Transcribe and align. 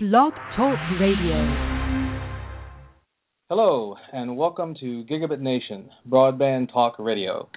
Blog 0.00 0.32
Talk 0.54 0.78
Radio. 1.00 1.34
Hello, 3.48 3.96
and 4.12 4.36
welcome 4.36 4.76
to 4.78 5.04
Gigabit 5.10 5.40
Nation, 5.40 5.90
Broadband 6.08 6.72
Talk 6.72 7.00
Radio. 7.00 7.48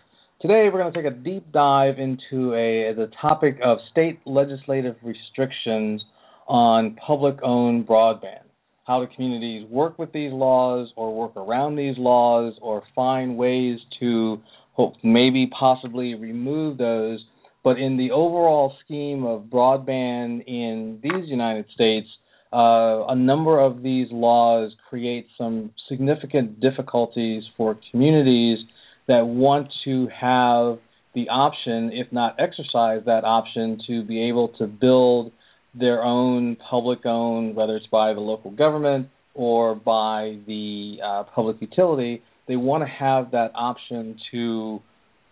Today 0.42 0.68
we're 0.74 0.80
going 0.80 0.92
to 0.92 1.04
take 1.04 1.14
a 1.14 1.16
deep 1.16 1.52
dive 1.52 2.00
into 2.00 2.56
a, 2.56 2.96
the 2.96 3.12
topic 3.22 3.60
of 3.64 3.78
state 3.92 4.22
legislative 4.26 4.96
restrictions 5.04 6.02
on 6.48 6.96
public 7.06 7.36
owned 7.44 7.86
broadband. 7.86 8.46
How 8.88 9.06
do 9.06 9.14
communities 9.16 9.70
work 9.70 10.00
with 10.00 10.12
these 10.12 10.34
laws 10.34 10.92
or 10.96 11.14
work 11.16 11.38
around 11.38 11.76
these 11.76 12.00
laws 12.00 12.56
or 12.60 12.82
find 12.96 13.38
ways 13.38 13.78
to 14.00 14.42
hope 14.72 14.96
maybe 15.04 15.48
possibly 15.60 16.16
remove 16.16 16.80
those. 16.80 17.24
But 17.64 17.78
in 17.78 17.98
the 17.98 18.10
overall 18.10 18.74
scheme 18.84 19.26
of 19.26 19.44
broadband 19.44 20.48
in 20.48 21.00
these 21.04 21.30
United 21.30 21.68
States, 21.76 22.08
uh, 22.54 23.06
a 23.08 23.16
number 23.16 23.60
of 23.60 23.82
these 23.82 24.08
laws 24.12 24.72
create 24.90 25.28
some 25.38 25.72
significant 25.88 26.60
difficulties 26.60 27.44
for 27.56 27.78
communities 27.92 28.60
that 29.08 29.26
want 29.26 29.68
to 29.86 30.08
have 30.08 30.80
the 31.14 31.30
option, 31.30 31.92
if 31.94 32.12
not 32.12 32.36
exercise 32.40 33.02
that 33.06 33.24
option, 33.24 33.80
to 33.88 34.04
be 34.04 34.30
able 34.30 34.50
to 34.60 34.68
build 34.68 35.32
their 35.74 36.04
own 36.04 36.58
public 36.70 37.06
owned, 37.06 37.56
whether 37.56 37.78
it's 37.78 37.88
by 37.88 38.14
the 38.14 38.20
local 38.20 38.52
government 38.52 39.08
or 39.34 39.76
by 39.76 40.38
the 40.46 40.98
uh, 41.04 41.24
public 41.34 41.58
utility. 41.62 42.22
They 42.48 42.58
want 42.58 42.84
to 42.84 42.90
have 42.90 43.32
that 43.32 43.52
option 43.56 44.20
to, 44.32 44.82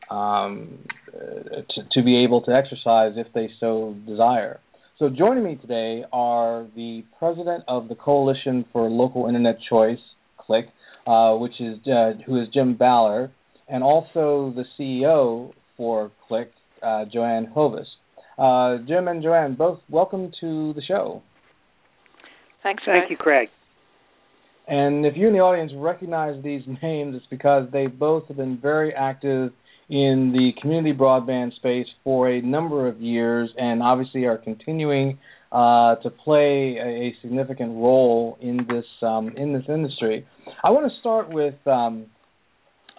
um, 0.09 0.79
to 1.11 1.83
to 1.91 2.03
be 2.03 2.23
able 2.23 2.41
to 2.43 2.51
exercise 2.51 3.13
if 3.17 3.27
they 3.33 3.49
so 3.59 3.95
desire. 4.07 4.59
So 4.99 5.07
joining 5.07 5.45
me 5.45 5.55
today 5.55 6.03
are 6.11 6.67
the 6.75 7.05
president 7.19 7.63
of 7.69 7.87
the 7.87 7.95
Coalition 7.95 8.65
for 8.73 8.89
Local 8.89 9.27
Internet 9.27 9.55
Choice, 9.69 9.97
CLIC, 10.37 10.65
uh, 11.07 11.35
which 11.35 11.53
is 11.61 11.77
uh, 11.87 12.15
who 12.25 12.41
is 12.41 12.49
Jim 12.53 12.75
Baller, 12.75 13.31
and 13.69 13.81
also 13.81 14.53
the 14.53 14.65
CEO 14.77 15.53
for 15.77 16.11
CLIC, 16.27 16.51
uh, 16.83 17.05
Joanne 17.13 17.45
Hovis. 17.45 17.87
Uh, 18.37 18.85
Jim 18.89 19.07
and 19.07 19.23
Joanne, 19.23 19.55
both 19.55 19.79
welcome 19.89 20.33
to 20.41 20.73
the 20.73 20.81
show. 20.85 21.23
Thanks, 22.61 22.83
Thank 22.85 23.09
you, 23.09 23.15
Craig. 23.15 23.47
And 24.67 25.05
if 25.05 25.15
you 25.15 25.27
in 25.27 25.33
the 25.33 25.39
audience 25.39 25.71
recognize 25.77 26.43
these 26.43 26.63
names, 26.83 27.15
it's 27.15 27.25
because 27.29 27.69
they 27.71 27.87
both 27.87 28.27
have 28.27 28.35
been 28.35 28.59
very 28.61 28.93
active 28.93 29.53
in 29.89 30.31
the 30.31 30.51
community 30.61 30.95
broadband 30.95 31.55
space 31.55 31.87
for 32.03 32.29
a 32.29 32.41
number 32.41 32.87
of 32.87 33.01
years 33.01 33.49
and 33.57 33.81
obviously 33.81 34.25
are 34.25 34.37
continuing 34.37 35.17
uh, 35.51 35.95
to 35.95 36.11
play 36.11 36.77
a, 36.77 37.07
a, 37.07 37.15
significant 37.23 37.71
role 37.71 38.37
in 38.39 38.57
this 38.69 38.85
um, 39.01 39.29
in 39.35 39.51
this 39.51 39.63
industry. 39.67 40.27
I 40.63 40.69
want 40.69 40.91
to 40.91 40.99
start 40.99 41.29
with 41.29 41.55
um, 41.65 42.05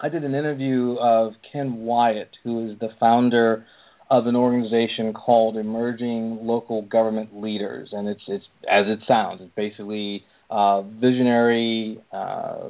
I 0.01 0.09
did 0.09 0.25
an 0.25 0.35
interview 0.35 0.97
of 0.99 1.31
Ken 1.53 1.85
Wyatt, 1.85 2.31
who 2.43 2.69
is 2.69 2.79
the 2.79 2.89
founder 2.99 3.65
of 4.09 4.27
an 4.27 4.35
organization 4.35 5.13
called 5.13 5.55
Emerging 5.55 6.39
Local 6.41 6.81
Government 6.81 7.41
Leaders, 7.41 7.89
and 7.93 8.09
it's 8.09 8.21
it's 8.27 8.43
as 8.69 8.85
it 8.87 8.99
sounds. 9.07 9.39
It's 9.41 9.55
basically 9.55 10.25
uh, 10.49 10.81
visionary 10.81 12.01
uh, 12.11 12.67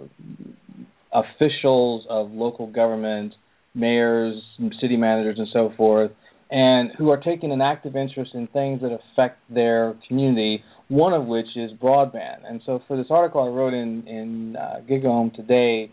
officials 1.11 2.06
of 2.08 2.30
local 2.31 2.67
government 2.67 3.33
mayors, 3.73 4.41
city 4.80 4.97
managers, 4.97 5.38
and 5.38 5.47
so 5.53 5.73
forth, 5.77 6.11
and 6.50 6.91
who 6.97 7.09
are 7.09 7.17
taking 7.17 7.52
an 7.52 7.61
active 7.61 7.95
interest 7.95 8.31
in 8.33 8.47
things 8.47 8.81
that 8.81 8.91
affect 8.91 9.39
their 9.50 9.95
community. 10.08 10.63
One 10.89 11.13
of 11.13 11.25
which 11.25 11.45
is 11.55 11.72
broadband. 11.81 12.41
And 12.45 12.61
so, 12.66 12.81
for 12.86 12.97
this 12.97 13.05
article 13.09 13.44
I 13.44 13.47
wrote 13.47 13.73
in 13.73 14.05
in 14.08 14.58
uh, 14.58 14.81
GigaOM 14.89 15.33
today, 15.33 15.89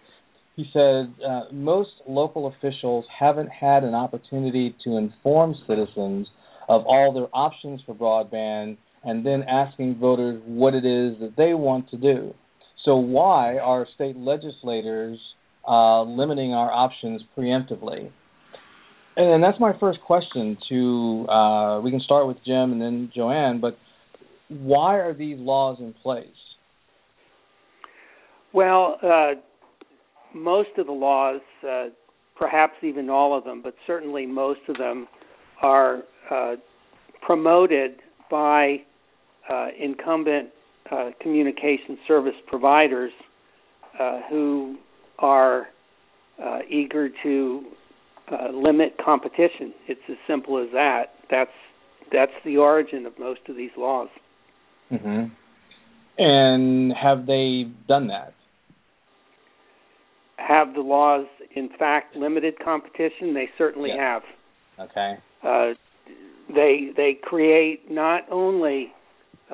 he 0.56 0.68
said 0.72 1.14
uh, 1.24 1.42
most 1.52 1.90
local 2.08 2.48
officials 2.48 3.04
haven't 3.16 3.48
had 3.48 3.84
an 3.84 3.94
opportunity 3.94 4.74
to 4.82 4.96
inform 4.96 5.54
citizens 5.68 6.26
of 6.68 6.84
all 6.84 7.12
their 7.12 7.28
options 7.32 7.80
for 7.86 7.94
broadband, 7.94 8.76
and 9.04 9.24
then 9.24 9.44
asking 9.44 9.98
voters 10.00 10.42
what 10.46 10.74
it 10.74 10.84
is 10.84 11.18
that 11.20 11.34
they 11.36 11.54
want 11.54 11.88
to 11.90 11.96
do. 11.96 12.34
So, 12.84 12.96
why 12.96 13.58
are 13.58 13.86
state 13.94 14.16
legislators 14.16 15.18
uh, 15.68 16.02
limiting 16.04 16.54
our 16.54 16.70
options 16.70 17.22
preemptively? 17.36 18.10
And, 19.16 19.42
that's 19.42 19.58
my 19.60 19.72
first 19.78 20.00
question. 20.06 20.56
To 20.68 21.26
uh, 21.28 21.80
we 21.80 21.90
can 21.90 22.00
start 22.00 22.26
with 22.26 22.36
Jim 22.44 22.72
and 22.72 22.80
then 22.80 23.10
Joanne, 23.14 23.60
but 23.60 23.76
why 24.48 24.96
are 24.96 25.12
these 25.12 25.38
laws 25.38 25.78
in 25.80 25.92
place? 25.92 26.28
Well, 28.52 28.98
uh, 29.02 29.32
most 30.34 30.70
of 30.78 30.86
the 30.86 30.92
laws, 30.92 31.40
uh, 31.68 31.86
perhaps 32.36 32.74
even 32.82 33.10
all 33.10 33.36
of 33.36 33.44
them, 33.44 33.60
but 33.62 33.74
certainly 33.86 34.24
most 34.24 34.60
of 34.68 34.76
them, 34.78 35.06
are 35.60 36.04
uh, 36.30 36.54
promoted 37.20 37.96
by 38.30 38.76
uh, 39.50 39.66
incumbent 39.78 40.50
communication 41.20 41.98
service 42.06 42.34
providers 42.46 43.12
uh, 44.00 44.20
who 44.30 44.76
are 45.18 45.68
uh, 46.42 46.58
eager 46.68 47.08
to 47.22 47.62
uh, 48.30 48.50
limit 48.52 48.96
competition. 49.02 49.72
It's 49.86 50.00
as 50.08 50.16
simple 50.26 50.62
as 50.62 50.68
that. 50.72 51.14
That's 51.30 51.50
that's 52.12 52.32
the 52.44 52.56
origin 52.56 53.06
of 53.06 53.18
most 53.18 53.40
of 53.48 53.56
these 53.56 53.70
laws. 53.76 54.08
Mm-hmm. 54.90 55.26
And 56.18 56.92
have 56.92 57.26
they 57.26 57.66
done 57.86 58.08
that? 58.08 58.34
Have 60.36 60.74
the 60.74 60.80
laws, 60.80 61.26
in 61.54 61.68
fact, 61.78 62.16
limited 62.16 62.54
competition? 62.64 63.34
They 63.34 63.48
certainly 63.58 63.90
yes. 63.90 63.98
have. 63.98 64.88
Okay. 64.88 65.14
Uh, 65.42 65.74
they 66.54 66.90
they 66.96 67.18
create 67.22 67.90
not 67.90 68.22
only 68.30 68.92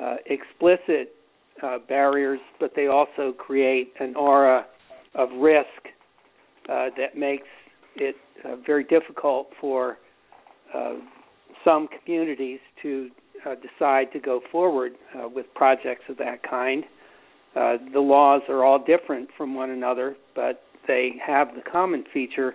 uh, 0.01 0.15
explicit 0.25 1.13
uh, 1.61 1.77
barriers, 1.87 2.39
but 2.59 2.71
they 2.75 2.87
also 2.87 3.33
create 3.37 3.93
an 3.99 4.15
aura 4.15 4.65
of 5.17 5.29
risk 5.39 5.67
uh, 6.69 6.87
that 6.97 7.17
makes 7.17 7.47
it 7.95 8.15
uh, 8.43 8.55
very 8.65 8.83
difficult 8.83 9.47
for 9.59 9.97
uh, 10.73 10.93
some 11.63 11.87
communities 12.03 12.59
to 12.81 13.09
uh, 13.45 13.55
decide 13.55 14.11
to 14.11 14.19
go 14.19 14.41
forward 14.51 14.93
uh, 15.15 15.27
with 15.27 15.45
projects 15.55 16.03
of 16.09 16.17
that 16.17 16.41
kind. 16.49 16.83
Uh, 17.55 17.77
the 17.93 17.99
laws 17.99 18.41
are 18.49 18.65
all 18.65 18.83
different 18.83 19.29
from 19.37 19.55
one 19.55 19.69
another, 19.69 20.15
but 20.35 20.63
they 20.87 21.13
have 21.25 21.49
the 21.55 21.61
common 21.71 22.03
feature 22.13 22.53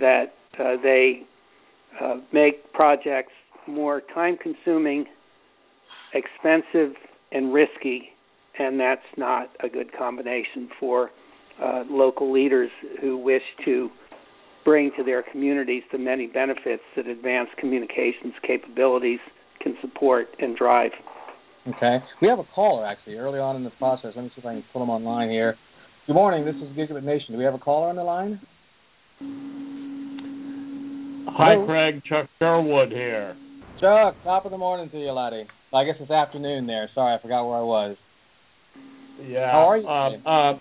that 0.00 0.34
they 0.82 1.22
make 2.32 2.72
projects 2.72 3.32
more 3.66 4.02
time 4.12 4.36
consuming, 4.36 5.06
expensive, 6.14 6.94
and 7.32 7.52
risky, 7.52 8.10
and 8.58 8.80
that's 8.80 9.00
not 9.16 9.50
a 9.62 9.68
good 9.68 9.90
combination 9.96 10.68
for 10.80 11.10
uh, 11.62 11.84
local 11.90 12.32
leaders 12.32 12.70
who 13.00 13.18
wish 13.18 13.42
to 13.64 13.90
bring 14.64 14.90
to 14.96 15.04
their 15.04 15.22
communities 15.22 15.82
the 15.92 15.98
many 15.98 16.26
benefits 16.26 16.82
that 16.96 17.06
advanced 17.06 17.52
communications 17.58 18.34
capabilities 18.46 19.20
can 19.60 19.74
support 19.80 20.28
and 20.40 20.56
drive. 20.56 20.90
Okay. 21.66 21.98
We 22.22 22.28
have 22.28 22.38
a 22.38 22.44
caller 22.54 22.86
actually 22.86 23.16
early 23.16 23.38
on 23.38 23.56
in 23.56 23.64
the 23.64 23.70
process. 23.78 24.12
Let 24.14 24.22
me 24.22 24.30
see 24.34 24.40
if 24.40 24.46
I 24.46 24.54
can 24.54 24.64
pull 24.72 24.82
him 24.82 24.90
online 24.90 25.30
here. 25.30 25.56
Good 26.06 26.14
morning. 26.14 26.44
This 26.44 26.54
is 26.56 26.76
Gigabit 26.76 27.04
Nation. 27.04 27.32
Do 27.32 27.38
we 27.38 27.44
have 27.44 27.54
a 27.54 27.58
caller 27.58 27.88
on 27.88 27.96
the 27.96 28.04
line? 28.04 28.40
Hi, 31.30 31.54
Hello? 31.54 31.66
Craig. 31.66 32.02
Chuck 32.08 32.28
Sherwood 32.38 32.90
here. 32.90 33.36
Chuck, 33.80 34.16
top 34.24 34.44
of 34.44 34.50
the 34.50 34.58
morning 34.58 34.90
to 34.90 34.98
you, 34.98 35.12
laddie. 35.12 35.46
I 35.72 35.84
guess 35.84 35.96
it's 36.00 36.10
afternoon 36.10 36.66
there. 36.66 36.88
Sorry, 36.94 37.14
I 37.14 37.22
forgot 37.22 37.44
where 37.46 37.58
I 37.58 37.62
was. 37.62 37.96
Yeah. 39.22 39.50
How 39.50 39.70
are 39.70 39.76
you? 39.76 39.86
Uh, 39.86 40.28
uh, 40.28 40.58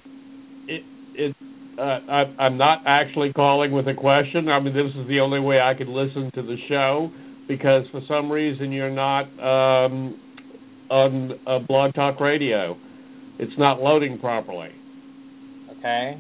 it, 0.68 0.84
it, 1.16 1.36
uh, 1.78 1.82
I, 1.82 2.24
I'm 2.40 2.58
not 2.58 2.84
actually 2.86 3.34
calling 3.34 3.72
with 3.72 3.88
a 3.88 3.94
question. 3.94 4.50
I 4.50 4.60
mean, 4.60 4.74
this 4.74 4.94
is 5.00 5.08
the 5.08 5.20
only 5.20 5.40
way 5.40 5.60
I 5.60 5.74
can 5.74 5.94
listen 5.94 6.32
to 6.36 6.42
the 6.42 6.56
show 6.68 7.12
because 7.48 7.84
for 7.92 8.02
some 8.08 8.32
reason 8.32 8.72
you're 8.72 8.92
not 8.92 9.24
um, 9.40 10.20
on 10.90 11.32
uh, 11.48 11.60
Blog 11.68 11.94
Talk 11.94 12.20
Radio. 12.20 12.78
It's 13.40 13.54
not 13.58 13.80
loading 13.80 14.20
properly. 14.20 14.70
Okay. 15.78 16.20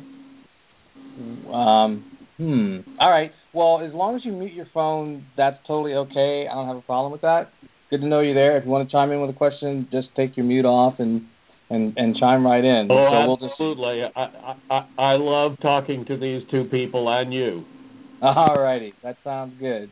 Um, 1.51 2.05
hmm. 2.37 2.77
All 2.99 3.09
right. 3.09 3.31
Well, 3.53 3.81
as 3.85 3.93
long 3.93 4.15
as 4.15 4.21
you 4.23 4.31
mute 4.31 4.53
your 4.53 4.67
phone, 4.73 5.25
that's 5.35 5.57
totally 5.65 5.93
okay. 5.93 6.45
I 6.49 6.53
don't 6.53 6.67
have 6.67 6.77
a 6.77 6.81
problem 6.81 7.11
with 7.11 7.21
that. 7.21 7.49
Good 7.89 8.01
to 8.01 8.07
know 8.07 8.19
you're 8.19 8.35
there. 8.35 8.57
If 8.57 8.65
you 8.65 8.69
want 8.69 8.87
to 8.87 8.91
chime 8.91 9.11
in 9.11 9.21
with 9.21 9.31
a 9.31 9.37
question, 9.37 9.87
just 9.91 10.09
take 10.15 10.37
your 10.37 10.45
mute 10.45 10.65
off 10.65 10.95
and 10.99 11.25
and 11.69 11.93
and 11.97 12.15
chime 12.17 12.45
right 12.45 12.63
in. 12.63 12.87
Oh, 12.89 12.95
so 12.95 13.27
we'll 13.27 13.51
absolutely. 13.51 14.01
Just... 14.05 14.17
I, 14.17 14.55
I 14.69 14.87
I 14.97 15.13
love 15.17 15.57
talking 15.61 16.05
to 16.07 16.17
these 16.17 16.41
two 16.49 16.65
people 16.65 17.07
and 17.09 17.33
you. 17.33 17.65
All 18.21 18.59
righty, 18.59 18.93
that 19.03 19.17
sounds 19.23 19.53
good. 19.59 19.91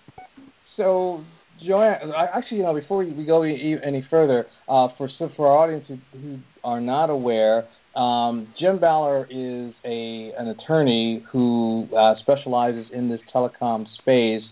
So, 0.77 1.23
Joanne, 1.65 2.11
actually, 2.33 2.57
you 2.57 2.63
know, 2.63 2.73
before 2.73 2.97
we 2.97 3.25
go 3.25 3.43
any 3.43 4.05
further, 4.09 4.47
uh, 4.67 4.87
for 4.97 5.09
for 5.35 5.47
our 5.47 5.57
audience 5.57 5.85
who, 5.87 5.97
who 6.19 6.39
are 6.63 6.81
not 6.81 7.09
aware, 7.09 7.67
um, 7.95 8.53
Jim 8.59 8.79
Baller 8.79 9.25
is 9.29 9.73
a 9.85 10.31
an 10.37 10.47
attorney 10.47 11.23
who 11.31 11.87
uh, 11.97 12.15
specializes 12.21 12.85
in 12.93 13.09
this 13.09 13.21
telecom 13.33 13.85
space. 13.99 14.43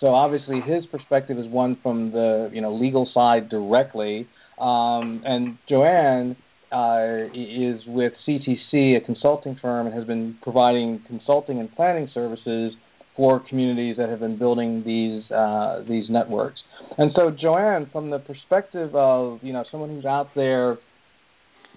So 0.00 0.08
obviously, 0.08 0.60
his 0.60 0.86
perspective 0.86 1.38
is 1.38 1.46
one 1.46 1.76
from 1.82 2.10
the 2.10 2.50
you 2.52 2.62
know 2.62 2.74
legal 2.74 3.08
side 3.12 3.50
directly, 3.50 4.26
um, 4.58 5.22
and 5.26 5.58
Joanne 5.68 6.36
uh, 6.72 7.26
is 7.34 7.80
with 7.86 8.12
CTC, 8.26 8.96
a 8.96 9.00
consulting 9.04 9.58
firm, 9.60 9.86
and 9.86 9.94
has 9.94 10.06
been 10.06 10.38
providing 10.42 11.02
consulting 11.06 11.58
and 11.58 11.74
planning 11.74 12.08
services 12.14 12.72
for 13.16 13.40
communities 13.48 13.96
that 13.98 14.08
have 14.08 14.20
been 14.20 14.38
building 14.38 14.82
these 14.84 15.28
uh, 15.30 15.82
these 15.88 16.04
networks. 16.08 16.60
And 16.96 17.10
so, 17.14 17.30
Joanne, 17.30 17.88
from 17.92 18.10
the 18.10 18.18
perspective 18.18 18.94
of 18.94 19.40
you 19.42 19.52
know 19.52 19.64
someone 19.70 19.90
who's 19.90 20.04
out 20.04 20.28
there 20.34 20.78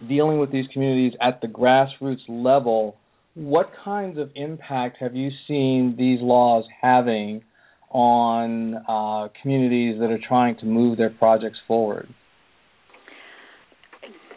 dealing 0.07 0.39
with 0.39 0.51
these 0.51 0.65
communities 0.73 1.13
at 1.21 1.41
the 1.41 1.47
grassroots 1.47 2.21
level, 2.27 2.97
what 3.35 3.71
kinds 3.83 4.17
of 4.17 4.29
impact 4.35 4.97
have 4.99 5.15
you 5.15 5.29
seen 5.47 5.95
these 5.97 6.19
laws 6.21 6.65
having 6.81 7.41
on 7.89 8.75
uh, 8.87 9.27
communities 9.41 9.99
that 9.99 10.11
are 10.11 10.19
trying 10.27 10.57
to 10.57 10.65
move 10.65 10.97
their 10.97 11.11
projects 11.11 11.57
forward? 11.67 12.13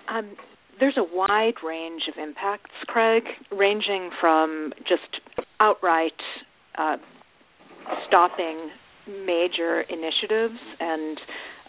Um, 0.09 0.37
there's 0.79 0.97
a 0.97 1.05
wide 1.05 1.55
range 1.65 2.03
of 2.09 2.23
impacts, 2.23 2.71
Craig, 2.87 3.25
ranging 3.51 4.11
from 4.21 4.73
just 4.81 5.23
outright 5.59 6.13
uh, 6.77 6.97
stopping 8.07 8.71
major 9.09 9.83
initiatives 9.83 10.59
and 10.81 11.19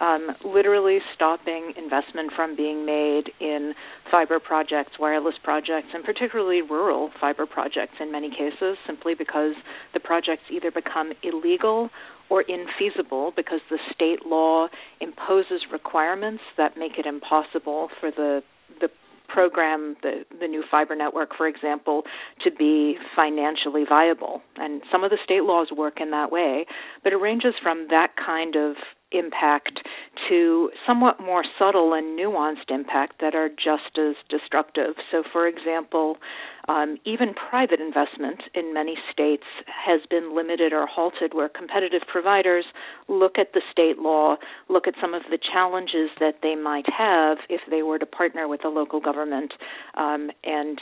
um, 0.02 0.28
literally 0.46 1.00
stopping 1.16 1.74
investment 1.78 2.32
from 2.36 2.56
being 2.56 2.86
made 2.86 3.32
in 3.40 3.74
fiber 4.12 4.40
projects, 4.40 4.94
wireless 5.00 5.36
projects, 5.44 5.88
and 5.94 6.04
particularly 6.04 6.62
rural 6.62 7.10
fiber 7.20 7.46
projects 7.46 7.96
in 8.00 8.12
many 8.12 8.30
cases, 8.30 8.78
simply 8.86 9.14
because 9.16 9.54
the 9.94 10.00
projects 10.00 10.44
either 10.52 10.72
become 10.72 11.14
illegal 11.24 11.90
or 12.30 12.44
infeasible 12.44 13.36
because 13.36 13.62
the 13.70 13.80
state 13.94 14.26
law 14.26 14.68
imposes 15.02 15.62
requirements 15.72 16.44
that 16.58 16.78
make 16.78 16.98
it 16.98 17.06
impossible 17.06 17.90
for 18.00 18.12
the 18.12 18.42
the 18.80 18.90
program 19.28 19.96
the 20.04 20.24
the 20.40 20.48
new 20.48 20.64
fiber 20.70 20.96
network 20.96 21.30
for 21.36 21.48
example 21.48 22.04
to 22.44 22.50
be 22.50 22.96
financially 23.16 23.84
viable 23.88 24.42
and 24.56 24.82
some 24.92 25.04
of 25.04 25.10
the 25.10 25.18
state 25.24 25.44
laws 25.44 25.68
work 25.76 26.00
in 26.00 26.12
that 26.12 26.32
way 26.32 26.66
but 27.04 27.12
it 27.12 27.18
ranges 27.18 27.54
from 27.62 27.88
that 27.90 28.10
kind 28.16 28.56
of 28.56 28.76
impact 29.12 29.80
to 30.30 30.70
somewhat 30.86 31.20
more 31.20 31.44
subtle 31.58 31.94
and 31.94 32.20
nuanced 32.20 32.70
impact 32.70 33.16
that 33.22 33.36
are 33.36 33.50
just 33.50 33.98
as 33.98 34.16
destructive. 34.30 34.96
So, 35.12 35.24
for 35.32 35.48
example, 35.48 36.18
um, 36.68 36.98
even 37.06 37.34
private 37.34 37.80
investment 37.80 38.42
in 38.54 38.74
many 38.74 38.96
states 39.12 39.46
has 39.68 40.02
been 40.10 40.36
limited 40.36 40.74
or 40.74 40.86
halted, 40.86 41.34
where 41.34 41.50
competitive 41.50 42.02
providers 42.12 42.66
look 43.08 43.38
at 43.38 43.54
the 43.54 43.62
state 43.72 44.00
law, 44.00 44.36
look 44.70 44.88
at 44.88 44.94
some 45.00 45.14
of 45.14 45.24
the 45.30 45.38
challenges 45.38 46.10
that 46.20 46.40
they 46.44 46.56
might 46.56 46.86
have 46.92 47.38
if 47.50 47.62
they 47.70 47.84
were 47.84 47.98
to 47.98 48.06
partner 48.06 48.48
with 48.48 48.66
a 48.66 48.70
local 48.70 49.00
government, 49.00 49.54
um, 49.96 50.30
and 50.44 50.82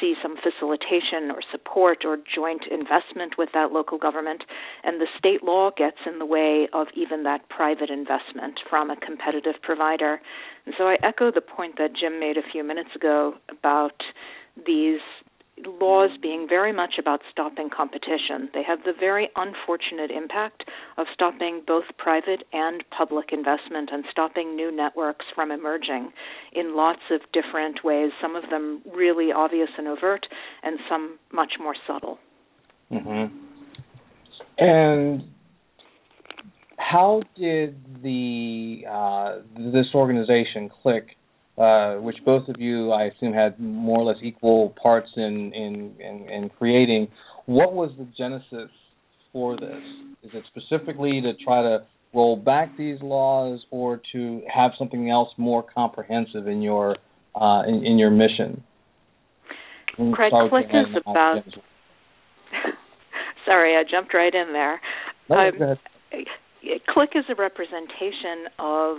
see 0.00 0.14
some 0.22 0.36
facilitation 0.36 1.30
or 1.30 1.40
support 1.52 2.04
or 2.04 2.18
joint 2.34 2.62
investment 2.70 3.36
with 3.36 3.50
that 3.52 3.70
local 3.70 3.98
government. 3.98 4.44
And 4.82 5.00
the 5.00 5.08
state 5.18 5.42
law 5.42 5.70
gets 5.76 5.98
in 6.06 6.18
the 6.18 6.26
way 6.26 6.68
of 6.72 6.86
even 6.94 7.22
that 7.24 7.48
private 7.48 7.90
investment 7.90 8.60
from 8.68 8.90
a 8.90 8.96
competitive 8.96 9.60
provider. 9.62 10.20
And 10.64 10.74
so 10.76 10.84
I 10.84 10.96
echo 11.02 11.30
the 11.30 11.40
point 11.40 11.76
that 11.78 11.90
Jim 11.98 12.18
made 12.20 12.36
a 12.36 12.42
few 12.52 12.64
minutes 12.64 12.90
ago 12.94 13.34
about 13.50 14.02
these 14.66 15.00
laws 15.66 16.10
being 16.22 16.46
very 16.48 16.72
much 16.72 16.94
about 16.98 17.20
stopping 17.30 17.68
competition. 17.74 18.48
They 18.54 18.62
have 18.62 18.80
the 18.84 18.92
very 18.98 19.28
unfortunate 19.36 20.10
impact 20.10 20.64
of 20.96 21.06
stopping 21.12 21.62
both 21.66 21.84
private 21.96 22.44
and 22.52 22.84
public 22.96 23.32
investment 23.32 23.90
and 23.92 24.04
stopping 24.10 24.54
new 24.54 24.70
networks 24.74 25.26
from 25.34 25.50
emerging 25.50 26.12
in 26.52 26.76
lots 26.76 27.02
of 27.10 27.20
different 27.32 27.84
ways, 27.84 28.10
some 28.20 28.36
of 28.36 28.48
them 28.50 28.82
really 28.94 29.32
obvious 29.32 29.68
and 29.76 29.88
overt, 29.88 30.26
and 30.62 30.78
some 30.88 31.18
much 31.32 31.54
more 31.60 31.74
subtle. 31.86 32.18
Mm-hmm. 32.92 33.34
And 34.58 35.22
how 36.78 37.22
did 37.36 38.02
the 38.02 38.84
uh, 38.88 39.38
this 39.72 39.86
organization 39.94 40.70
CLIC 40.82 41.17
uh, 41.58 41.96
which 41.96 42.16
both 42.24 42.48
of 42.48 42.60
you, 42.60 42.92
I 42.92 43.04
assume, 43.04 43.32
had 43.32 43.58
more 43.58 44.00
or 44.00 44.04
less 44.04 44.18
equal 44.22 44.74
parts 44.80 45.08
in, 45.16 45.52
in, 45.54 45.94
in, 45.98 46.30
in 46.30 46.50
creating. 46.56 47.08
What 47.46 47.72
was 47.72 47.90
the 47.98 48.06
genesis 48.16 48.70
for 49.32 49.56
this? 49.56 49.82
Is 50.22 50.30
it 50.34 50.44
specifically 50.48 51.20
to 51.20 51.32
try 51.44 51.62
to 51.62 51.84
roll 52.14 52.36
back 52.36 52.76
these 52.76 52.98
laws, 53.02 53.60
or 53.70 54.00
to 54.12 54.42
have 54.52 54.72
something 54.78 55.10
else 55.10 55.28
more 55.36 55.62
comprehensive 55.62 56.46
in 56.46 56.62
your 56.62 56.96
uh, 57.34 57.62
in, 57.66 57.84
in, 57.84 57.98
your 57.98 58.10
mission? 58.10 58.62
Craig, 60.12 60.32
CLIC 60.32 60.66
is 60.66 60.96
about. 61.06 61.42
Sorry, 63.46 63.76
I 63.76 63.82
jumped 63.90 64.14
right 64.14 64.34
in 64.34 64.52
there. 64.52 64.80
No, 65.28 65.36
um, 65.36 65.76
CLIC 66.62 67.10
is 67.14 67.24
a 67.28 67.34
representation 67.34 68.48
of 68.58 68.98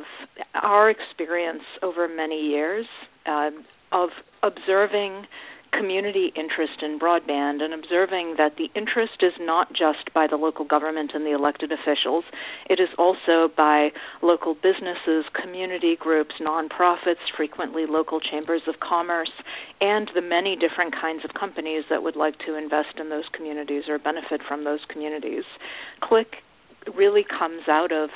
our 0.53 0.89
experience 0.89 1.63
over 1.81 2.07
many 2.07 2.39
years 2.39 2.85
uh, 3.25 3.51
of 3.91 4.09
observing 4.43 5.25
community 5.71 6.31
interest 6.35 6.81
in 6.81 6.97
broadband 6.97 7.61
and 7.61 7.73
observing 7.73 8.35
that 8.37 8.57
the 8.57 8.69
interest 8.75 9.21
is 9.21 9.33
not 9.39 9.69
just 9.69 10.11
by 10.13 10.25
the 10.25 10.35
local 10.35 10.65
government 10.65 11.11
and 11.13 11.25
the 11.25 11.33
elected 11.33 11.71
officials, 11.71 12.23
it 12.69 12.79
is 12.79 12.89
also 12.97 13.49
by 13.55 13.89
local 14.21 14.55
businesses, 14.55 15.25
community 15.39 15.95
groups, 15.95 16.35
nonprofits, 16.41 17.21
frequently 17.35 17.85
local 17.85 18.19
chambers 18.19 18.61
of 18.67 18.79
commerce, 18.79 19.31
and 19.79 20.09
the 20.15 20.21
many 20.21 20.55
different 20.55 20.93
kinds 20.93 21.23
of 21.23 21.33
companies 21.33 21.83
that 21.89 22.01
would 22.01 22.15
like 22.15 22.39
to 22.39 22.55
invest 22.55 22.97
in 22.99 23.09
those 23.09 23.25
communities 23.33 23.83
or 23.87 23.99
benefit 23.99 24.41
from 24.47 24.63
those 24.63 24.81
communities. 24.89 25.43
CLIC 26.01 26.41
really 26.95 27.23
comes 27.23 27.67
out 27.67 27.91
of 27.91 28.09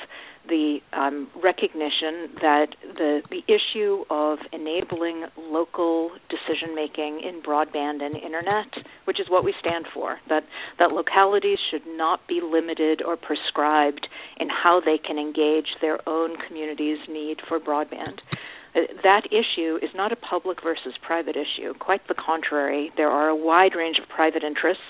the 0.48 0.78
um, 0.92 1.28
recognition 1.42 2.28
that 2.40 2.66
the 2.96 3.22
the 3.30 3.42
issue 3.48 4.04
of 4.10 4.38
enabling 4.52 5.24
local 5.38 6.10
decision 6.28 6.74
making 6.74 7.20
in 7.20 7.40
broadband 7.42 8.02
and 8.02 8.14
internet, 8.16 8.66
which 9.04 9.18
is 9.20 9.26
what 9.30 9.44
we 9.44 9.54
stand 9.58 9.86
for, 9.92 10.18
that 10.28 10.44
that 10.78 10.90
localities 10.92 11.58
should 11.70 11.86
not 11.86 12.26
be 12.28 12.40
limited 12.42 13.02
or 13.02 13.16
prescribed 13.16 14.06
in 14.38 14.48
how 14.48 14.80
they 14.84 14.98
can 14.98 15.18
engage 15.18 15.68
their 15.80 16.06
own 16.08 16.36
community's 16.46 16.98
need 17.08 17.38
for 17.48 17.58
broadband. 17.58 18.18
Uh, 18.74 18.80
that 19.02 19.22
issue 19.30 19.78
is 19.82 19.90
not 19.94 20.12
a 20.12 20.16
public 20.16 20.62
versus 20.62 20.94
private 21.00 21.36
issue. 21.36 21.74
Quite 21.78 22.06
the 22.08 22.14
contrary. 22.14 22.90
There 22.96 23.10
are 23.10 23.28
a 23.28 23.36
wide 23.36 23.74
range 23.76 23.98
of 24.02 24.08
private 24.08 24.42
interests 24.42 24.82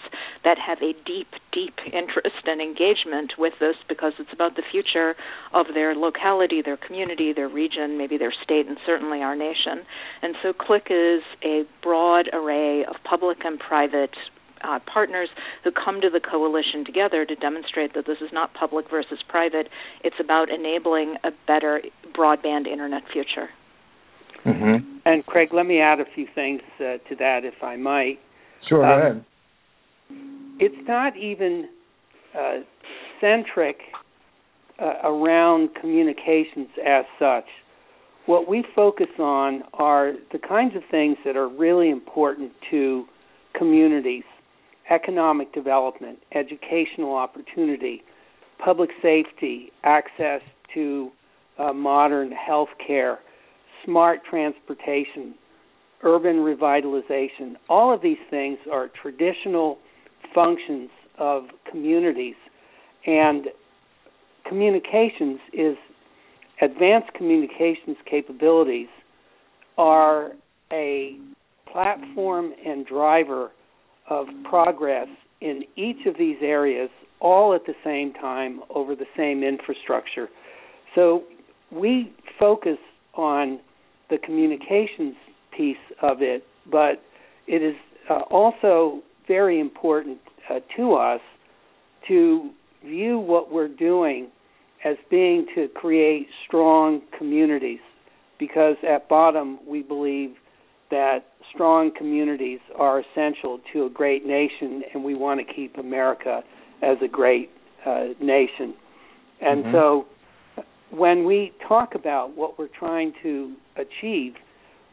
that 0.42 0.56
have 0.58 0.78
a 0.80 0.92
deep, 1.04 1.28
deep 1.52 1.74
interest 1.86 2.44
and 2.46 2.60
engagement 2.60 3.34
with 3.38 3.54
this 3.60 3.76
because 3.88 4.12
it's 4.18 4.32
about 4.32 4.56
the 4.56 4.62
future 4.70 5.14
of 5.52 5.66
their 5.74 5.94
locality, 5.94 6.62
their 6.62 6.78
community, 6.78 7.32
their 7.32 7.48
region, 7.48 7.98
maybe 7.98 8.16
their 8.16 8.32
state, 8.42 8.66
and 8.66 8.78
certainly 8.86 9.22
our 9.22 9.36
nation. 9.36 9.84
And 10.22 10.34
so 10.42 10.52
CLIC 10.52 10.86
is 10.90 11.22
a 11.42 11.64
broad 11.82 12.28
array 12.32 12.84
of 12.84 12.96
public 13.04 13.38
and 13.44 13.58
private 13.58 14.16
uh, 14.62 14.78
partners 14.90 15.28
who 15.62 15.70
come 15.70 16.00
to 16.00 16.08
the 16.08 16.20
coalition 16.20 16.84
together 16.86 17.26
to 17.26 17.34
demonstrate 17.34 17.92
that 17.94 18.06
this 18.06 18.18
is 18.22 18.30
not 18.32 18.54
public 18.54 18.88
versus 18.90 19.18
private. 19.28 19.68
It's 20.02 20.16
about 20.18 20.48
enabling 20.48 21.16
a 21.22 21.30
better 21.46 21.82
broadband 22.14 22.66
internet 22.66 23.02
future. 23.12 23.50
Mm-hmm. 24.46 24.98
And 25.06 25.26
Craig, 25.26 25.50
let 25.52 25.66
me 25.66 25.80
add 25.80 26.00
a 26.00 26.04
few 26.14 26.26
things 26.34 26.60
uh, 26.78 26.98
to 27.08 27.16
that, 27.18 27.40
if 27.44 27.62
I 27.62 27.76
might. 27.76 28.18
Sure, 28.68 28.84
um, 28.84 29.00
go 29.00 29.06
ahead. 29.06 29.24
It's 30.60 30.88
not 30.88 31.16
even 31.16 31.68
uh, 32.38 32.58
centric 33.20 33.78
uh, 34.80 34.94
around 35.04 35.70
communications 35.80 36.68
as 36.86 37.04
such. 37.18 37.44
What 38.26 38.48
we 38.48 38.64
focus 38.74 39.08
on 39.18 39.62
are 39.74 40.12
the 40.32 40.38
kinds 40.38 40.74
of 40.76 40.82
things 40.90 41.16
that 41.24 41.36
are 41.36 41.48
really 41.48 41.90
important 41.90 42.52
to 42.70 43.04
communities 43.56 44.24
economic 44.90 45.52
development, 45.54 46.18
educational 46.34 47.14
opportunity, 47.14 48.02
public 48.62 48.90
safety, 49.02 49.72
access 49.82 50.40
to 50.74 51.10
uh, 51.58 51.72
modern 51.72 52.30
health 52.32 52.68
care 52.86 53.18
smart 53.84 54.20
transportation, 54.28 55.34
urban 56.02 56.36
revitalization, 56.36 57.54
all 57.68 57.94
of 57.94 58.02
these 58.02 58.18
things 58.30 58.58
are 58.72 58.90
traditional 59.00 59.78
functions 60.34 60.90
of 61.18 61.44
communities. 61.70 62.34
And 63.06 63.46
communications 64.48 65.40
is 65.52 65.76
advanced 66.60 67.12
communications 67.14 67.96
capabilities 68.08 68.88
are 69.76 70.32
a 70.72 71.18
platform 71.70 72.52
and 72.64 72.86
driver 72.86 73.50
of 74.08 74.26
progress 74.48 75.08
in 75.40 75.62
each 75.76 76.06
of 76.06 76.16
these 76.18 76.36
areas 76.40 76.88
all 77.20 77.54
at 77.54 77.64
the 77.66 77.74
same 77.84 78.12
time 78.12 78.60
over 78.74 78.94
the 78.94 79.06
same 79.16 79.42
infrastructure. 79.42 80.28
So 80.94 81.24
we 81.70 82.12
focus 82.38 82.78
on 83.14 83.60
the 84.10 84.18
communications 84.18 85.14
piece 85.56 85.76
of 86.02 86.20
it, 86.20 86.44
but 86.70 87.02
it 87.46 87.62
is 87.62 87.76
uh, 88.10 88.20
also 88.30 89.00
very 89.26 89.60
important 89.60 90.18
uh, 90.50 90.60
to 90.76 90.94
us 90.94 91.20
to 92.08 92.50
view 92.84 93.18
what 93.18 93.50
we're 93.50 93.68
doing 93.68 94.28
as 94.84 94.96
being 95.10 95.46
to 95.54 95.68
create 95.68 96.26
strong 96.46 97.00
communities 97.16 97.80
because 98.38 98.76
at 98.88 99.08
bottom 99.08 99.58
we 99.66 99.80
believe 99.82 100.34
that 100.90 101.20
strong 101.52 101.90
communities 101.96 102.60
are 102.76 103.00
essential 103.00 103.58
to 103.72 103.86
a 103.86 103.90
great 103.90 104.26
nation 104.26 104.82
and 104.92 105.02
we 105.02 105.14
want 105.14 105.40
to 105.40 105.54
keep 105.54 105.78
America 105.78 106.42
as 106.82 106.98
a 107.02 107.08
great 107.08 107.50
uh, 107.86 108.08
nation. 108.20 108.74
And 109.40 109.64
Mhm. 109.64 109.72
so 109.72 110.06
when 110.90 111.24
we 111.24 111.52
talk 111.66 111.94
about 111.94 112.36
what 112.36 112.58
we're 112.58 112.68
trying 112.68 113.12
to 113.22 113.54
achieve, 113.76 114.34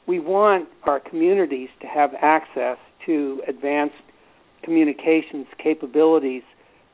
we 0.07 0.19
want 0.19 0.67
our 0.83 0.99
communities 0.99 1.69
to 1.81 1.87
have 1.87 2.11
access 2.21 2.77
to 3.05 3.41
advanced 3.47 3.95
communications 4.63 5.47
capabilities 5.61 6.43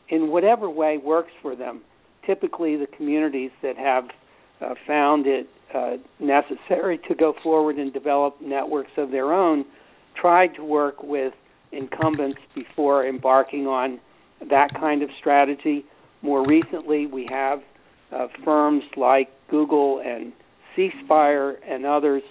in 0.09 0.29
whatever 0.29 0.69
way 0.69 0.97
works 0.97 1.31
for 1.41 1.55
them. 1.55 1.81
Typically, 2.25 2.75
the 2.75 2.87
communities 2.87 3.51
that 3.61 3.77
have 3.77 4.05
uh, 4.61 4.73
found 4.85 5.25
it 5.27 5.47
uh, 5.73 5.97
necessary 6.19 6.99
to 7.07 7.15
go 7.15 7.33
forward 7.43 7.77
and 7.77 7.93
develop 7.93 8.35
networks 8.41 8.91
of 8.97 9.11
their 9.11 9.33
own 9.33 9.65
tried 10.19 10.53
to 10.55 10.63
work 10.63 11.03
with 11.03 11.33
incumbents 11.71 12.39
before 12.55 13.05
embarking 13.05 13.67
on 13.67 13.99
that 14.49 14.69
kind 14.79 15.03
of 15.03 15.09
strategy. 15.19 15.85
More 16.21 16.45
recently, 16.47 17.05
we 17.05 17.27
have 17.29 17.59
uh, 18.15 18.27
firms 18.43 18.83
like 18.95 19.29
Google 19.49 20.01
and 20.05 20.33
C 20.75 20.89
Spire 21.03 21.57
and 21.67 21.85
others 21.85 22.23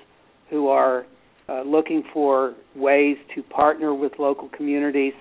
who 0.50 0.68
are 0.68 1.06
uh, 1.48 1.62
looking 1.62 2.02
for 2.12 2.54
ways 2.74 3.16
to 3.34 3.42
partner 3.42 3.94
with 3.94 4.12
local 4.18 4.48
communities. 4.48 5.14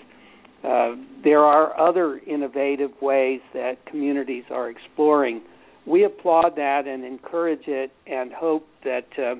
Uh, 0.63 0.95
there 1.23 1.41
are 1.41 1.79
other 1.79 2.19
innovative 2.25 2.91
ways 3.01 3.39
that 3.53 3.85
communities 3.85 4.43
are 4.49 4.69
exploring. 4.69 5.41
We 5.85 6.03
applaud 6.03 6.55
that 6.55 6.87
and 6.87 7.03
encourage 7.03 7.67
it 7.67 7.91
and 8.07 8.31
hope 8.33 8.65
that 8.83 9.07
uh, 9.19 9.35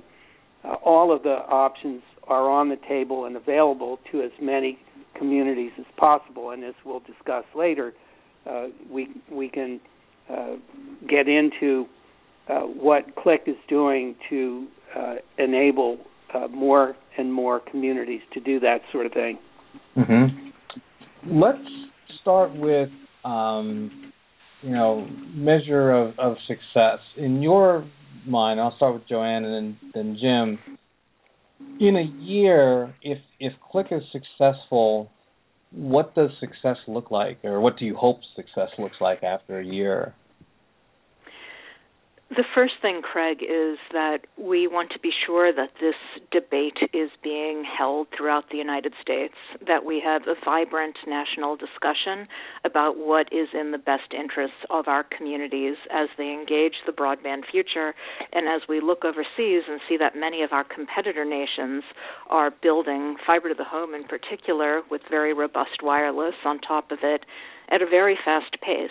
uh, 0.68 0.74
all 0.84 1.16
of 1.16 1.24
the 1.24 1.30
options 1.30 2.04
are 2.28 2.50
on 2.50 2.70
the 2.70 2.78
table 2.88 3.26
and 3.26 3.36
available 3.36 4.00
to 4.12 4.22
as 4.22 4.32
many 4.42 4.78
communities 5.18 5.72
as 5.80 5.86
possible. 5.98 6.52
And 6.52 6.64
as 6.64 6.76
we'll 6.86 7.02
discuss 7.02 7.46
later, 7.56 7.94
uh, 8.50 8.68
we 8.90 9.10
we 9.32 9.50
can 9.50 9.80
uh, 10.30 10.56
get 11.08 11.28
into 11.28 11.86
uh, 12.50 12.62
what 12.62 13.16
CLIC 13.16 13.42
is 13.48 13.56
doing 13.68 14.16
to 14.30 14.68
uh, 14.96 15.16
enable 15.38 15.98
uh, 16.34 16.48
more 16.48 16.96
and 17.18 17.34
more 17.34 17.60
communities 17.60 18.22
to 18.34 18.40
do 18.40 18.60
that 18.60 18.80
sort 18.92 19.06
of 19.06 19.14
thing. 19.14 19.38
hmm 19.96 20.26
Let's 21.28 21.58
start 22.22 22.56
with 22.56 22.90
um, 23.24 24.12
you 24.62 24.72
know 24.72 25.08
measure 25.34 25.92
of, 25.92 26.20
of 26.20 26.36
success 26.48 27.00
in 27.18 27.42
your 27.42 27.88
mind. 28.28 28.60
I'll 28.60 28.76
start 28.76 28.94
with 28.94 29.08
Joanne 29.08 29.44
and 29.44 29.54
then, 29.54 29.92
then 29.94 30.18
Jim. 30.22 30.78
In 31.80 31.96
a 31.96 32.24
year, 32.24 32.94
if 33.02 33.18
if 33.40 33.54
CLIC 33.72 33.88
is 33.92 34.04
successful, 34.12 35.10
what 35.76 36.16
does 36.16 36.30
success 36.40 36.78
look 36.88 37.12
like, 37.12 37.40
or 37.44 37.60
what 37.60 37.78
do 37.78 37.86
you 37.86 37.96
hope 37.96 38.20
success 38.36 38.70
looks 38.80 38.96
like 39.02 39.24
after 39.24 39.60
a 39.60 39.66
year? 39.66 40.14
The 42.36 42.44
first 42.54 42.74
thing, 42.82 43.02
Craig, 43.02 43.42
is 43.42 43.78
that 43.94 44.28
we 44.38 44.68
want 44.68 44.90
to 44.92 45.00
be 45.00 45.12
sure 45.26 45.54
that 45.54 45.70
this 45.80 45.96
debate 46.32 46.78
is 46.92 47.10
being 47.24 47.64
held 47.64 48.08
throughout 48.12 48.50
the 48.52 48.58
United 48.58 48.92
States, 49.02 49.36
that 49.66 49.86
we 49.86 50.02
have 50.04 50.24
a 50.28 50.36
vibrant 50.44 50.98
national 51.08 51.56
discussion 51.56 52.28
about 52.66 52.98
what 52.98 53.32
is 53.32 53.48
in 53.54 53.72
the 53.72 53.78
best 53.78 54.12
interests 54.12 54.58
of 54.70 54.90
our 54.90 55.06
communities 55.06 55.78
as 55.90 56.10
they 56.18 56.34
engage 56.34 56.74
the 56.86 56.92
broadband 56.92 57.50
future, 57.50 57.96
and 58.34 58.50
as 58.50 58.68
we 58.68 58.82
look 58.82 59.06
overseas 59.06 59.64
and 59.70 59.80
see 59.88 59.96
that 59.96 60.14
many 60.14 60.44
of 60.44 60.52
our 60.52 60.66
competitor 60.66 61.24
nations 61.24 61.84
are 62.30 62.52
building 62.52 63.16
fiber 63.26 63.48
to 63.48 63.56
the 63.56 63.64
home 63.64 63.96
in 63.96 64.04
particular 64.04 64.82
with 64.92 65.02
very 65.10 65.34
robust 65.34 65.82
wireless 65.82 66.36
on 66.44 66.60
top 66.60 66.92
of 66.92 67.00
it 67.02 67.26
at 67.70 67.82
a 67.82 67.86
very 67.86 68.18
fast 68.26 68.58
pace. 68.62 68.90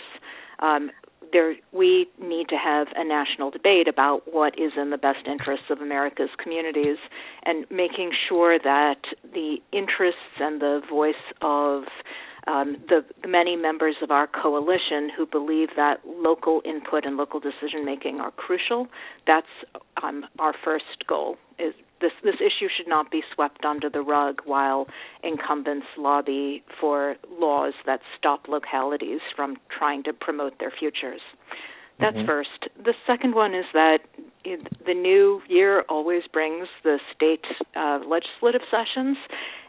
Um, 0.61 0.91
there 1.35 1.55
we 1.73 2.07
need 2.23 2.49
to 2.49 2.57
have 2.57 2.87
a 2.97 3.05
national 3.05 3.50
debate 3.50 3.88
about 3.88 4.23
what 4.33 4.59
is 4.59 4.73
in 4.81 4.91
the 4.91 4.97
best 4.97 5.26
interests 5.26 5.67
of 5.69 5.81
America's 5.81 6.31
communities 6.43 6.97
and 7.45 7.67
making 7.71 8.12
sure 8.29 8.59
that 8.59 9.00
the 9.35 9.57
interests 9.73 10.38
and 10.38 10.61
the 10.62 10.81
voice 10.88 11.14
of 11.43 11.83
um, 12.47 12.76
the, 12.88 13.05
many 13.26 13.57
members 13.57 13.97
of 14.03 14.11
our 14.11 14.29
coalition 14.29 15.11
who 15.17 15.26
believe 15.26 15.71
that 15.76 16.00
local 16.07 16.62
input 16.64 17.05
and 17.05 17.17
local 17.17 17.41
decision 17.41 17.85
making 17.85 18.21
are 18.21 18.31
crucial. 18.31 18.87
That's 19.26 19.47
um, 20.03 20.25
our 20.38 20.55
first 20.64 21.07
goal. 21.09 21.37
Is 21.59 21.75
this 22.05 22.13
this 22.23 22.37
issue 22.37 22.69
should 22.77 22.89
not 22.89 23.11
be 23.11 23.23
swept 23.35 23.65
under 23.65 23.89
the 23.89 24.03
rug 24.03 24.43
while 24.45 24.87
incumbents 25.23 25.87
lobby 25.97 26.63
for 26.79 27.17
laws 27.41 27.73
that 27.87 28.01
stop 28.19 28.47
localities 28.49 29.21
from 29.35 29.57
trying 29.77 30.03
to 30.03 30.13
promote 30.13 30.59
their 30.59 30.71
futures. 30.71 31.23
That's 32.01 32.17
Mhm. 32.17 32.27
first. 32.27 32.69
The 32.77 32.95
second 33.07 33.35
one 33.35 33.55
is 33.55 33.67
that 33.73 34.01
the 34.85 34.95
new 34.95 35.43
year 35.49 35.85
always 35.89 36.27
brings 36.27 36.69
the 36.83 37.01
state 37.15 37.47
uh, 37.75 38.01
legislative 38.05 38.63
sessions, 38.71 39.17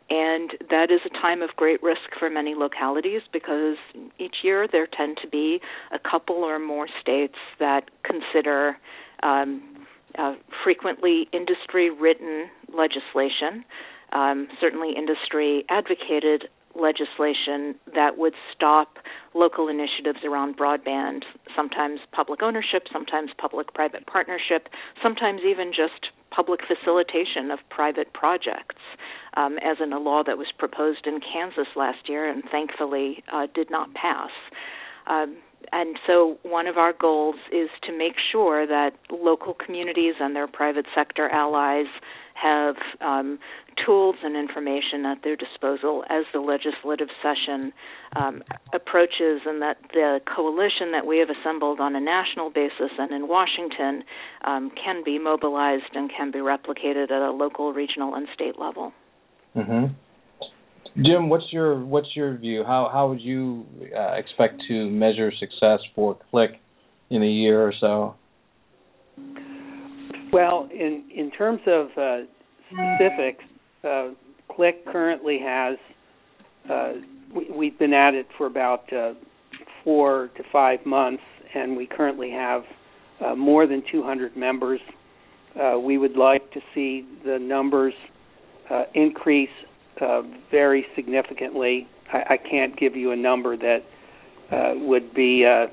and 0.09 0.57
that 0.69 0.91
is 0.91 1.01
a 1.05 1.09
time 1.09 1.41
of 1.41 1.55
great 1.55 1.81
risk 1.81 2.07
for 2.19 2.29
many 2.29 2.53
localities 2.55 3.21
because 3.31 3.77
each 4.19 4.43
year 4.43 4.67
there 4.67 4.87
tend 4.87 5.17
to 5.21 5.27
be 5.27 5.61
a 5.91 5.99
couple 5.99 6.43
or 6.43 6.59
more 6.59 6.87
states 6.99 7.37
that 7.59 7.89
consider 8.03 8.77
um, 9.23 9.74
uh, 10.17 10.33
frequently 10.63 11.27
industry 11.33 11.89
written 11.89 12.49
legislation, 12.73 13.65
um, 14.11 14.47
certainly 14.59 14.93
industry 14.95 15.65
advocated 15.69 16.49
legislation 16.75 17.75
that 17.93 18.17
would 18.17 18.33
stop 18.53 18.97
local 19.33 19.67
initiatives 19.67 20.19
around 20.25 20.57
broadband, 20.57 21.23
sometimes 21.55 21.99
public 22.11 22.43
ownership, 22.43 22.83
sometimes 22.91 23.31
public 23.37 23.73
private 23.73 24.05
partnership, 24.07 24.67
sometimes 25.01 25.41
even 25.47 25.71
just 25.71 26.11
public 26.31 26.59
facilitation 26.67 27.49
of 27.49 27.59
private 27.69 28.11
projects, 28.13 28.81
um, 29.37 29.57
as 29.59 29.77
in 29.81 29.93
a 29.93 29.99
law 29.99 30.21
that 30.23 30.37
was 30.37 30.47
proposed 30.57 31.07
in 31.07 31.19
Kansas 31.21 31.67
last 31.75 32.09
year 32.09 32.29
and 32.29 32.43
thankfully 32.51 33.23
uh, 33.31 33.47
did 33.53 33.71
not 33.71 33.93
pass. 33.93 34.31
Um, 35.07 35.37
and 35.71 35.97
so, 36.05 36.37
one 36.43 36.67
of 36.67 36.77
our 36.77 36.93
goals 36.93 37.35
is 37.51 37.69
to 37.83 37.97
make 37.97 38.15
sure 38.31 38.67
that 38.67 38.91
local 39.11 39.53
communities 39.53 40.15
and 40.19 40.35
their 40.35 40.47
private 40.47 40.85
sector 40.93 41.27
allies 41.29 41.87
have 42.33 42.75
um, 43.01 43.39
tools 43.85 44.15
and 44.23 44.35
information 44.35 45.05
at 45.05 45.23
their 45.23 45.35
disposal 45.35 46.03
as 46.09 46.25
the 46.33 46.39
legislative 46.39 47.07
session 47.21 47.73
um, 48.15 48.43
approaches, 48.73 49.41
and 49.45 49.61
that 49.61 49.77
the 49.93 50.19
coalition 50.33 50.91
that 50.91 51.05
we 51.05 51.17
have 51.17 51.29
assembled 51.29 51.79
on 51.79 51.95
a 51.95 51.99
national 51.99 52.49
basis 52.49 52.91
and 52.99 53.11
in 53.11 53.27
Washington 53.27 54.03
um, 54.43 54.71
can 54.71 55.03
be 55.03 55.17
mobilized 55.17 55.93
and 55.93 56.11
can 56.15 56.31
be 56.31 56.39
replicated 56.39 57.05
at 57.05 57.21
a 57.21 57.31
local, 57.31 57.73
regional, 57.73 58.13
and 58.15 58.27
state 58.33 58.59
level. 58.59 58.93
hmm 59.53 59.85
Jim, 60.95 61.27
what's 61.27 61.45
your 61.51 61.83
what's 61.83 62.07
your 62.15 62.37
view? 62.37 62.63
How 62.65 62.89
how 62.91 63.09
would 63.09 63.19
you 63.19 63.65
uh, 63.95 64.13
expect 64.13 64.61
to 64.69 64.89
measure 64.89 65.29
success 65.39 65.79
for 65.93 66.17
CLIC 66.31 66.51
in 67.09 67.21
a 67.21 67.27
year 67.27 67.61
or 67.61 67.73
so? 67.81 68.15
Well, 70.31 70.69
in 70.73 71.03
in 71.13 71.31
terms 71.31 71.59
of 71.67 71.87
uh, 71.97 72.17
specifics, 72.69 73.43
uh, 73.83 74.09
Click 74.55 74.85
currently 74.85 75.39
has. 75.43 75.77
Uh, 76.69 76.93
we, 77.35 77.49
we've 77.51 77.77
been 77.77 77.93
at 77.93 78.13
it 78.13 78.27
for 78.37 78.47
about 78.47 78.91
uh, 78.93 79.13
four 79.83 80.29
to 80.37 80.43
five 80.49 80.79
months, 80.85 81.23
and 81.53 81.75
we 81.75 81.87
currently 81.87 82.31
have 82.31 82.63
uh, 83.23 83.35
more 83.35 83.67
than 83.67 83.83
200 83.91 84.37
members. 84.37 84.79
We 85.83 85.97
would 85.97 86.15
like 86.15 86.51
to 86.51 86.59
see 86.73 87.05
the 87.25 87.37
numbers 87.39 87.93
increase 88.93 89.49
uh, 90.01 90.21
very 90.51 90.85
significantly. 90.95 91.87
I, 92.11 92.33
I 92.33 92.37
can't 92.37 92.77
give 92.77 92.95
you 92.95 93.11
a 93.11 93.15
number 93.15 93.57
that 93.57 93.79
uh, 94.51 94.73
would 94.77 95.13
be 95.13 95.45
uh, 95.45 95.67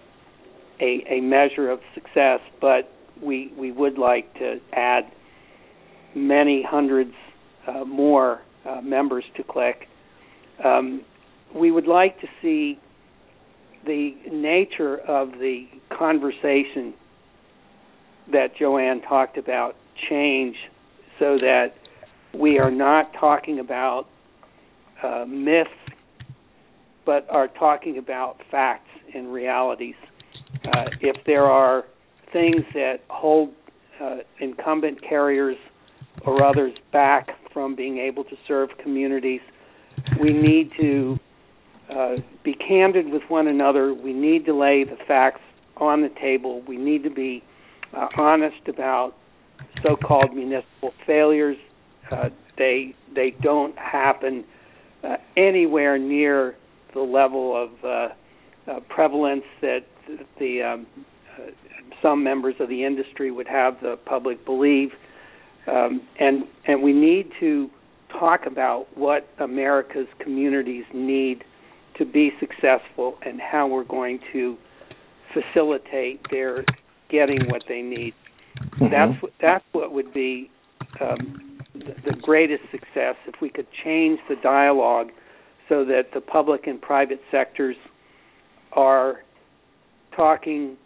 a, 0.81 1.05
a 1.09 1.21
measure 1.21 1.71
of 1.71 1.81
success, 1.95 2.41
but 2.61 2.91
we 3.23 3.53
we 3.57 3.71
would 3.71 3.99
like 3.99 4.33
to 4.35 4.59
add 4.73 5.05
many 6.15 6.65
hundreds 6.69 7.15
uh, 7.67 7.85
more 7.85 8.43
uh, 8.67 8.81
members 8.81 9.25
to 9.37 9.43
CLIC. 9.43 9.89
Um, 10.65 11.03
we 11.55 11.71
would 11.71 11.87
like 11.87 12.21
to 12.21 12.27
see 12.41 12.79
the 13.85 14.15
nature 14.31 14.99
of 14.99 15.33
the 15.33 15.67
conversation 15.97 16.95
that 18.31 18.57
Joanne 18.59 19.03
talked 19.03 19.37
about 19.37 19.75
change 20.09 20.57
so 21.19 21.39
that 21.39 21.75
we 22.35 22.59
are 22.59 22.71
not 22.71 23.13
talking 23.19 23.59
about 23.59 24.07
uh, 25.03 25.25
myths, 25.27 25.71
but 27.05 27.27
are 27.31 27.49
talking 27.49 27.99
about 27.99 28.37
facts 28.51 28.89
and 29.15 29.33
realities. 29.33 29.95
Uh, 30.65 30.85
if 31.01 31.17
there 31.27 31.45
are 31.45 31.85
things 32.33 32.63
that 32.75 33.01
hold 33.09 33.51
uh, 34.01 34.19
incumbent 34.41 34.99
carriers 35.07 35.57
or 36.27 36.45
others 36.45 36.73
back 36.93 37.29
from 37.53 37.75
being 37.75 37.99
able 37.99 38.25
to 38.25 38.37
serve 38.47 38.71
communities, 38.83 39.41
we 40.21 40.33
need 40.33 40.71
to 40.81 41.19
uh, 41.91 42.17
be 42.45 42.55
candid 42.55 43.11
with 43.11 43.23
one 43.29 43.49
another. 43.49 43.93
We 43.93 44.13
need 44.13 44.47
to 44.47 44.55
lay 44.55 44.85
the 44.85 44.97
facts 45.07 45.41
on 45.77 46.01
the 46.01 46.11
table. 46.21 46.63
We 46.67 46.77
need 46.77 47.03
to 47.03 47.11
be 47.11 47.43
uh, 47.97 48.07
honest 48.17 48.69
about 48.69 49.15
so-called 49.83 50.35
municipal 50.35 50.93
failures. 51.07 51.57
Uh, 52.13 52.29
they 52.59 52.95
they 53.15 53.35
don't 53.43 53.77
happen 53.79 54.45
uh, 55.03 55.17
anywhere 55.37 55.99
near 55.99 56.55
the 56.95 57.01
level 57.01 57.57
of 57.57 57.71
uh, 57.85 58.71
uh, 58.71 58.81
prevalence 58.89 59.45
that 59.61 59.81
the 60.39 60.63
um, 60.63 60.87
uh, 61.39 61.51
some 62.03 62.23
members 62.23 62.55
of 62.61 62.69
the 62.69 62.85
industry 62.85 63.31
would 63.31 63.49
have 63.49 63.75
the 63.81 63.97
public 64.05 64.45
believe, 64.45 64.91
um, 65.67 66.03
and 66.21 66.45
and 66.67 66.83
we 66.83 66.93
need 66.93 67.31
to 67.41 67.71
talk 68.19 68.47
about 68.47 68.87
what 68.95 69.29
America's 69.39 70.09
communities 70.21 70.85
need 70.93 71.45
to 71.97 72.05
be 72.05 72.31
successful 72.41 73.17
and 73.25 73.41
how 73.41 73.67
we're 73.67 73.85
going 73.85 74.19
to 74.33 74.57
facilitate 75.33 76.21
their 76.31 76.65
getting 77.11 77.49
what 77.49 77.63
they 77.69 77.83
need. 77.83 78.15
Mm-hmm. 78.59 78.87
That's 78.91 79.23
what 79.23 79.33
that's 79.41 79.65
what 79.73 79.93
would 79.93 80.13
be 80.13 80.51
um, 81.01 81.52
the, 82.05 82.17
greatest 82.23 82.63
success 82.71 83.17
if 83.27 83.41
we 83.41 83.49
could 83.49 83.67
change 83.85 84.19
the 84.29 84.37
dialogue 84.43 85.09
so 85.69 85.85
that 85.85 86.05
the 86.15 86.21
public 86.21 86.67
and 86.67 86.81
private 86.81 87.21
sectors 87.31 87.77
are 88.73 89.21
talking 90.17 90.77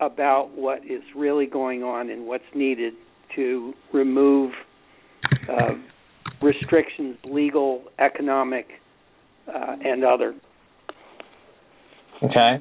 about 0.00 0.50
what 0.54 0.78
is 0.84 1.02
really 1.16 1.46
going 1.46 1.82
on 1.82 2.10
and 2.10 2.26
what's 2.26 2.44
needed 2.54 2.94
to 3.34 3.72
remove 3.92 4.52
uh, 5.48 5.74
restrictions, 6.42 7.16
legal, 7.24 7.84
economic, 7.98 8.66
uh, 9.48 9.76
and 9.84 10.04
other. 10.04 10.34
Okay, 12.22 12.56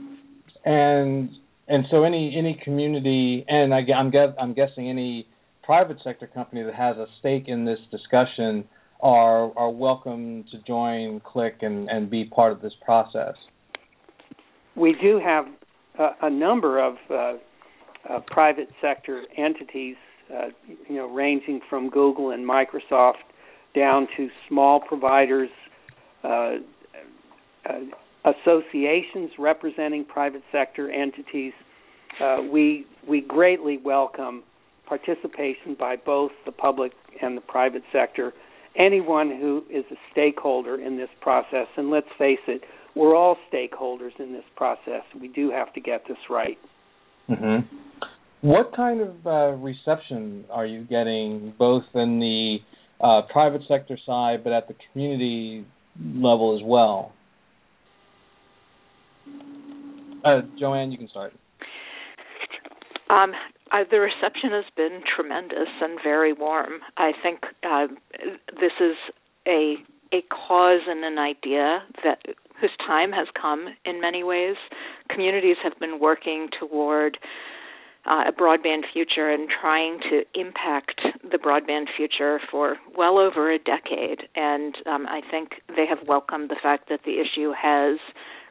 and 0.65 1.29
and 1.67 1.85
so 1.89 2.03
any 2.03 2.35
any 2.37 2.59
community, 2.63 3.45
and 3.47 3.73
I, 3.73 3.81
I'm 3.95 4.11
I'm 4.39 4.53
guessing 4.53 4.89
any 4.89 5.27
private 5.63 5.97
sector 6.03 6.27
company 6.27 6.63
that 6.63 6.75
has 6.75 6.97
a 6.97 7.07
stake 7.19 7.45
in 7.47 7.65
this 7.65 7.79
discussion 7.91 8.63
are 9.01 9.57
are 9.57 9.69
welcome 9.69 10.45
to 10.51 10.57
join 10.67 11.19
CLIC 11.21 11.55
and 11.61 11.89
and 11.89 12.09
be 12.09 12.25
part 12.25 12.51
of 12.51 12.61
this 12.61 12.73
process. 12.85 13.35
We 14.75 14.95
do 15.01 15.19
have 15.23 15.45
a, 15.99 16.27
a 16.27 16.29
number 16.29 16.83
of 16.83 16.95
uh, 17.09 17.33
uh, 18.09 18.19
private 18.27 18.69
sector 18.81 19.23
entities, 19.37 19.95
uh, 20.33 20.47
you 20.89 20.95
know, 20.95 21.07
ranging 21.07 21.61
from 21.69 21.89
Google 21.89 22.31
and 22.31 22.47
Microsoft 22.47 23.21
down 23.75 24.07
to 24.17 24.29
small 24.47 24.79
providers, 24.79 25.49
uh, 26.23 26.27
uh, 26.27 27.79
associations 28.25 29.31
representing 29.37 30.05
private 30.05 30.43
sector 30.51 30.89
entities. 30.89 31.53
Uh, 32.21 32.37
we 32.51 32.85
we 33.07 33.21
greatly 33.21 33.77
welcome 33.77 34.43
participation 34.87 35.75
by 35.79 35.95
both 35.95 36.31
the 36.45 36.51
public 36.51 36.91
and 37.21 37.37
the 37.37 37.41
private 37.41 37.83
sector. 37.91 38.33
Anyone 38.77 39.29
who 39.29 39.63
is 39.69 39.85
a 39.91 39.95
stakeholder 40.11 40.79
in 40.81 40.97
this 40.97 41.09
process, 41.21 41.67
and 41.77 41.89
let's 41.89 42.07
face 42.17 42.39
it, 42.47 42.61
we're 42.95 43.15
all 43.15 43.37
stakeholders 43.51 44.19
in 44.19 44.33
this 44.33 44.43
process. 44.55 45.03
We 45.19 45.27
do 45.27 45.51
have 45.51 45.73
to 45.73 45.81
get 45.81 46.03
this 46.07 46.17
right. 46.29 46.57
Mm-hmm. 47.29 47.75
What 48.41 48.75
kind 48.75 49.01
of 49.01 49.25
uh, 49.25 49.55
reception 49.57 50.45
are 50.51 50.65
you 50.65 50.83
getting, 50.83 51.53
both 51.57 51.83
in 51.93 52.19
the 52.19 52.57
uh, 53.01 53.21
private 53.31 53.61
sector 53.67 53.97
side, 54.05 54.43
but 54.43 54.53
at 54.53 54.67
the 54.67 54.75
community 54.91 55.65
level 55.97 56.57
as 56.57 56.63
well? 56.65 57.13
Uh, 60.25 60.41
Joanne, 60.59 60.91
you 60.91 60.97
can 60.97 61.09
start. 61.09 61.33
Um, 63.09 63.31
uh, 63.73 63.83
the 63.89 63.99
reception 63.99 64.51
has 64.51 64.65
been 64.77 65.01
tremendous 65.15 65.69
and 65.81 65.99
very 66.03 66.31
warm. 66.31 66.73
I 66.97 67.11
think 67.21 67.39
uh, 67.63 67.87
this 68.59 68.73
is 68.79 68.95
a 69.47 69.75
a 70.13 70.21
cause 70.29 70.81
and 70.87 71.03
an 71.03 71.17
idea 71.17 71.81
that 72.03 72.19
whose 72.61 72.71
time 72.85 73.11
has 73.11 73.27
come 73.39 73.69
in 73.83 73.99
many 73.99 74.23
ways. 74.23 74.55
Communities 75.09 75.57
have 75.63 75.73
been 75.79 75.99
working 75.99 76.49
toward 76.59 77.17
uh, 78.05 78.25
a 78.27 78.31
broadband 78.31 78.83
future 78.93 79.31
and 79.31 79.49
trying 79.49 79.99
to 80.11 80.21
impact 80.39 81.01
the 81.23 81.37
broadband 81.37 81.85
future 81.97 82.39
for 82.51 82.77
well 82.95 83.17
over 83.17 83.51
a 83.51 83.57
decade. 83.57 84.27
And 84.35 84.75
um, 84.85 85.07
I 85.07 85.21
think 85.31 85.61
they 85.67 85.87
have 85.87 86.07
welcomed 86.07 86.51
the 86.51 86.57
fact 86.61 86.89
that 86.89 86.99
the 87.05 87.19
issue 87.19 87.51
has 87.59 87.97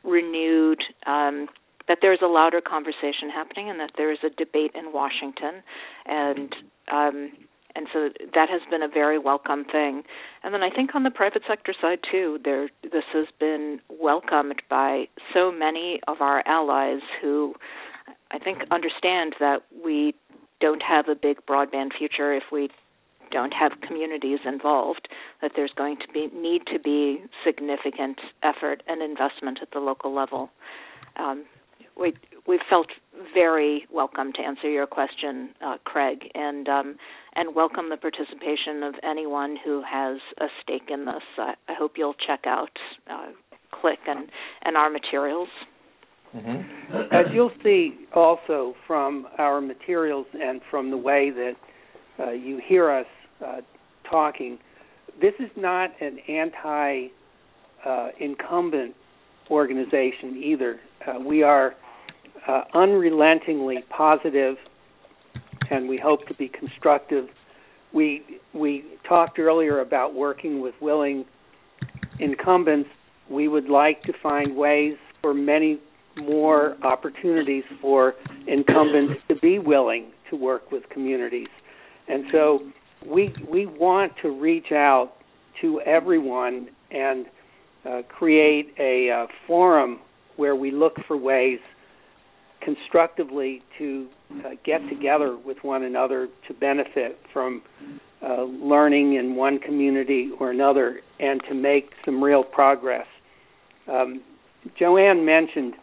renewed 0.02 0.82
um, 1.06 1.48
that 1.88 1.98
there's 2.00 2.20
a 2.22 2.26
louder 2.26 2.60
conversation 2.60 3.30
happening 3.32 3.68
and 3.68 3.80
that 3.80 3.92
there 3.96 4.12
is 4.12 4.18
a 4.24 4.30
debate 4.30 4.72
in 4.74 4.92
Washington 4.92 5.62
and 6.06 6.54
um, 6.90 7.32
and 7.74 7.86
so 7.92 8.10
that 8.34 8.48
has 8.50 8.60
been 8.70 8.82
a 8.82 8.88
very 8.88 9.18
welcome 9.18 9.64
thing. 9.64 10.02
And 10.44 10.52
then 10.52 10.62
I 10.62 10.68
think 10.68 10.94
on 10.94 11.04
the 11.04 11.10
private 11.10 11.42
sector 11.48 11.74
side 11.80 12.00
too, 12.10 12.38
there 12.44 12.68
this 12.82 13.04
has 13.12 13.26
been 13.40 13.80
welcomed 13.88 14.60
by 14.68 15.06
so 15.32 15.50
many 15.50 16.00
of 16.06 16.20
our 16.20 16.46
allies 16.46 17.00
who 17.20 17.54
I 18.30 18.38
think 18.38 18.58
understand 18.70 19.34
that 19.40 19.62
we 19.84 20.14
don't 20.60 20.82
have 20.82 21.08
a 21.08 21.14
big 21.14 21.44
broadband 21.46 21.90
future 21.98 22.34
if 22.34 22.44
we 22.52 22.68
don't 23.30 23.52
have 23.52 23.72
communities 23.86 24.40
involved 24.44 25.08
that 25.40 25.52
there's 25.56 25.72
going 25.74 25.96
to 25.96 26.12
be 26.12 26.28
need 26.36 26.62
to 26.66 26.78
be 26.78 27.22
significant 27.44 28.20
effort 28.42 28.82
and 28.86 29.02
investment 29.02 29.58
at 29.62 29.70
the 29.72 29.78
local 29.78 30.14
level 30.14 30.50
um, 31.16 31.44
we 31.98 32.14
we 32.46 32.60
felt 32.68 32.88
very 33.34 33.86
welcome 33.92 34.32
to 34.32 34.42
answer 34.42 34.68
your 34.68 34.86
question, 34.86 35.50
uh, 35.64 35.76
Craig, 35.84 36.18
and 36.34 36.68
um, 36.68 36.96
and 37.34 37.54
welcome 37.54 37.88
the 37.90 37.96
participation 37.96 38.82
of 38.82 38.94
anyone 39.02 39.56
who 39.64 39.82
has 39.88 40.18
a 40.38 40.46
stake 40.62 40.88
in 40.88 41.04
this. 41.04 41.22
I, 41.38 41.54
I 41.68 41.74
hope 41.74 41.92
you'll 41.96 42.16
check 42.26 42.40
out 42.46 42.70
uh, 43.10 43.30
CLIC 43.80 43.98
and 44.06 44.28
and 44.62 44.76
our 44.76 44.90
materials. 44.90 45.48
Mm-hmm. 46.34 46.96
As 47.12 47.26
you'll 47.34 47.52
see 47.62 47.94
also 48.14 48.74
from 48.86 49.26
our 49.38 49.60
materials 49.60 50.26
and 50.32 50.62
from 50.70 50.90
the 50.90 50.96
way 50.96 51.30
that 51.30 51.54
uh, 52.18 52.30
you 52.30 52.60
hear 52.66 52.90
us 52.90 53.06
uh, 53.44 53.60
talking, 54.10 54.58
this 55.20 55.34
is 55.38 55.50
not 55.56 55.90
an 56.00 56.18
anti 56.28 57.08
uh, 57.84 58.08
incumbent 58.18 58.94
organization 59.50 60.40
either. 60.42 60.80
Uh, 61.06 61.20
we 61.20 61.42
are 61.42 61.74
uh, 62.46 62.62
unrelentingly 62.74 63.78
positive, 63.90 64.56
and 65.70 65.88
we 65.88 65.98
hope 65.98 66.26
to 66.28 66.34
be 66.34 66.48
constructive. 66.48 67.26
We 67.92 68.40
we 68.54 68.84
talked 69.08 69.38
earlier 69.38 69.80
about 69.80 70.14
working 70.14 70.60
with 70.60 70.74
willing 70.80 71.24
incumbents. 72.18 72.88
We 73.30 73.48
would 73.48 73.68
like 73.68 74.02
to 74.04 74.12
find 74.22 74.56
ways 74.56 74.96
for 75.20 75.34
many 75.34 75.80
more 76.16 76.76
opportunities 76.82 77.64
for 77.80 78.14
incumbents 78.46 79.14
to 79.28 79.36
be 79.36 79.58
willing 79.58 80.12
to 80.30 80.36
work 80.36 80.70
with 80.70 80.88
communities, 80.90 81.48
and 82.08 82.24
so 82.32 82.60
we 83.06 83.34
we 83.48 83.66
want 83.66 84.12
to 84.22 84.30
reach 84.30 84.72
out 84.72 85.12
to 85.60 85.80
everyone 85.82 86.68
and 86.90 87.26
uh, 87.84 88.02
create 88.08 88.72
a 88.78 89.10
uh, 89.10 89.26
forum 89.46 89.98
where 90.36 90.54
we 90.54 90.70
look 90.70 90.94
for 91.08 91.16
ways 91.16 91.58
constructively 92.60 93.60
to 93.76 94.06
uh, 94.44 94.50
get 94.64 94.78
together 94.88 95.36
with 95.36 95.56
one 95.62 95.82
another 95.82 96.28
to 96.46 96.54
benefit 96.54 97.18
from 97.32 97.60
uh, 98.22 98.42
learning 98.44 99.14
in 99.14 99.34
one 99.34 99.58
community 99.58 100.30
or 100.38 100.52
another 100.52 101.00
and 101.18 101.40
to 101.48 101.54
make 101.54 101.90
some 102.04 102.22
real 102.22 102.44
progress. 102.44 103.06
Um, 103.90 104.22
Joanne 104.78 105.24
mentioned 105.26 105.74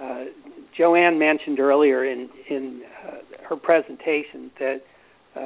uh, 0.00 0.24
Joanne 0.76 1.18
mentioned 1.18 1.60
earlier 1.60 2.06
in 2.06 2.30
in 2.48 2.80
her 3.46 3.56
presentation 3.56 4.50
that 4.58 4.80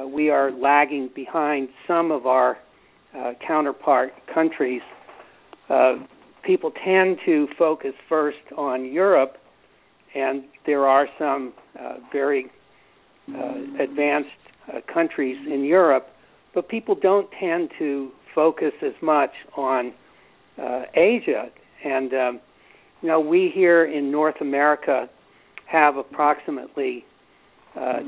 we 0.09 0.29
are 0.29 0.51
lagging 0.51 1.09
behind 1.13 1.67
some 1.85 2.11
of 2.11 2.25
our 2.25 2.57
counterpart 3.45 4.13
countries. 4.33 4.81
Uh, 5.69 5.95
people 6.43 6.71
tend 6.83 7.17
to 7.25 7.47
focus 7.57 7.93
first 8.07 8.37
on 8.57 8.91
Europe, 8.91 9.37
and 10.15 10.43
there 10.65 10.87
are 10.87 11.07
some 11.19 11.53
uh, 11.79 11.95
very 12.11 12.51
advanced 13.79 14.29
countries 14.93 15.37
in 15.51 15.63
Europe, 15.63 16.07
but 16.53 16.69
people 16.69 16.95
don't 16.95 17.29
tend 17.39 17.69
to 17.77 18.09
focus 18.33 18.71
as 18.81 18.93
much 19.01 19.31
on 19.57 19.93
Asia. 20.95 21.49
And 21.83 22.13
um, 22.13 22.39
you 23.01 23.09
know, 23.09 23.19
we 23.19 23.51
here 23.53 23.85
in 23.85 24.11
North 24.11 24.41
America 24.41 25.09
have 25.65 25.97
approximately 25.97 27.05
uh, 27.75 27.99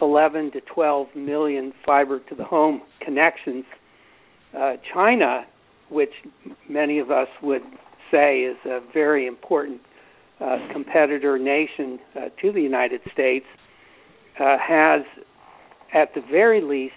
11 0.00 0.52
to 0.52 0.60
12 0.60 1.08
million 1.14 1.72
fiber 1.84 2.20
to 2.20 2.34
the 2.34 2.44
home 2.44 2.82
connections. 3.00 3.64
Uh, 4.56 4.74
China, 4.92 5.44
which 5.92 6.12
many 6.68 6.98
of 6.98 7.10
us 7.10 7.28
would 7.42 7.62
say 8.10 8.40
is 8.40 8.56
a 8.64 8.80
very 8.92 9.26
important 9.26 9.80
uh, 10.40 10.58
competitor 10.72 11.38
nation 11.38 11.98
uh, 12.16 12.28
to 12.40 12.52
the 12.52 12.60
United 12.60 13.00
States, 13.12 13.46
uh, 14.40 14.56
has 14.58 15.02
at 15.94 16.14
the 16.14 16.22
very 16.30 16.60
least 16.60 16.94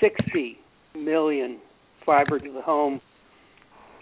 60 0.00 0.58
million 0.94 1.58
fiber 2.04 2.38
to 2.38 2.52
the 2.52 2.60
home 2.60 3.00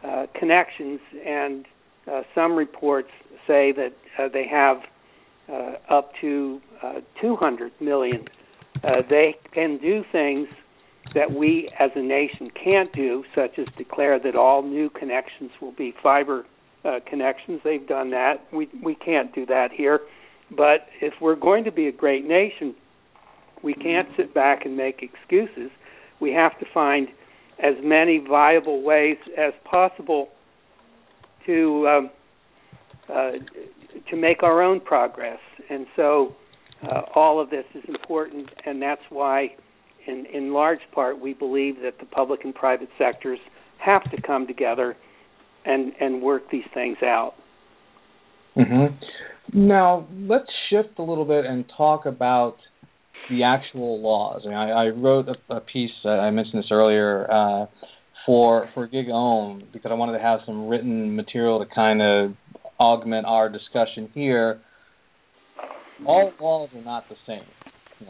uh, 0.04 0.26
connections, 0.38 1.00
and 1.26 1.66
some 2.34 2.56
reports 2.56 3.10
say 3.46 3.70
that 3.72 3.92
they 4.32 4.46
have 4.46 4.78
uh, 5.48 5.72
up 5.88 6.10
to 6.20 6.60
uh, 6.82 7.00
200 7.20 7.72
million. 7.80 8.26
Uh, 8.84 8.96
they 9.08 9.34
can 9.52 9.78
do 9.78 10.04
things 10.12 10.46
that 11.14 11.32
we 11.32 11.70
as 11.78 11.90
a 11.94 12.02
nation 12.02 12.50
can't 12.50 12.92
do, 12.92 13.24
such 13.34 13.58
as 13.58 13.66
declare 13.76 14.18
that 14.20 14.36
all 14.36 14.62
new 14.62 14.90
connections 14.90 15.50
will 15.60 15.72
be 15.72 15.94
fiber 16.02 16.44
uh, 16.84 17.00
connections. 17.08 17.60
They've 17.64 17.86
done 17.86 18.10
that. 18.10 18.34
We 18.52 18.68
we 18.82 18.94
can't 18.94 19.34
do 19.34 19.46
that 19.46 19.68
here. 19.72 20.00
But 20.50 20.86
if 21.00 21.14
we're 21.20 21.36
going 21.36 21.64
to 21.64 21.72
be 21.72 21.88
a 21.88 21.92
great 21.92 22.26
nation, 22.26 22.74
we 23.62 23.74
can't 23.74 24.08
sit 24.16 24.32
back 24.32 24.64
and 24.64 24.76
make 24.76 25.02
excuses. 25.02 25.70
We 26.20 26.32
have 26.32 26.58
to 26.60 26.66
find 26.72 27.08
as 27.62 27.74
many 27.82 28.18
viable 28.18 28.82
ways 28.82 29.18
as 29.36 29.52
possible 29.64 30.28
to 31.46 31.88
um, 31.88 32.10
uh, 33.08 33.30
to 34.10 34.16
make 34.16 34.42
our 34.42 34.62
own 34.62 34.80
progress. 34.80 35.40
And 35.70 35.86
so 35.96 36.34
uh, 36.82 37.02
all 37.14 37.40
of 37.40 37.50
this 37.50 37.64
is 37.74 37.82
important, 37.88 38.50
and 38.64 38.80
that's 38.80 39.02
why, 39.10 39.48
in, 40.08 40.26
in 40.32 40.52
large 40.52 40.80
part, 40.92 41.20
we 41.20 41.34
believe 41.34 41.76
that 41.82 41.98
the 42.00 42.06
public 42.06 42.40
and 42.44 42.54
private 42.54 42.88
sectors 42.98 43.38
have 43.78 44.02
to 44.10 44.20
come 44.22 44.46
together 44.46 44.96
and, 45.64 45.92
and 46.00 46.22
work 46.22 46.50
these 46.50 46.64
things 46.74 46.96
out. 47.02 47.34
Mm-hmm. 48.56 49.66
Now, 49.68 50.08
let's 50.12 50.50
shift 50.70 50.98
a 50.98 51.02
little 51.02 51.24
bit 51.24 51.44
and 51.44 51.64
talk 51.76 52.06
about 52.06 52.56
the 53.30 53.44
actual 53.44 54.00
laws. 54.00 54.42
I, 54.44 54.48
mean, 54.48 54.56
I, 54.56 54.70
I 54.70 54.88
wrote 54.88 55.26
a, 55.28 55.54
a, 55.54 55.60
piece, 55.60 55.90
uh, 56.04 56.08
I 56.08 56.30
mentioned 56.30 56.62
this 56.62 56.70
earlier, 56.70 57.30
uh, 57.30 57.66
for 58.28 58.68
for 58.74 58.86
GigaOM 58.86 59.72
because 59.72 59.90
I 59.90 59.94
wanted 59.94 60.18
to 60.18 60.22
have 60.22 60.40
some 60.44 60.68
written 60.68 61.16
material 61.16 61.64
to 61.64 61.74
kind 61.74 62.02
of 62.02 62.34
augment 62.78 63.26
our 63.26 63.48
discussion 63.48 64.10
here, 64.12 64.60
all 66.06 66.32
laws 66.38 66.68
are 66.74 66.84
not 66.84 67.04
the 67.08 67.16
same. 67.26 67.46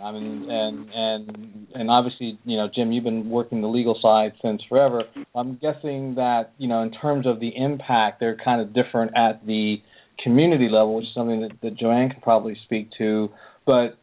I 0.02 0.12
mean, 0.12 0.50
and 0.50 0.88
and 0.92 1.66
and 1.74 1.90
obviously, 1.90 2.38
you 2.44 2.56
know, 2.56 2.68
Jim, 2.74 2.92
you've 2.92 3.04
been 3.04 3.30
working 3.30 3.62
the 3.62 3.68
legal 3.68 3.98
side 4.00 4.32
since 4.42 4.62
forever. 4.68 5.04
I'm 5.34 5.56
guessing 5.56 6.16
that 6.16 6.52
you 6.58 6.68
know, 6.68 6.82
in 6.82 6.92
terms 6.92 7.26
of 7.26 7.40
the 7.40 7.50
impact, 7.56 8.20
they're 8.20 8.36
kind 8.36 8.60
of 8.60 8.74
different 8.74 9.12
at 9.16 9.46
the 9.46 9.76
community 10.22 10.68
level, 10.70 10.96
which 10.96 11.04
is 11.04 11.14
something 11.14 11.40
that, 11.42 11.52
that 11.62 11.78
Joanne 11.78 12.10
can 12.10 12.20
probably 12.20 12.56
speak 12.64 12.90
to. 12.98 13.30
But 13.66 13.98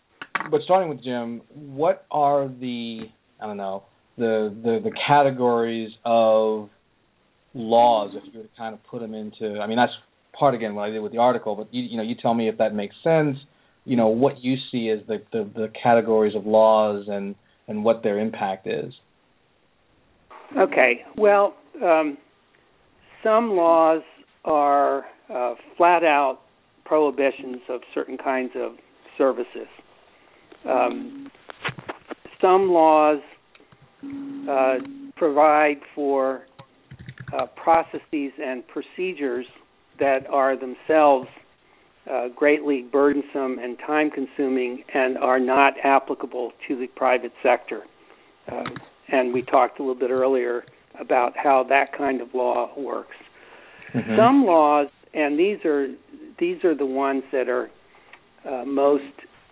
but 0.50 0.62
starting 0.64 0.90
with 0.90 1.04
Jim, 1.04 1.42
what 1.54 2.06
are 2.12 2.48
the 2.48 3.02
I 3.42 3.46
don't 3.46 3.58
know 3.58 3.84
the 4.18 4.56
the, 4.64 4.80
the 4.84 4.92
categories 5.08 5.92
of 6.04 6.70
laws 7.54 8.12
if 8.16 8.34
you 8.34 8.40
were 8.40 8.46
to 8.46 8.52
kind 8.58 8.74
of 8.74 8.84
put 8.90 9.02
them 9.02 9.14
into 9.14 9.60
I 9.60 9.68
mean 9.68 9.78
that's 9.78 9.94
part 10.38 10.54
again 10.56 10.76
what 10.76 10.84
I 10.84 10.90
did 10.90 11.00
with 11.00 11.12
the 11.12 11.20
article, 11.20 11.56
but 11.56 11.74
you, 11.74 11.84
you 11.84 11.98
know, 11.98 12.04
you 12.04 12.16
tell 12.22 12.34
me 12.34 12.50
if 12.50 12.58
that 12.58 12.74
makes 12.74 12.96
sense. 13.04 13.38
You 13.86 13.96
know 13.96 14.08
what 14.08 14.44
you 14.44 14.56
see 14.72 14.90
as 14.90 15.06
the, 15.08 15.22
the, 15.32 15.50
the 15.54 15.72
categories 15.82 16.36
of 16.36 16.46
laws 16.46 17.06
and 17.08 17.36
and 17.68 17.84
what 17.84 18.04
their 18.04 18.20
impact 18.20 18.68
is. 18.68 18.94
Okay. 20.58 21.04
Well, 21.18 21.56
um, 21.84 22.18
some 23.24 23.52
laws 23.52 24.02
are 24.44 25.06
uh, 25.34 25.56
flat 25.78 26.04
out 26.04 26.40
prohibitions 26.86 27.58
of 27.70 27.82
certain 27.94 28.18
kinds 28.18 28.52
of 28.56 28.74
services. 29.18 29.68
Um, 30.70 31.32
some 32.42 32.70
laws 32.70 33.20
uh, 34.50 34.76
provide 35.16 35.78
for 35.96 36.44
uh, 37.34 37.48
processes 37.48 38.32
and 38.44 38.64
procedures 38.68 39.46
that 40.00 40.28
are 40.30 40.56
themselves 40.58 41.28
uh, 42.12 42.28
greatly 42.36 42.84
burdensome 42.84 43.58
and 43.60 43.78
time 43.80 44.12
consuming 44.12 44.84
and 44.94 45.18
are 45.18 45.40
not 45.40 45.74
applicable 45.84 46.52
to 46.68 46.78
the 46.78 46.88
private 46.96 47.34
sector. 47.42 47.82
Uh, 48.52 48.64
and 49.08 49.34
we 49.34 49.42
talked 49.42 49.80
a 49.80 49.82
little 49.82 50.00
bit 50.00 50.12
earlier 50.12 50.64
about 51.00 51.34
how 51.36 51.66
that 51.68 51.98
kind 51.98 52.22
of 52.22 52.28
law 52.34 52.70
works. 52.78 53.16
Mm-hmm. 53.94 54.16
Some 54.18 54.46
laws, 54.46 54.88
and 55.14 55.40
these 55.40 55.64
are 55.66 55.88
these 56.40 56.64
are 56.64 56.76
the 56.76 56.86
ones 56.86 57.24
that 57.32 57.48
are 57.48 57.70
uh, 58.48 58.66
most 58.66 59.04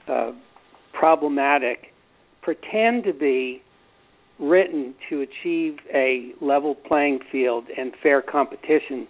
uh, 0.07 0.31
problematic, 0.91 1.93
pretend 2.41 3.05
to 3.05 3.13
be 3.13 3.61
written 4.39 4.93
to 5.09 5.21
achieve 5.21 5.77
a 5.93 6.33
level 6.41 6.75
playing 6.75 7.19
field 7.31 7.65
and 7.77 7.93
fair 8.01 8.21
competition 8.21 9.07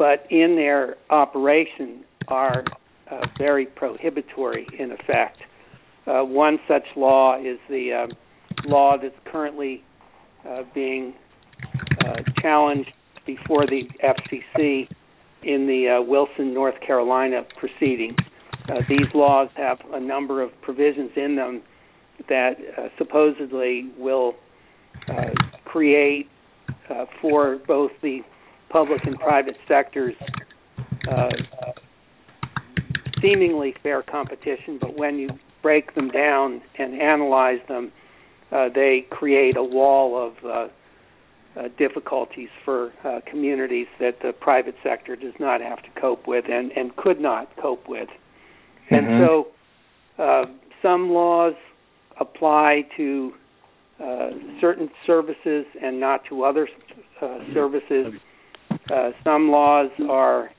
but 0.00 0.24
in 0.30 0.56
their 0.56 0.96
operation 1.10 2.02
are 2.28 2.64
uh, 3.10 3.26
very 3.36 3.66
prohibitory 3.66 4.66
in 4.78 4.92
effect. 4.92 5.36
Uh, 6.06 6.22
one 6.22 6.58
such 6.66 6.84
law 6.96 7.38
is 7.38 7.58
the 7.68 7.92
uh, 8.08 8.14
law 8.64 8.96
that's 9.00 9.14
currently 9.30 9.84
uh, 10.48 10.62
being 10.74 11.12
uh, 12.02 12.16
challenged 12.40 12.90
before 13.26 13.66
the 13.66 13.82
FCC 14.02 14.88
in 15.42 15.66
the 15.66 15.98
uh, 15.98 16.02
Wilson, 16.02 16.54
North 16.54 16.80
Carolina 16.80 17.42
proceeding. 17.58 18.16
these 18.88 19.08
laws 19.12 19.50
have 19.54 19.78
a 19.92 20.00
number 20.00 20.42
of 20.42 20.50
provisions 20.62 21.10
in 21.14 21.36
them 21.36 21.60
that 22.30 22.54
supposedly 22.96 23.90
will 23.98 24.34
create 25.66 26.26
for 27.20 27.58
both 27.66 27.90
the 28.02 28.20
public 28.70 29.04
and 29.04 29.18
private 29.18 29.56
sectors 29.68 30.14
uh, 31.10 31.28
seemingly 33.20 33.74
fair 33.82 34.02
competition, 34.02 34.78
but 34.80 34.96
when 34.96 35.18
you 35.18 35.30
break 35.62 35.94
them 35.94 36.08
down 36.08 36.62
and 36.78 37.00
analyze 37.00 37.60
them, 37.68 37.92
uh, 38.52 38.68
they 38.74 39.06
create 39.10 39.56
a 39.56 39.62
wall 39.62 40.26
of 40.26 40.44
uh, 40.44 40.68
uh, 41.58 41.68
difficulties 41.78 42.48
for 42.64 42.92
uh, 43.04 43.20
communities 43.28 43.86
that 43.98 44.16
the 44.22 44.32
private 44.32 44.74
sector 44.82 45.16
does 45.16 45.34
not 45.38 45.60
have 45.60 45.82
to 45.82 45.88
cope 46.00 46.26
with 46.26 46.44
and, 46.48 46.70
and 46.72 46.96
could 46.96 47.20
not 47.20 47.48
cope 47.60 47.88
with. 47.88 48.08
Mm-hmm. 48.90 48.94
And 48.94 49.26
so 49.26 50.22
uh, 50.22 50.44
some 50.82 51.10
laws 51.10 51.54
apply 52.18 52.82
to 52.96 53.32
uh, 54.02 54.30
certain 54.60 54.90
services 55.06 55.66
and 55.82 56.00
not 56.00 56.24
to 56.28 56.44
other 56.44 56.68
uh, 57.20 57.38
services. 57.52 58.14
Uh, 58.92 59.10
some 59.22 59.50
laws 59.50 59.90
are 60.08 60.50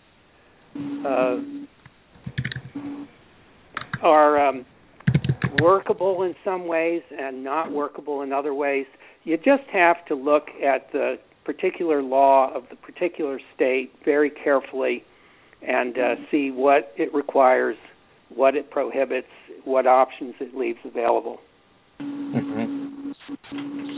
uh, 1.06 1.38
are 4.02 4.48
um, 4.48 4.65
workable 5.62 6.24
in 6.24 6.34
some 6.44 6.65
ways 6.65 7.02
and 7.12 7.44
not 7.44 7.72
workable 7.72 8.22
in 8.22 8.32
other 8.32 8.54
ways. 8.54 8.86
You 9.24 9.38
just 9.38 9.63
have 9.72 10.04
to 10.08 10.15
look 10.15 10.48
at 10.63 10.91
the 10.91 11.15
particular 11.44 12.02
law 12.02 12.54
of 12.54 12.63
the 12.70 12.76
particular 12.76 13.39
state 13.56 13.91
very 14.06 14.30
carefully 14.30 15.04
and 15.62 15.98
uh, 15.98 16.15
see 16.32 16.52
what 16.52 16.94
it 16.98 17.13
requires, 17.13 17.78
what 18.34 18.56
it 18.56 18.72
prohibits, 18.72 19.28
what 19.65 19.86
options 19.86 20.36
it 20.39 20.56
leaves 20.56 20.80
available. 20.86 21.39
Mm-hmm. 22.00 23.12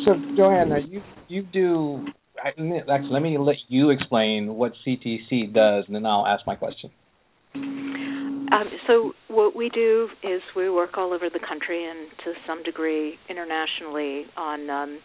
So, 0.06 0.36
Joanna, 0.36 0.80
you 0.80 1.02
you 1.30 1.43
do 1.43 2.06
actually, 2.43 2.82
let 2.88 3.21
me 3.21 3.38
let 3.38 3.56
you 3.67 3.89
explain 3.89 4.56
what 4.56 4.73
CTC 4.86 5.53
does, 5.53 5.86
and 5.88 5.95
then 5.95 6.06
I'll 6.06 6.27
ask 6.27 6.45
my 6.45 6.56
question. 6.56 6.91
Um, 7.56 8.69
so 8.88 9.13
what 9.29 9.56
we 9.56 9.69
do 9.69 10.10
is 10.21 10.41
we 10.56 10.69
work 10.69 10.97
all 10.97 11.13
over 11.13 11.29
the 11.29 11.39
country 11.39 11.89
and 11.89 12.10
to 12.23 12.34
some 12.45 12.62
degree 12.62 13.17
internationally 13.29 14.25
on 14.38 14.69
um, 14.69 14.99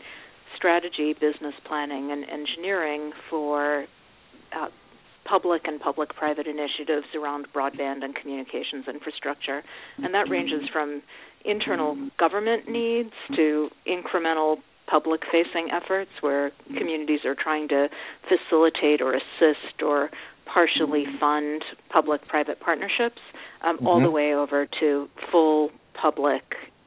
strategy, 0.56 1.14
business 1.14 1.54
planning, 1.66 2.10
and 2.12 2.24
engineering 2.28 3.12
for 3.30 3.86
uh, 4.54 4.68
public 5.24 5.62
and 5.66 5.80
public-private 5.80 6.46
initiatives 6.46 7.06
around 7.14 7.46
broadband 7.54 8.02
and 8.02 8.14
communications 8.14 8.86
infrastructure, 8.88 9.62
and 9.98 10.12
that 10.14 10.28
ranges 10.28 10.62
from 10.72 11.02
internal 11.44 11.96
government 12.18 12.68
needs 12.68 13.12
to 13.36 13.68
incremental 13.86 14.56
public-facing 14.90 15.68
efforts 15.70 16.10
where 16.20 16.50
communities 16.76 17.20
are 17.24 17.34
trying 17.34 17.68
to 17.68 17.88
facilitate 18.22 19.00
or 19.00 19.14
assist 19.14 19.82
or 19.84 20.10
partially 20.52 21.04
fund 21.20 21.62
public-private 21.90 22.58
partnerships, 22.60 23.20
um, 23.62 23.76
mm-hmm. 23.76 23.86
all 23.86 24.00
the 24.00 24.10
way 24.10 24.34
over 24.34 24.66
to 24.80 25.08
full 25.30 25.70
public 26.00 26.42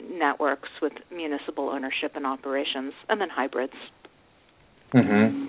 networks 0.09 0.69
with 0.81 0.93
municipal 1.13 1.69
ownership 1.69 2.13
and 2.15 2.25
operations, 2.25 2.93
and 3.07 3.21
then 3.21 3.29
hybrids. 3.29 3.73
Mm-hmm. 4.93 5.47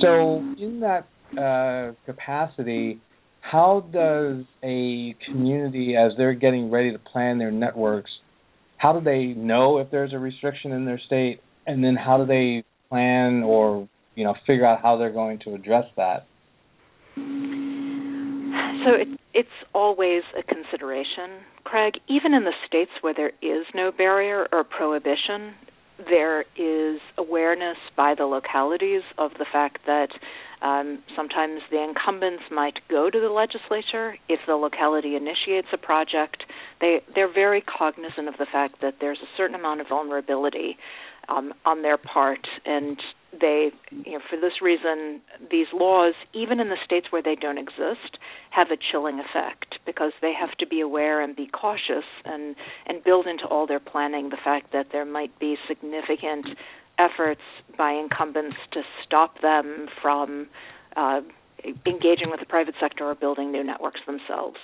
So, 0.00 0.38
in 0.58 0.80
that 0.80 1.06
uh, 1.38 1.94
capacity, 2.06 3.00
how 3.40 3.84
does 3.92 4.44
a 4.62 5.14
community, 5.26 5.96
as 5.96 6.12
they're 6.16 6.34
getting 6.34 6.70
ready 6.70 6.92
to 6.92 6.98
plan 6.98 7.38
their 7.38 7.50
networks, 7.50 8.10
how 8.76 8.92
do 8.92 9.04
they 9.04 9.26
know 9.26 9.78
if 9.78 9.90
there's 9.90 10.12
a 10.12 10.18
restriction 10.18 10.72
in 10.72 10.84
their 10.84 11.00
state, 11.06 11.40
and 11.66 11.82
then 11.82 11.96
how 11.96 12.18
do 12.18 12.26
they 12.26 12.64
plan 12.88 13.42
or 13.42 13.88
you 14.14 14.24
know 14.24 14.34
figure 14.46 14.66
out 14.66 14.82
how 14.82 14.96
they're 14.96 15.12
going 15.12 15.38
to 15.40 15.54
address 15.54 15.84
that? 15.96 16.26
So 18.84 18.94
it, 18.94 19.08
it's 19.32 19.48
always 19.74 20.22
a 20.36 20.42
consideration, 20.42 21.44
Craig. 21.64 21.94
Even 22.08 22.34
in 22.34 22.44
the 22.44 22.52
states 22.66 22.90
where 23.00 23.14
there 23.14 23.32
is 23.40 23.66
no 23.74 23.92
barrier 23.92 24.48
or 24.52 24.64
prohibition, 24.64 25.54
there 25.98 26.42
is 26.56 27.00
awareness 27.16 27.76
by 27.96 28.14
the 28.16 28.24
localities 28.24 29.02
of 29.18 29.30
the 29.38 29.46
fact 29.50 29.78
that 29.86 30.08
um, 30.62 31.02
sometimes 31.16 31.60
the 31.70 31.82
incumbents 31.82 32.44
might 32.50 32.78
go 32.88 33.10
to 33.10 33.20
the 33.20 33.28
legislature 33.28 34.16
if 34.28 34.40
the 34.46 34.54
locality 34.54 35.16
initiates 35.16 35.68
a 35.72 35.78
project. 35.78 36.44
They 36.80 37.02
they're 37.14 37.32
very 37.32 37.62
cognizant 37.62 38.28
of 38.28 38.34
the 38.38 38.46
fact 38.50 38.80
that 38.80 38.94
there's 39.00 39.18
a 39.18 39.30
certain 39.36 39.54
amount 39.54 39.80
of 39.80 39.88
vulnerability 39.88 40.76
um, 41.28 41.52
on 41.64 41.82
their 41.82 41.96
part, 41.96 42.46
and 42.64 42.98
they, 43.38 43.70
you 43.90 44.12
know, 44.12 44.20
for 44.28 44.38
this 44.38 44.60
reason, 44.60 45.20
these 45.50 45.66
laws, 45.72 46.14
even 46.34 46.60
in 46.60 46.68
the 46.68 46.76
states 46.84 47.06
where 47.10 47.22
they 47.22 47.34
don't 47.34 47.58
exist, 47.58 48.18
have 48.50 48.70
a 48.70 48.76
chilling 48.76 49.20
effect 49.20 49.78
because 49.86 50.12
they 50.20 50.32
have 50.38 50.52
to 50.58 50.66
be 50.66 50.80
aware 50.80 51.20
and 51.22 51.34
be 51.34 51.46
cautious 51.46 52.04
and 52.24 52.54
and 52.86 53.02
build 53.02 53.26
into 53.26 53.44
all 53.46 53.66
their 53.66 53.80
planning 53.80 54.28
the 54.28 54.36
fact 54.36 54.72
that 54.72 54.88
there 54.92 55.06
might 55.06 55.36
be 55.38 55.56
significant 55.66 56.46
efforts 56.98 57.40
by 57.78 57.92
incumbents 57.92 58.56
to 58.72 58.82
stop 59.04 59.40
them 59.40 59.88
from 60.00 60.46
uh, 60.96 61.20
engaging 61.86 62.30
with 62.30 62.40
the 62.40 62.46
private 62.46 62.74
sector 62.80 63.04
or 63.04 63.14
building 63.14 63.50
new 63.50 63.64
networks 63.64 64.00
themselves. 64.06 64.58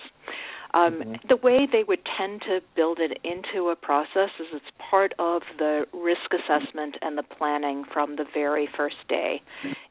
Um, 0.74 1.00
mm-hmm. 1.00 1.12
The 1.28 1.36
way 1.36 1.66
they 1.70 1.84
would 1.86 2.00
tend 2.18 2.42
to 2.42 2.60
build 2.76 2.98
it 3.00 3.18
into 3.24 3.68
a 3.68 3.76
process 3.76 4.30
is 4.38 4.46
it's 4.52 4.64
part 4.90 5.14
of 5.18 5.42
the 5.58 5.86
risk 5.92 6.32
assessment 6.32 6.96
and 7.00 7.16
the 7.16 7.22
planning 7.22 7.84
from 7.92 8.16
the 8.16 8.24
very 8.34 8.68
first 8.76 8.96
day. 9.08 9.40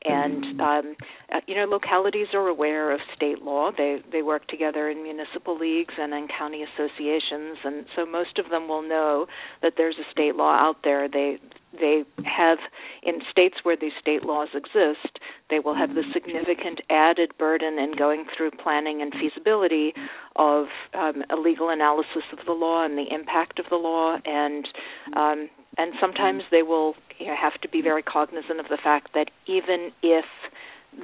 And 0.06 0.44
mm-hmm. 0.44 0.62
um, 0.62 0.96
uh, 1.34 1.40
you 1.48 1.56
know, 1.56 1.66
localities 1.66 2.28
are 2.34 2.48
aware 2.48 2.92
of 2.92 3.00
state 3.16 3.42
law. 3.42 3.72
They 3.76 4.02
they 4.12 4.22
work 4.22 4.48
together 4.48 4.90
in 4.90 5.04
municipal 5.04 5.58
leagues 5.58 5.94
and 5.98 6.14
in 6.14 6.28
county 6.28 6.64
associations, 6.64 7.58
and 7.64 7.86
so 7.96 8.06
most 8.06 8.38
of 8.38 8.50
them 8.50 8.68
will 8.68 8.88
know 8.88 9.28
that 9.62 9.74
there's 9.78 9.98
a 9.98 10.12
state 10.12 10.36
law 10.36 10.54
out 10.54 10.78
there. 10.84 11.10
They 11.10 11.40
they 11.74 12.04
have 12.24 12.58
in 13.04 13.20
states 13.30 13.58
where 13.64 13.76
these 13.76 13.92
state 14.00 14.24
laws 14.24 14.50
exist, 14.54 15.20
they 15.50 15.60
will 15.60 15.76
have 15.76 15.96
the 15.96 16.04
significant 16.14 16.82
added 16.90 17.32
burden 17.38 17.78
in 17.78 17.94
going 17.98 18.26
through 18.36 18.52
planning 18.52 19.02
and 19.02 19.14
feasibility 19.14 19.94
of 20.36 20.66
um, 20.94 21.24
a 21.30 21.36
legal 21.36 21.70
analysis 21.70 22.24
of 22.32 22.40
the 22.46 22.54
law 22.54 22.86
and 22.86 22.98
the 22.98 23.14
impact 23.14 23.60
of 23.60 23.66
the 23.70 23.76
law, 23.76 24.18
and 24.26 24.68
um, 25.16 25.50
and 25.78 25.94
sometimes 26.00 26.44
they 26.52 26.64
will 26.64 26.96
you 27.20 27.28
know, 27.28 27.36
have 27.40 27.60
to 27.62 27.70
be 27.70 27.82
very 27.82 28.02
cognizant 28.02 28.60
of 28.60 28.68
the 28.70 28.78
fact 28.82 29.10
that 29.14 29.30
even 29.46 29.92
if 30.02 30.26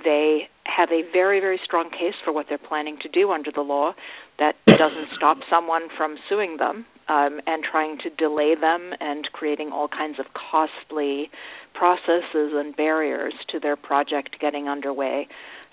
they 0.04 0.50
have 0.66 0.90
a 0.92 1.04
very 1.12 1.40
very 1.40 1.60
strong 1.64 1.90
case 1.92 2.16
for 2.24 2.32
what 2.32 2.48
they're 2.50 2.58
planning 2.58 2.98
to 3.02 3.10
do 3.10 3.32
under 3.32 3.52
the 3.52 3.62
law, 3.62 3.94
that 4.40 4.56
doesn't 4.66 5.10
stop 5.16 5.38
someone 5.50 5.90
from 5.98 6.18
suing 6.30 6.58
them 6.58 6.86
um, 7.08 7.40
and 7.46 7.64
trying 7.64 7.98
to 8.00 8.10
delay 8.10 8.56
them 8.60 8.92
and 9.00 9.28
creating 9.34 9.72
all 9.72 9.88
kinds 9.88 10.20
of 10.20 10.26
costly 10.34 11.30
processes 11.74 12.54
and 12.54 12.76
barriers 12.76 13.34
to 13.50 13.60
their 13.60 13.76
project 13.76 14.38
getting 14.40 14.68
underway. 14.68 15.28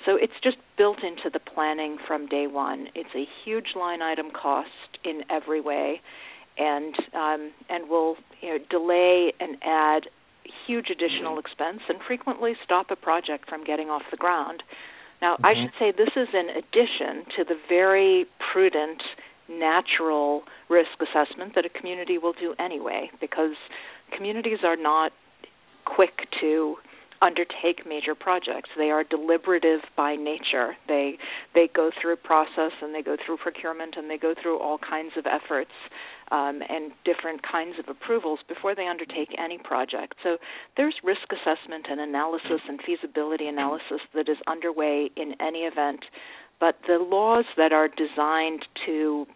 So 0.06 0.16
it's 0.16 0.32
just 0.42 0.56
built 0.78 0.98
into 1.02 1.28
the 1.30 1.40
planning 1.40 1.98
from 2.06 2.26
day 2.26 2.46
one. 2.46 2.88
It's 2.94 3.14
a 3.14 3.26
huge 3.44 3.74
line 3.76 4.00
item 4.02 4.30
cost 4.30 4.68
in 5.04 5.22
every 5.30 5.60
way, 5.60 6.00
and 6.58 6.94
um, 7.14 7.52
and 7.68 7.88
will 7.88 8.16
you 8.40 8.48
know, 8.48 8.58
delay 8.70 9.32
and 9.38 9.56
add 9.62 10.08
huge 10.66 10.86
additional 10.90 11.38
expense 11.38 11.80
and 11.88 11.98
frequently 12.06 12.54
stop 12.64 12.90
a 12.90 12.96
project 12.96 13.48
from 13.48 13.64
getting 13.64 13.88
off 13.88 14.02
the 14.10 14.16
ground. 14.16 14.62
Now, 15.20 15.34
mm-hmm. 15.34 15.46
I 15.46 15.54
should 15.54 15.72
say 15.78 15.92
this 15.92 16.14
is 16.16 16.28
in 16.32 16.48
addition 16.48 17.26
to 17.36 17.44
the 17.44 17.56
very 17.68 18.26
prudent 18.52 19.02
natural 19.50 20.42
risk 20.68 20.90
assessment 21.00 21.54
that 21.54 21.64
a 21.66 21.68
community 21.68 22.18
will 22.18 22.34
do 22.34 22.54
anyway 22.58 23.10
because 23.20 23.56
communities 24.14 24.58
are 24.64 24.76
not 24.76 25.12
quick 25.84 26.28
to 26.40 26.76
undertake 27.22 27.86
major 27.86 28.14
projects. 28.14 28.70
They 28.76 28.90
are 28.90 29.04
deliberative 29.04 29.80
by 29.96 30.16
nature. 30.16 30.76
They 30.88 31.18
they 31.54 31.68
go 31.74 31.90
through 32.00 32.16
process 32.16 32.72
and 32.80 32.94
they 32.94 33.02
go 33.02 33.16
through 33.24 33.38
procurement 33.38 33.94
and 33.96 34.08
they 34.08 34.16
go 34.16 34.34
through 34.40 34.58
all 34.58 34.78
kinds 34.78 35.12
of 35.18 35.26
efforts 35.26 35.72
um, 36.30 36.62
and 36.68 36.92
different 37.04 37.42
kinds 37.42 37.76
of 37.78 37.88
approvals 37.88 38.40
before 38.48 38.74
they 38.74 38.86
undertake 38.86 39.28
any 39.38 39.58
project. 39.58 40.14
So 40.22 40.38
there's 40.76 40.94
risk 41.04 41.28
assessment 41.30 41.86
and 41.90 42.00
analysis 42.00 42.60
and 42.68 42.80
feasibility 42.86 43.48
analysis 43.48 44.00
that 44.14 44.28
is 44.28 44.38
underway 44.46 45.10
in 45.16 45.34
any 45.40 45.60
event. 45.60 46.00
But 46.58 46.76
the 46.86 46.98
laws 46.98 47.46
that 47.56 47.72
are 47.72 47.88
designed 47.88 48.66
to 48.86 49.26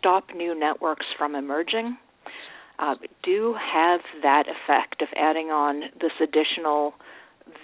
stop 0.00 0.24
new 0.34 0.58
networks 0.58 1.06
from 1.16 1.34
emerging 1.34 1.96
uh, 2.80 2.94
do 3.22 3.54
have 3.54 4.00
that 4.22 4.44
effect 4.48 5.02
of 5.02 5.08
adding 5.16 5.48
on 5.48 5.82
this 6.00 6.12
additional, 6.20 6.94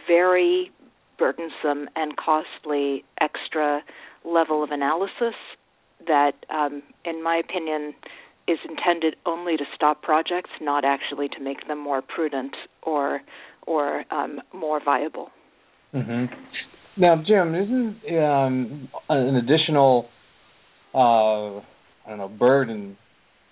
very 0.06 0.70
burdensome 1.18 1.88
and 1.96 2.14
costly 2.16 3.02
extra 3.20 3.82
level 4.24 4.62
of 4.62 4.70
analysis 4.70 5.34
that, 6.06 6.32
um, 6.50 6.82
in 7.06 7.24
my 7.24 7.36
opinion, 7.36 7.94
is 8.46 8.58
intended 8.68 9.16
only 9.24 9.56
to 9.56 9.64
stop 9.74 10.02
projects, 10.02 10.50
not 10.60 10.84
actually 10.84 11.28
to 11.28 11.40
make 11.40 11.66
them 11.66 11.78
more 11.82 12.02
prudent 12.02 12.54
or 12.82 13.20
or 13.66 14.04
um, 14.12 14.40
more 14.54 14.80
viable. 14.84 15.30
Mm-hmm. 15.92 16.32
Now, 16.98 17.16
Jim, 17.26 17.54
isn't 17.54 18.16
um, 18.16 18.88
an 19.08 19.36
additional 19.36 20.06
uh, 20.94 21.60
I 22.06 22.10
don't 22.10 22.18
know 22.18 22.28
burden, 22.28 22.96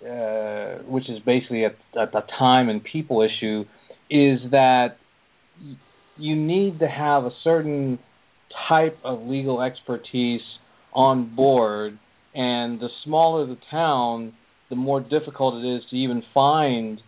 uh, 0.03 0.83
which 0.87 1.09
is 1.11 1.19
basically 1.25 1.65
the 1.93 2.23
time 2.39 2.69
and 2.69 2.83
people 2.83 3.23
issue, 3.23 3.65
is 4.11 4.39
that 4.51 4.97
you 6.17 6.37
need 6.37 6.79
to 6.79 6.87
have 6.87 7.25
a 7.25 7.31
certain 7.43 7.99
type 8.69 8.99
of 9.05 9.27
legal 9.27 9.61
expertise 9.61 10.43
on 10.95 11.35
board, 11.35 11.99
and 12.35 12.81
the 12.81 12.89
smaller 13.05 13.47
the 13.47 13.59
town, 13.71 14.33
the 14.71 14.77
more 14.77 15.01
difficult 15.01 15.65
it 15.65 15.77
is 15.77 15.83
to 15.91 15.97
even 15.97 16.23
find 16.33 17.01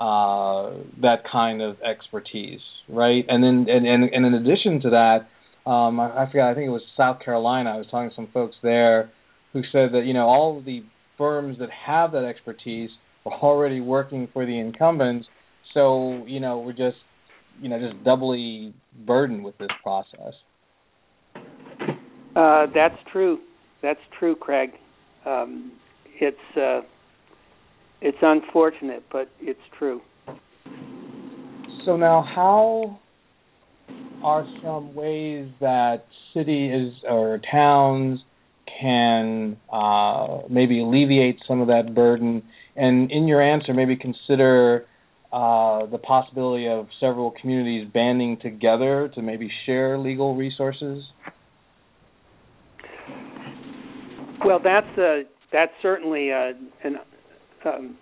uh, 0.00 0.70
that 1.02 1.18
kind 1.30 1.60
of 1.60 1.76
expertise, 1.82 2.60
right? 2.88 3.24
And 3.28 3.44
then, 3.44 3.66
and, 3.68 3.86
and, 3.86 4.04
and 4.04 4.26
in 4.26 4.34
addition 4.34 4.80
to 4.82 4.90
that, 4.90 5.70
um, 5.70 6.00
I, 6.00 6.24
I 6.24 6.30
forgot. 6.30 6.50
I 6.50 6.54
think 6.54 6.66
it 6.66 6.70
was 6.70 6.82
South 6.96 7.20
Carolina. 7.24 7.70
I 7.70 7.76
was 7.76 7.86
talking 7.90 8.10
to 8.10 8.16
some 8.16 8.28
folks 8.32 8.56
there 8.62 9.10
who 9.52 9.62
said 9.72 9.92
that 9.92 10.04
you 10.04 10.12
know 10.12 10.26
all 10.26 10.60
the 10.60 10.84
firms 11.16 11.58
that 11.58 11.68
have 11.86 12.12
that 12.12 12.24
expertise 12.24 12.90
are 13.26 13.32
already 13.32 13.80
working 13.80 14.28
for 14.32 14.44
the 14.46 14.58
incumbents, 14.58 15.26
so 15.72 16.24
you 16.26 16.40
know 16.40 16.58
we're 16.58 16.72
just 16.72 16.96
you 17.60 17.68
know 17.68 17.78
just 17.78 18.02
doubly 18.04 18.74
burdened 19.06 19.44
with 19.44 19.56
this 19.58 19.68
process. 19.82 20.34
Uh, 22.36 22.66
that's 22.74 22.98
true. 23.12 23.38
That's 23.82 24.00
true, 24.18 24.34
Craig. 24.34 24.70
Um, 25.24 25.72
it's 26.20 26.36
uh, 26.56 26.80
it's 28.00 28.18
unfortunate, 28.20 29.04
but 29.10 29.28
it's 29.40 29.60
true. 29.78 30.00
So 31.86 31.96
now, 31.96 32.24
how 32.34 32.98
are 34.22 34.46
some 34.62 34.94
ways 34.94 35.48
that 35.60 36.06
cities 36.32 36.92
or 37.08 37.40
towns 37.50 38.20
can 38.80 39.56
uh, 39.72 40.40
maybe 40.48 40.80
alleviate 40.80 41.38
some 41.46 41.60
of 41.60 41.68
that 41.68 41.94
burden? 41.94 42.42
And 42.76 43.10
in 43.10 43.28
your 43.28 43.42
answer, 43.42 43.72
maybe 43.72 43.96
consider 43.96 44.86
uh, 45.32 45.86
the 45.86 45.98
possibility 45.98 46.68
of 46.68 46.86
several 47.00 47.32
communities 47.40 47.88
banding 47.92 48.38
together 48.40 49.10
to 49.14 49.22
maybe 49.22 49.50
share 49.66 49.98
legal 49.98 50.36
resources. 50.36 51.02
Well, 54.44 54.60
that's 54.62 54.98
a 54.98 55.22
that's 55.52 55.72
certainly 55.80 56.30
a, 56.30 56.52
an, 56.82 56.96
um, 57.64 57.96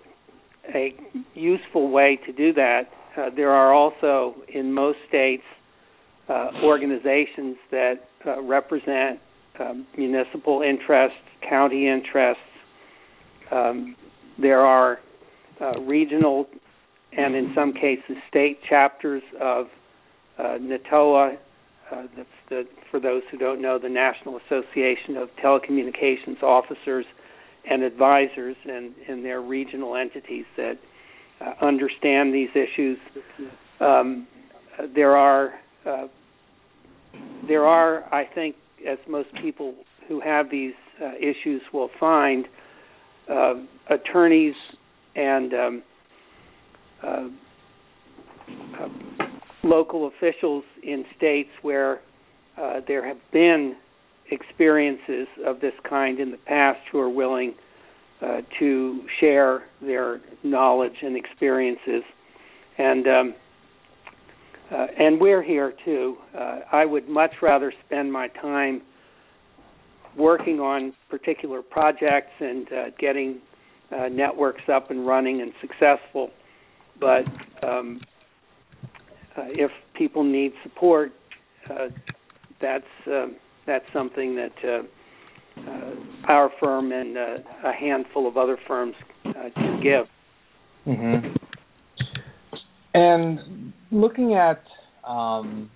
a 0.75 0.95
useful 1.35 1.91
way 1.91 2.19
to 2.27 2.33
do 2.33 2.53
that. 2.55 2.83
Uh, 3.17 3.29
there 3.35 3.51
are 3.51 3.75
also 3.75 4.35
in 4.53 4.73
most 4.73 4.99
states 5.09 5.43
uh, 6.29 6.51
organizations 6.63 7.57
that 7.71 7.95
uh, 8.27 8.41
represent 8.43 9.21
um, 9.59 9.87
municipal 9.97 10.63
interests, 10.63 11.19
county 11.49 11.89
interests. 11.89 12.43
Um, 13.51 13.97
there 14.41 14.61
are 14.61 14.99
uh, 15.61 15.81
regional 15.81 16.47
and 17.17 17.35
in 17.35 17.53
some 17.55 17.73
cases 17.73 18.17
state 18.29 18.59
chapters 18.69 19.23
of 19.41 19.67
uh, 20.39 20.57
NATOA. 20.59 21.37
Uh, 21.91 22.03
that's 22.17 22.29
the, 22.49 22.65
for 22.91 22.99
those 22.99 23.23
who 23.31 23.37
don't 23.37 23.61
know, 23.61 23.79
the 23.79 23.89
National 23.89 24.39
Association 24.47 25.17
of 25.17 25.29
Telecommunications 25.45 26.43
Officers 26.43 27.05
and 27.69 27.83
Advisors, 27.83 28.57
and, 28.65 28.95
and 29.09 29.25
their 29.25 29.41
regional 29.41 29.95
entities 29.95 30.47
that 30.57 30.79
uh, 31.41 31.65
understand 31.65 32.35
these 32.35 32.49
issues. 32.55 32.99
Um, 33.79 34.27
there 34.95 35.17
are 35.17 35.53
uh, 35.87 36.07
there 37.47 37.67
are, 37.67 38.05
I 38.15 38.25
think, 38.35 38.57
as 38.89 38.99
most 39.09 39.29
people 39.41 39.75
who 40.09 40.21
have 40.21 40.51
these 40.51 40.75
uh, 41.03 41.13
issues 41.17 41.63
will 41.73 41.91
find, 41.99 42.47
uh, 43.31 43.55
attorneys 43.89 44.55
and 45.15 45.55
um, 45.55 45.83
uh, 47.03 47.29
uh 48.81 48.89
local 49.65 50.09
officials 50.09 50.65
in 50.83 51.05
states 51.17 51.51
where 51.63 52.01
uh, 52.61 52.81
there 52.89 53.07
have 53.07 53.19
been 53.33 53.77
experiences 54.31 55.29
of 55.47 55.61
this 55.61 55.73
kind 55.89 56.19
in 56.19 56.31
the 56.31 56.37
past 56.39 56.81
who 56.91 56.99
are 56.99 57.09
willing 57.09 57.55
uh, 58.21 58.41
to 58.59 59.03
share 59.21 59.63
their 59.81 60.21
knowledge 60.43 60.97
and 61.03 61.17
experiences. 61.17 62.03
And 62.79 63.07
um, 63.07 63.35
uh, 64.73 64.87
and 64.99 65.21
we're 65.21 65.43
here 65.43 65.75
too. 65.85 66.17
Uh, 66.37 66.61
I 66.73 66.85
would 66.85 67.09
much 67.09 67.33
rather 67.43 67.73
spend 67.87 68.13
my 68.13 68.29
time 68.29 68.83
working 70.17 70.61
on 70.61 70.95
particular 71.11 71.63
projects 71.63 72.33
and 72.41 72.67
uh, 72.73 72.85
getting 72.99 73.41
uh, 73.91 74.09
networks 74.09 74.63
up 74.73 74.91
and 74.91 75.07
running 75.07 75.43
and 75.43 75.53
successful. 75.61 76.31
But 76.99 77.25
um, 77.63 78.01
uh, 79.37 79.43
if 79.49 79.71
people 79.95 80.25
need 80.25 80.53
support, 80.63 81.13
uh, 81.69 81.89
that's 82.61 82.85
that's 83.67 83.85
something 83.93 84.37
that 84.37 84.85
our 86.29 86.51
firm 86.61 86.93
and 86.93 87.17
a 87.17 87.73
handful 87.79 88.27
of 88.29 88.37
other 88.37 88.57
firms 88.67 88.95
can 89.25 89.81
give. 89.83 90.07
Mm-hmm. 90.87 91.29
And 92.95 93.62
looking 93.93 94.35
at, 94.35 94.63
um, 95.09 95.71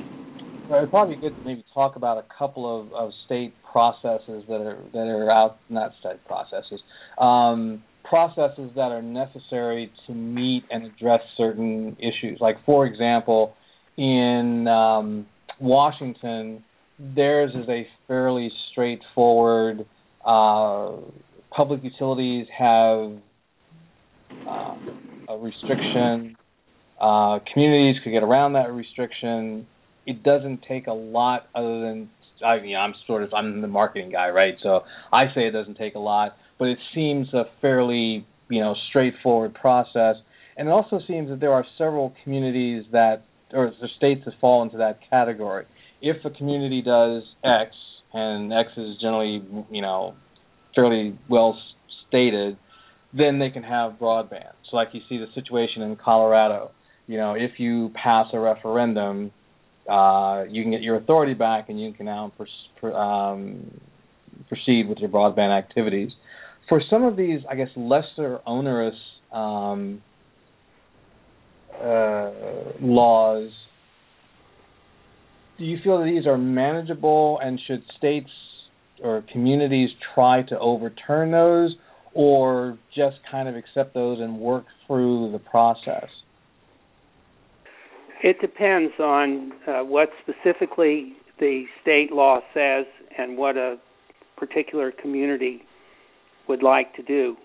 it'd 0.00 0.90
probably 0.90 1.14
be 1.14 1.20
good 1.20 1.36
to 1.36 1.44
maybe 1.44 1.64
talk 1.72 1.96
about 1.96 2.18
a 2.18 2.24
couple 2.36 2.80
of, 2.80 2.92
of 2.92 3.10
state 3.24 3.54
processes 3.70 4.44
that 4.48 4.60
are 4.60 4.78
that 4.92 5.06
are 5.06 5.30
out, 5.30 5.58
not 5.70 5.92
state 6.00 6.24
processes, 6.26 6.80
um, 7.18 7.82
processes 8.04 8.70
that 8.74 8.90
are 8.90 9.02
necessary 9.02 9.90
to 10.06 10.12
meet 10.12 10.64
and 10.70 10.84
address 10.84 11.20
certain 11.36 11.96
issues. 11.98 12.38
Like, 12.40 12.56
for 12.66 12.86
example, 12.86 13.54
in 13.96 14.66
um, 14.66 15.26
Washington, 15.60 16.64
theirs 16.98 17.52
is 17.54 17.68
a 17.68 17.86
fairly 18.06 18.50
straightforward. 18.72 19.86
Uh, 20.24 20.96
public 21.50 21.82
utilities 21.84 22.46
have 22.56 23.12
uh, 24.46 24.76
a 25.28 25.38
restriction 25.38 26.36
uh, 27.00 27.38
communities 27.52 28.00
could 28.02 28.10
get 28.10 28.22
around 28.22 28.54
that 28.54 28.72
restriction. 28.72 29.66
It 30.06 30.22
doesn't 30.22 30.62
take 30.68 30.86
a 30.86 30.92
lot 30.92 31.48
other 31.54 31.80
than 31.80 32.10
I 32.44 32.60
mean 32.60 32.76
I'm 32.76 32.94
sort 33.06 33.22
of 33.22 33.32
I'm 33.34 33.60
the 33.60 33.68
marketing 33.68 34.10
guy, 34.10 34.30
right? 34.30 34.54
So 34.62 34.80
I 35.12 35.26
say 35.34 35.46
it 35.46 35.52
doesn't 35.52 35.76
take 35.76 35.94
a 35.94 36.00
lot, 36.00 36.36
but 36.58 36.68
it 36.68 36.78
seems 36.94 37.32
a 37.34 37.44
fairly 37.60 38.26
you 38.48 38.60
know 38.60 38.74
straightforward 38.88 39.54
process. 39.54 40.16
And 40.56 40.68
it 40.68 40.72
also 40.72 41.00
seems 41.06 41.28
that 41.28 41.38
there 41.38 41.52
are 41.52 41.64
several 41.76 42.14
communities 42.24 42.84
that 42.92 43.22
or 43.52 43.72
states 43.96 44.22
that 44.24 44.34
fall 44.40 44.62
into 44.62 44.78
that 44.78 44.98
category. 45.08 45.66
If 46.02 46.24
a 46.24 46.30
community 46.30 46.82
does 46.82 47.22
X 47.44 47.76
and 48.12 48.52
X 48.52 48.70
is 48.76 48.96
generally 49.00 49.42
you 49.70 49.82
know 49.82 50.14
fairly 50.74 51.18
well 51.28 51.58
stated, 52.08 52.56
then 53.12 53.38
they 53.38 53.50
can 53.50 53.62
have 53.62 53.92
broadband. 53.92 54.52
So 54.70 54.76
like 54.76 54.88
you 54.92 55.00
see 55.08 55.18
the 55.18 55.26
situation 55.34 55.82
in 55.82 55.96
Colorado 55.96 56.72
you 57.08 57.16
know, 57.16 57.34
if 57.34 57.52
you 57.58 57.90
pass 58.00 58.26
a 58.32 58.38
referendum, 58.38 59.32
uh, 59.90 60.44
you 60.48 60.62
can 60.62 60.70
get 60.70 60.82
your 60.82 60.96
authority 60.96 61.34
back 61.34 61.70
and 61.70 61.80
you 61.80 61.92
can 61.92 62.06
now 62.06 62.30
pers- 62.36 62.94
um, 62.94 63.80
proceed 64.48 64.88
with 64.88 64.98
your 64.98 65.08
broadband 65.08 65.58
activities. 65.58 66.10
For 66.68 66.82
some 66.90 67.04
of 67.04 67.16
these, 67.16 67.40
I 67.50 67.54
guess, 67.56 67.68
lesser 67.76 68.40
onerous 68.46 68.94
um, 69.32 70.02
uh, 71.74 72.30
laws, 72.80 73.50
do 75.56 75.64
you 75.64 75.78
feel 75.82 75.98
that 76.00 76.04
these 76.04 76.26
are 76.26 76.36
manageable 76.36 77.40
and 77.42 77.58
should 77.66 77.82
states 77.96 78.30
or 79.02 79.24
communities 79.32 79.88
try 80.14 80.42
to 80.42 80.58
overturn 80.58 81.30
those 81.30 81.74
or 82.12 82.78
just 82.94 83.16
kind 83.30 83.48
of 83.48 83.56
accept 83.56 83.94
those 83.94 84.20
and 84.20 84.38
work 84.38 84.66
through 84.86 85.32
the 85.32 85.38
process? 85.38 86.08
It 88.22 88.40
depends 88.40 88.94
on 88.98 89.52
uh, 89.66 89.84
what 89.84 90.10
specifically 90.22 91.14
the 91.38 91.64
state 91.80 92.12
law 92.12 92.40
says 92.52 92.86
and 93.16 93.36
what 93.36 93.56
a 93.56 93.76
particular 94.36 94.90
community 94.92 95.62
would 96.48 96.62
like 96.62 96.94
to 96.96 97.02
do. 97.02 97.36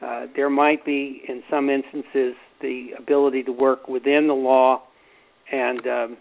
Uh, 0.00 0.26
there 0.36 0.50
might 0.50 0.84
be, 0.84 1.22
in 1.28 1.42
some 1.50 1.70
instances, 1.70 2.34
the 2.60 2.90
ability 2.98 3.42
to 3.44 3.52
work 3.52 3.88
within 3.88 4.26
the 4.28 4.34
law 4.34 4.82
and 5.50 5.86
um, 5.86 6.16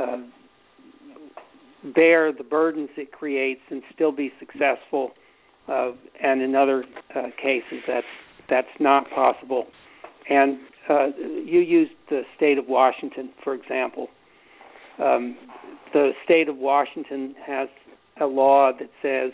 uh, 0.00 0.16
bear 1.94 2.32
the 2.32 2.44
burdens 2.44 2.90
it 2.96 3.12
creates 3.12 3.60
and 3.70 3.82
still 3.94 4.12
be 4.12 4.32
successful. 4.38 5.12
Uh, 5.68 5.92
and 6.22 6.42
in 6.42 6.54
other 6.54 6.84
uh, 7.14 7.22
cases, 7.42 7.82
that's 7.86 8.06
that's 8.48 8.68
not 8.78 9.10
possible. 9.10 9.66
And 10.28 10.58
uh, 10.88 11.08
you 11.44 11.60
used 11.60 11.92
the 12.10 12.22
state 12.36 12.58
of 12.58 12.66
Washington, 12.68 13.30
for 13.42 13.54
example. 13.54 14.08
Um, 15.02 15.36
the 15.92 16.12
state 16.24 16.48
of 16.48 16.56
Washington 16.56 17.34
has 17.46 17.68
a 18.20 18.26
law 18.26 18.72
that 18.78 18.90
says 19.02 19.32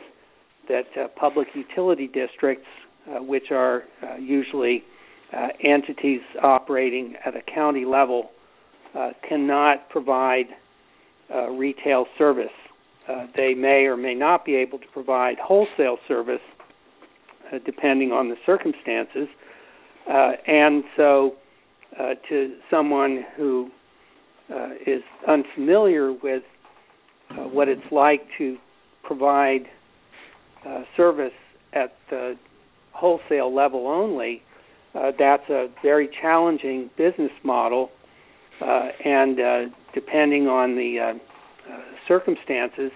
that 0.69 0.85
uh, 1.01 1.09
public 1.19 1.49
utility 1.55 2.07
districts, 2.07 2.67
uh, 3.09 3.23
which 3.23 3.51
are 3.51 3.85
uh, 4.03 4.17
usually 4.17 4.83
uh, 5.33 5.49
entities 5.65 6.21
operating 6.43 7.15
at 7.25 7.35
a 7.37 7.43
county 7.43 7.85
level, 7.85 8.31
uh, 8.97 9.11
cannot 9.29 9.89
provide 9.89 10.47
retail 11.53 12.05
service. 12.19 12.53
they 13.35 13.55
may 13.55 13.87
or 13.87 13.97
may 13.97 14.15
not 14.15 14.45
be 14.45 14.55
able 14.55 14.79
to 14.79 14.85
provide 14.93 15.39
wholesale 15.43 15.97
service, 16.07 16.43
depending 17.65 18.13
on 18.13 18.29
the 18.29 18.37
circumstances. 18.45 19.29
And 20.07 20.85
so 20.97 21.35
uh, 21.99 22.15
to 22.29 22.57
someone 22.71 23.25
who 23.37 23.71
uh, 24.53 24.71
is 24.87 25.03
unfamiliar 25.29 26.13
with 26.13 26.43
uh, 27.31 27.35
what 27.49 27.69
it's 27.69 27.81
like 27.91 28.23
to 28.39 28.57
provide 29.03 29.67
uh, 30.67 30.83
service 30.97 31.33
at 31.73 31.95
the 32.11 32.37
wholesale 32.93 33.55
level 33.55 33.89
only, 33.89 34.43
uh, 34.95 35.11
that's 35.19 35.49
a 35.49 35.69
very 35.83 36.09
challenging 36.21 36.91
business 36.97 37.31
model, 37.43 37.91
uh, 38.61 38.89
and 39.05 39.39
depending 39.95 40.47
on 40.49 40.77
the 40.77 41.19
circumstances, 42.07 42.93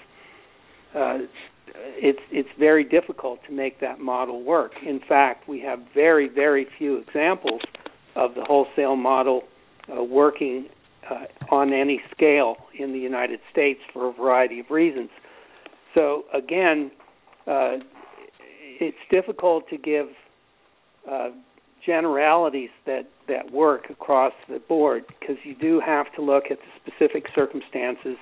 it's 1.75 2.21
it's 2.31 2.49
very 2.59 2.85
difficult 2.85 3.41
to 3.47 3.53
make 3.53 3.81
that 3.81 4.01
model 4.01 4.43
work. 4.43 4.73
In 4.87 5.01
fact, 5.09 5.49
we 5.49 5.61
have 5.61 5.81
very 5.95 6.29
very 6.29 6.67
few 6.79 6.99
examples 6.99 7.61
of 8.15 8.35
the 8.35 8.45
wholesale 8.45 8.97
model 8.97 9.43
uh, 9.93 10.03
working 10.03 10.67
uh, 11.11 11.55
on 11.55 11.73
any 11.73 12.01
scale 12.15 12.57
in 12.79 12.93
the 12.93 12.99
United 12.99 13.41
States 13.51 13.81
for 13.93 14.09
a 14.09 14.13
variety 14.13 14.61
of 14.61 14.71
reasons. 14.71 15.11
So 15.95 16.25
again, 16.33 16.91
uh, 17.47 17.77
it's 18.81 18.97
difficult 19.11 19.69
to 19.71 19.79
give 19.79 20.09
uh, 21.11 21.31
generalities 21.85 22.71
that 22.85 23.09
that 23.29 23.51
work 23.53 23.91
across 23.91 24.33
the 24.49 24.59
board 24.59 25.05
because 25.21 25.37
you 25.45 25.55
do 25.55 25.81
have 25.85 26.07
to 26.15 26.23
look 26.23 26.45
at 26.51 26.59
the 26.59 26.91
specific 26.91 27.27
circumstances, 27.35 28.17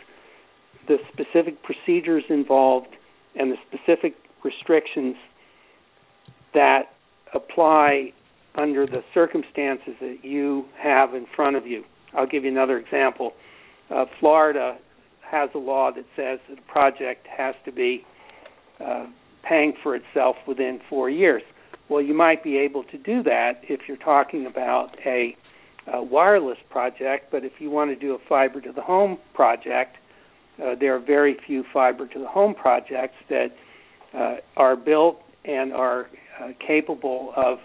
the 0.86 0.98
specific 1.12 1.62
procedures 1.62 2.24
involved, 2.28 2.88
and 3.36 3.52
the 3.52 3.56
specific 3.68 4.14
restrictions 4.42 5.16
that 6.52 6.82
apply 7.34 8.12
under 8.54 8.86
the 8.86 9.02
circumstances 9.12 9.94
that 10.00 10.18
you 10.22 10.64
have 10.80 11.14
in 11.14 11.26
front 11.34 11.56
of 11.56 11.66
you. 11.66 11.82
I'll 12.16 12.26
give 12.26 12.44
you 12.44 12.50
another 12.50 12.78
example. 12.78 13.32
Uh, 13.90 14.04
Florida 14.20 14.78
has 15.22 15.50
a 15.54 15.58
law 15.58 15.90
that 15.90 16.04
says 16.14 16.38
that 16.48 16.58
a 16.58 16.72
project 16.72 17.26
has 17.26 17.54
to 17.64 17.72
be 17.72 18.04
uh, 18.84 19.06
paying 19.42 19.72
for 19.82 19.96
itself 19.96 20.36
within 20.46 20.80
four 20.88 21.10
years. 21.10 21.42
Well, 21.88 22.00
you 22.00 22.14
might 22.14 22.42
be 22.42 22.56
able 22.58 22.84
to 22.84 22.98
do 22.98 23.22
that 23.24 23.60
if 23.64 23.80
you're 23.88 23.96
talking 23.96 24.46
about 24.46 24.90
a, 25.04 25.36
a 25.92 26.02
wireless 26.02 26.58
project, 26.70 27.30
but 27.30 27.44
if 27.44 27.52
you 27.58 27.70
want 27.70 27.90
to 27.90 27.96
do 27.96 28.14
a 28.14 28.18
fiber 28.28 28.60
to 28.60 28.72
the 28.72 28.80
home 28.80 29.18
project, 29.34 29.96
uh, 30.62 30.74
there 30.78 30.94
are 30.94 31.00
very 31.00 31.36
few 31.46 31.64
fiber 31.72 32.06
to 32.06 32.18
the 32.18 32.28
home 32.28 32.54
projects 32.54 33.16
that 33.28 33.48
uh, 34.16 34.36
are 34.56 34.76
built 34.76 35.18
and 35.44 35.72
are 35.72 36.06
uh, 36.40 36.48
capable 36.66 37.32
of 37.36 37.58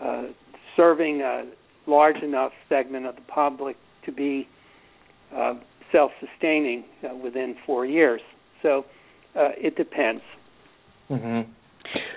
uh, 0.00 0.24
serving 0.76 1.20
a 1.20 1.44
large 1.86 2.22
enough 2.22 2.52
segment 2.68 3.06
of 3.06 3.14
the 3.16 3.22
public 3.22 3.76
to 4.04 4.12
be 4.12 4.48
uh, 5.34 5.54
self-sustaining 5.92 6.84
uh, 7.04 7.14
within 7.16 7.56
four 7.66 7.86
years. 7.86 8.20
So 8.62 8.84
uh, 9.34 9.50
it 9.56 9.76
depends. 9.76 10.22
Mm-hmm. 11.10 11.50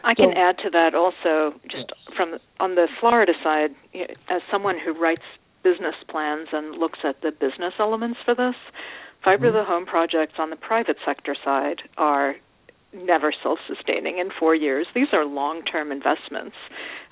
I 0.03 0.13
can 0.13 0.31
add 0.35 0.57
to 0.63 0.69
that 0.71 0.95
also, 0.95 1.57
just 1.63 1.85
yes. 1.89 2.15
from 2.17 2.39
on 2.59 2.75
the 2.75 2.87
Florida 2.99 3.31
side, 3.41 3.69
as 4.29 4.41
someone 4.51 4.75
who 4.83 4.99
writes 4.99 5.21
business 5.63 5.95
plans 6.09 6.49
and 6.51 6.77
looks 6.77 6.99
at 7.03 7.21
the 7.21 7.31
business 7.31 7.73
elements 7.79 8.19
for 8.25 8.35
this, 8.35 8.55
fiber 9.23 9.47
mm-hmm. 9.47 9.55
to 9.55 9.59
the 9.59 9.65
home 9.65 9.85
projects 9.85 10.33
on 10.37 10.49
the 10.49 10.55
private 10.55 10.97
sector 11.05 11.35
side 11.43 11.81
are 11.97 12.35
never 12.93 13.33
self-sustaining 13.41 14.19
in 14.19 14.29
four 14.37 14.53
years. 14.53 14.85
These 14.93 15.07
are 15.13 15.25
long-term 15.25 15.91
investments. 15.91 16.55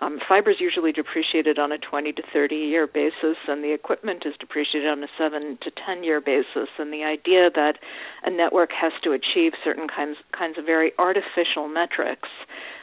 Um, 0.01 0.19
fiber 0.27 0.51
is 0.51 0.57
usually 0.59 0.91
depreciated 0.91 1.57
on 1.57 1.71
a 1.71 1.77
20 1.77 2.13
to 2.13 2.23
30 2.33 2.55
year 2.55 2.87
basis, 2.87 3.37
and 3.47 3.63
the 3.63 3.73
equipment 3.73 4.23
is 4.25 4.33
depreciated 4.39 4.89
on 4.89 5.03
a 5.03 5.07
7 5.17 5.57
to 5.61 5.71
10 5.85 6.03
year 6.03 6.21
basis. 6.21 6.69
And 6.77 6.91
the 6.91 7.03
idea 7.03 7.49
that 7.55 7.75
a 8.23 8.29
network 8.29 8.71
has 8.71 8.91
to 9.03 9.11
achieve 9.11 9.53
certain 9.63 9.87
kinds 9.87 10.17
kinds 10.37 10.57
of 10.57 10.65
very 10.65 10.91
artificial 10.97 11.67
metrics 11.67 12.29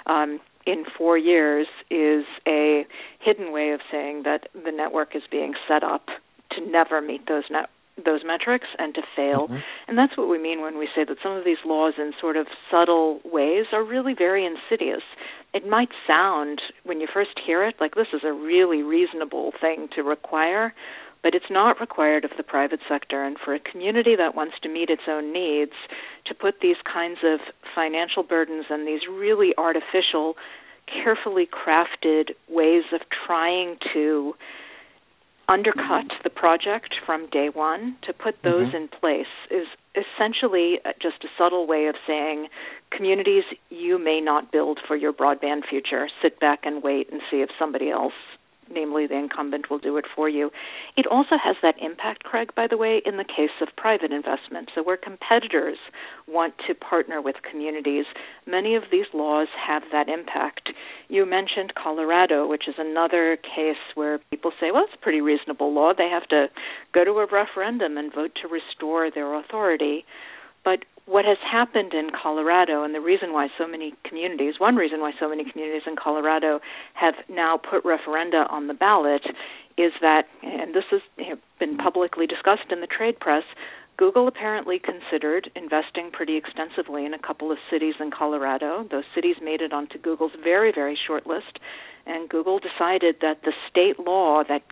um, 0.07 0.41
in 0.67 0.85
four 0.97 1.17
years 1.17 1.67
is 1.91 2.25
a 2.47 2.87
hidden 3.21 3.53
way 3.53 3.71
of 3.71 3.81
saying 3.91 4.23
that 4.25 4.49
the 4.55 4.73
network 4.73 5.15
is 5.15 5.23
being 5.31 5.55
set 5.69 5.83
up 5.83 6.07
to 6.53 6.61
never 6.67 7.01
meet 7.01 7.27
those 7.29 7.45
net 7.51 7.69
those 8.05 8.21
metrics 8.25 8.67
and 8.79 8.95
to 8.95 9.03
fail. 9.15 9.49
Mm-hmm. 9.49 9.57
And 9.89 9.99
that's 9.99 10.17
what 10.17 10.29
we 10.29 10.39
mean 10.39 10.61
when 10.61 10.79
we 10.79 10.89
say 10.95 11.05
that 11.05 11.17
some 11.23 11.33
of 11.33 11.45
these 11.45 11.63
laws 11.65 11.95
in 11.99 12.13
sort 12.21 12.37
of 12.37 12.47
subtle 12.71 13.21
ways 13.25 13.67
are 13.73 13.85
really 13.85 14.15
very 14.17 14.45
insidious. 14.45 15.03
It 15.55 15.67
might 15.67 15.89
sound 16.07 16.61
when 16.85 17.01
you 17.01 17.09
first 17.13 17.39
hear 17.45 17.65
it 17.67 17.77
like 17.81 17.95
this 17.95 18.13
is 18.13 18.23
a 18.25 18.33
really 18.33 18.83
reasonable 18.83 19.53
thing 19.61 19.89
to 19.97 20.03
require, 20.03 20.75
but 21.23 21.35
it's 21.35 21.51
not 21.51 21.81
required 21.81 22.25
of 22.25 22.33
the 22.37 22.43
private 22.43 22.81
sector 22.89 23.25
and 23.25 23.37
for 23.43 23.55
a 23.55 23.61
community 23.61 24.15
that 24.17 24.35
wants 24.35 24.55
to 24.63 24.69
meet 24.69 24.91
its 24.91 25.03
own 25.09 25.33
needs 25.33 25.73
to 26.27 26.35
put 26.35 26.61
these 26.61 26.77
kinds 26.85 27.19
of 27.25 27.41
financial 27.75 28.23
burdens 28.23 28.67
and 28.69 28.87
these 28.87 29.01
really 29.11 29.55
artificial 29.57 30.35
carefully 30.87 31.49
crafted 31.49 32.31
ways 32.49 32.85
of 32.93 33.01
trying 33.27 33.77
to 33.93 34.35
undercut 35.49 36.07
the 36.25 36.31
project 36.31 36.95
from 37.05 37.29
day 37.31 37.49
one 37.53 37.97
to 38.03 38.13
put 38.13 38.35
those 38.43 38.69
mm-hmm. 38.69 38.77
in 38.77 38.89
place 38.89 39.27
is 39.51 39.67
essentially 39.95 40.79
just 41.01 41.25
a 41.25 41.29
subtle 41.39 41.67
way 41.67 41.87
of 41.87 41.95
saying 42.07 42.49
communities 42.91 43.45
you 43.71 43.99
may 43.99 44.21
not 44.21 44.51
build 44.51 44.79
for 44.87 44.97
your 44.97 45.13
broadband 45.13 45.67
future 45.69 46.09
sit 46.21 46.39
back 46.41 46.61
and 46.65 46.83
wait 46.83 47.11
and 47.13 47.21
see 47.31 47.39
if 47.39 47.49
somebody 47.59 47.91
else 47.91 48.13
namely 48.71 49.07
the 49.07 49.17
incumbent, 49.17 49.71
will 49.71 49.79
do 49.79 49.97
it 49.97 50.05
for 50.15 50.29
you. 50.29 50.51
It 50.97 51.07
also 51.07 51.37
has 51.43 51.57
that 51.63 51.75
impact, 51.81 52.25
Craig, 52.25 52.55
by 52.55 52.67
the 52.67 52.77
way, 52.77 53.03
in 53.05 53.17
the 53.17 53.25
case 53.25 53.51
of 53.61 53.69
private 53.77 54.13
investment. 54.13 54.71
So, 54.75 54.83
where 54.83 54.97
competitors 54.97 55.79
want 56.27 56.55
to 56.67 56.75
partner 56.75 57.21
with 57.21 57.37
communities, 57.49 58.07
many 58.47 58.75
of 58.75 58.85
these 58.91 59.07
laws 59.15 59.49
have 59.67 59.83
that 59.93 60.09
impact. 60.09 60.71
You 61.09 61.27
mentioned 61.27 61.75
Colorado, 61.75 62.47
which 62.47 62.69
is 62.69 62.75
another 62.79 63.37
case 63.37 63.77
where 63.95 64.19
people 64.31 64.53
say, 64.61 64.71
well, 64.73 64.85
it's 64.85 64.95
a 64.95 65.03
pretty 65.03 65.21
reasonable 65.21 65.73
law. 65.73 65.93
They 65.97 66.09
have 66.09 66.29
to 66.29 66.47
go 66.93 67.05
to 67.05 67.13
a 67.13 67.27
referendum 67.27 67.97
and 67.97 68.13
vote 68.13 68.33
to 68.43 68.49
restore 68.49 69.11
their 69.11 69.35
authority. 69.35 70.05
But 70.65 70.85
what 71.07 71.25
has 71.25 71.39
happened 71.41 71.95
in 71.95 72.11
Colorado 72.11 72.83
and 72.83 72.95
the 72.95 73.01
reason 73.01 73.33
why 73.33 73.49
so 73.57 73.67
many 73.67 73.95
communities, 74.05 74.55
one 74.59 74.75
reason 74.75 75.01
why 75.01 75.13
so 75.19 75.29
many 75.29 75.45
communities 75.51 75.83
in 75.87 75.95
Colorado 75.95 76.61
have 76.95 77.15
now 77.29 77.57
put 77.57 77.85
referenda 77.85 78.51
on 78.51 78.67
the 78.67 78.75
ballot 78.75 79.23
is 79.79 79.93
that, 80.01 80.27
and 80.43 80.75
this 80.75 80.85
has 80.91 81.01
been 81.61 81.77
publicly 81.77 82.27
discussed 82.27 82.73
in 82.73 82.81
the 82.81 82.89
trade 82.89 83.21
press, 83.21 83.45
Google 83.97 84.27
apparently 84.29 84.79
considered 84.79 85.51
investing 85.55 86.11
pretty 86.13 86.37
extensively 86.37 87.07
in 87.07 87.15
a 87.15 87.19
couple 87.19 87.51
of 87.53 87.59
cities 87.71 87.95
in 88.01 88.11
Colorado. 88.11 88.87
Those 88.91 89.05
cities 89.15 89.37
made 89.43 89.61
it 89.61 89.73
onto 89.73 89.99
Google's 89.99 90.33
very, 90.43 90.73
very 90.73 90.99
short 91.07 91.27
list, 91.27 91.59
and 92.05 92.29
Google 92.29 92.59
decided 92.59 93.17
that 93.23 93.43
the 93.43 93.53
state 93.71 93.99
law 94.05 94.43
that 94.49 94.63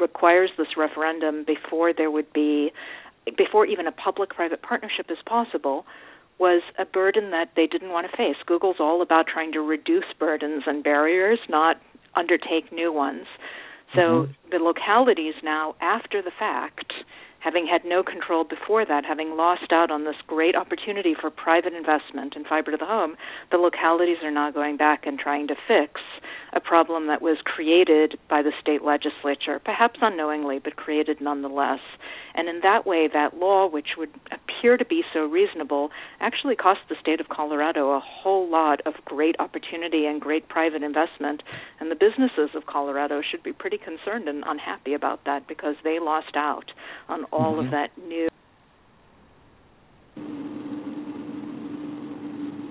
requires 0.00 0.50
this 0.58 0.76
referendum 0.76 1.44
before 1.44 1.92
there 1.92 2.10
would 2.10 2.32
be 2.32 2.72
before 3.36 3.66
even 3.66 3.86
a 3.86 3.92
public 3.92 4.30
private 4.30 4.62
partnership 4.62 5.06
is 5.10 5.18
possible 5.26 5.84
was 6.38 6.62
a 6.78 6.84
burden 6.84 7.30
that 7.30 7.50
they 7.56 7.66
didn't 7.66 7.90
want 7.90 8.10
to 8.10 8.16
face. 8.16 8.36
Google's 8.44 8.76
all 8.80 9.02
about 9.02 9.26
trying 9.26 9.52
to 9.52 9.60
reduce 9.60 10.04
burdens 10.18 10.64
and 10.66 10.82
barriers, 10.82 11.38
not 11.48 11.80
undertake 12.16 12.72
new 12.72 12.92
ones. 12.92 13.26
So 13.94 14.00
mm-hmm. 14.00 14.50
the 14.50 14.58
localities 14.58 15.34
now, 15.42 15.76
after 15.80 16.20
the 16.22 16.32
fact, 16.36 16.92
having 17.44 17.66
had 17.66 17.84
no 17.84 18.02
control 18.02 18.42
before 18.42 18.86
that, 18.86 19.04
having 19.04 19.36
lost 19.36 19.70
out 19.70 19.90
on 19.90 20.04
this 20.04 20.16
great 20.26 20.56
opportunity 20.56 21.14
for 21.14 21.28
private 21.28 21.74
investment 21.74 22.34
in 22.34 22.44
fiber 22.44 22.70
to 22.70 22.78
the 22.78 22.86
home, 22.86 23.16
the 23.50 23.58
localities 23.58 24.16
are 24.24 24.30
now 24.30 24.50
going 24.50 24.78
back 24.78 25.04
and 25.04 25.18
trying 25.18 25.46
to 25.46 25.54
fix 25.68 26.00
a 26.54 26.60
problem 26.60 27.08
that 27.08 27.20
was 27.20 27.36
created 27.44 28.16
by 28.30 28.40
the 28.40 28.52
state 28.60 28.82
legislature, 28.82 29.60
perhaps 29.62 29.98
unknowingly, 30.00 30.58
but 30.58 30.76
created 30.76 31.20
nonetheless. 31.20 31.80
And 32.34 32.48
in 32.48 32.60
that 32.62 32.86
way, 32.86 33.08
that 33.12 33.36
law, 33.36 33.68
which 33.68 33.96
would 33.98 34.10
appear 34.32 34.76
to 34.76 34.84
be 34.84 35.02
so 35.12 35.26
reasonable, 35.26 35.90
actually 36.20 36.56
cost 36.56 36.80
the 36.88 36.96
state 37.00 37.20
of 37.20 37.28
Colorado 37.28 37.90
a 37.90 38.00
whole 38.00 38.48
lot 38.48 38.80
of 38.86 38.94
great 39.04 39.36
opportunity 39.38 40.06
and 40.06 40.20
great 40.20 40.48
private 40.48 40.82
investment. 40.82 41.42
And 41.78 41.90
the 41.90 41.96
businesses 41.96 42.50
of 42.54 42.66
Colorado 42.66 43.20
should 43.20 43.42
be 43.42 43.52
pretty 43.52 43.78
concerned 43.78 44.28
and 44.28 44.42
unhappy 44.46 44.94
about 44.94 45.24
that 45.26 45.46
because 45.46 45.76
they 45.84 45.98
lost 46.00 46.36
out 46.36 46.70
on 47.08 47.24
all 47.34 47.54
mm-hmm. 47.54 47.66
of 47.66 47.70
that 47.72 47.88
new. 48.06 48.28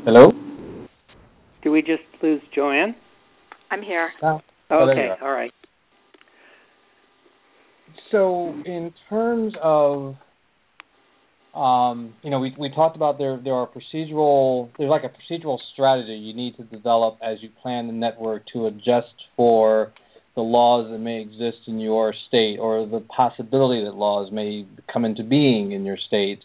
Hello? 0.05 0.31
Do 1.61 1.71
we 1.71 1.81
just 1.81 2.03
lose 2.21 2.41
Joanne? 2.55 2.95
I'm 3.71 3.81
here. 3.81 4.09
Oh, 4.21 4.41
okay, 4.71 5.09
all 5.21 5.31
right. 5.31 5.51
So, 8.11 8.53
in 8.65 8.93
terms 9.09 9.53
of, 9.61 10.15
um, 11.55 12.13
you 12.21 12.29
know, 12.29 12.39
we 12.39 12.53
we 12.59 12.69
talked 12.69 12.95
about 12.95 13.17
there 13.17 13.39
there 13.43 13.53
are 13.53 13.67
procedural 13.67 14.69
there's 14.77 14.89
like 14.89 15.03
a 15.03 15.09
procedural 15.09 15.57
strategy 15.73 16.13
you 16.13 16.35
need 16.35 16.55
to 16.57 16.63
develop 16.63 17.17
as 17.23 17.37
you 17.41 17.49
plan 17.61 17.87
the 17.87 17.93
network 17.93 18.43
to 18.53 18.67
adjust 18.67 19.13
for 19.35 19.93
the 20.35 20.41
laws 20.41 20.89
that 20.91 20.99
may 20.99 21.21
exist 21.21 21.67
in 21.67 21.79
your 21.79 22.13
state 22.27 22.57
or 22.59 22.85
the 22.87 23.01
possibility 23.01 23.83
that 23.83 23.93
laws 23.93 24.31
may 24.31 24.65
come 24.91 25.05
into 25.05 25.23
being 25.23 25.71
in 25.71 25.85
your 25.85 25.97
state. 26.07 26.39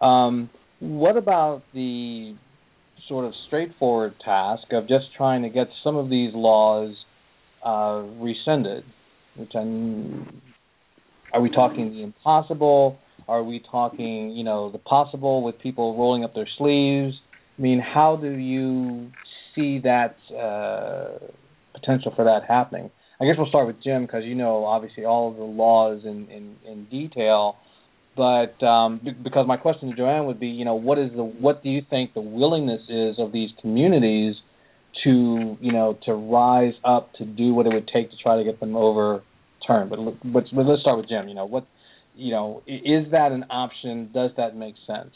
Um, 0.00 0.50
what 0.80 1.16
about 1.16 1.62
the 1.74 2.34
sort 3.08 3.24
of 3.24 3.32
straightforward 3.46 4.14
task 4.24 4.64
of 4.72 4.88
just 4.88 5.04
trying 5.16 5.42
to 5.42 5.48
get 5.48 5.68
some 5.84 5.96
of 5.96 6.08
these 6.08 6.30
laws 6.34 6.94
uh, 7.64 8.02
rescinded? 8.22 8.84
Which 9.36 9.52
I'm, 9.54 10.40
are 11.32 11.40
we 11.40 11.50
talking 11.50 11.92
the 11.92 12.02
impossible? 12.02 12.98
Are 13.28 13.42
we 13.42 13.62
talking, 13.70 14.30
you 14.30 14.44
know, 14.44 14.70
the 14.70 14.78
possible 14.78 15.42
with 15.42 15.58
people 15.58 15.96
rolling 15.96 16.24
up 16.24 16.34
their 16.34 16.48
sleeves? 16.56 17.14
I 17.58 17.62
mean, 17.62 17.80
how 17.80 18.16
do 18.16 18.30
you 18.30 19.10
see 19.54 19.80
that 19.80 20.16
uh, 20.34 21.18
potential 21.74 22.12
for 22.14 22.24
that 22.24 22.42
happening? 22.48 22.90
I 23.20 23.24
guess 23.24 23.34
we'll 23.38 23.48
start 23.48 23.66
with 23.66 23.82
Jim 23.82 24.02
because 24.06 24.24
you 24.24 24.34
know 24.34 24.64
obviously 24.64 25.04
all 25.04 25.30
of 25.30 25.36
the 25.36 25.44
laws 25.44 26.02
in, 26.04 26.28
in, 26.28 26.56
in 26.70 26.84
detail. 26.86 27.56
but 28.16 28.62
um, 28.64 29.00
because 29.22 29.46
my 29.46 29.56
question 29.56 29.90
to 29.90 29.96
Joanne 29.96 30.26
would 30.26 30.40
be, 30.40 30.48
you 30.48 30.64
know, 30.64 30.74
what 30.74 30.98
is 30.98 31.10
the 31.14 31.22
what 31.22 31.62
do 31.62 31.70
you 31.70 31.82
think 31.88 32.14
the 32.14 32.20
willingness 32.20 32.82
is 32.88 33.16
of 33.18 33.32
these 33.32 33.50
communities 33.60 34.34
to, 35.04 35.56
you 35.60 35.72
know, 35.72 35.98
to 36.06 36.12
rise 36.14 36.74
up 36.84 37.12
to 37.14 37.24
do 37.24 37.52
what 37.54 37.66
it 37.66 37.72
would 37.72 37.88
take 37.92 38.10
to 38.10 38.16
try 38.22 38.36
to 38.36 38.44
get 38.44 38.60
them 38.60 38.74
overturned? 38.74 39.90
But, 39.90 39.98
but, 40.32 40.44
but 40.52 40.66
let's 40.66 40.82
start 40.82 40.98
with 40.98 41.08
Jim. 41.08 41.28
You 41.28 41.34
know, 41.34 41.44
what, 41.44 41.66
you 42.14 42.32
know, 42.32 42.62
is 42.66 43.10
that 43.12 43.32
an 43.32 43.44
option? 43.50 44.10
Does 44.12 44.30
that 44.36 44.56
make 44.56 44.74
sense? 44.86 45.12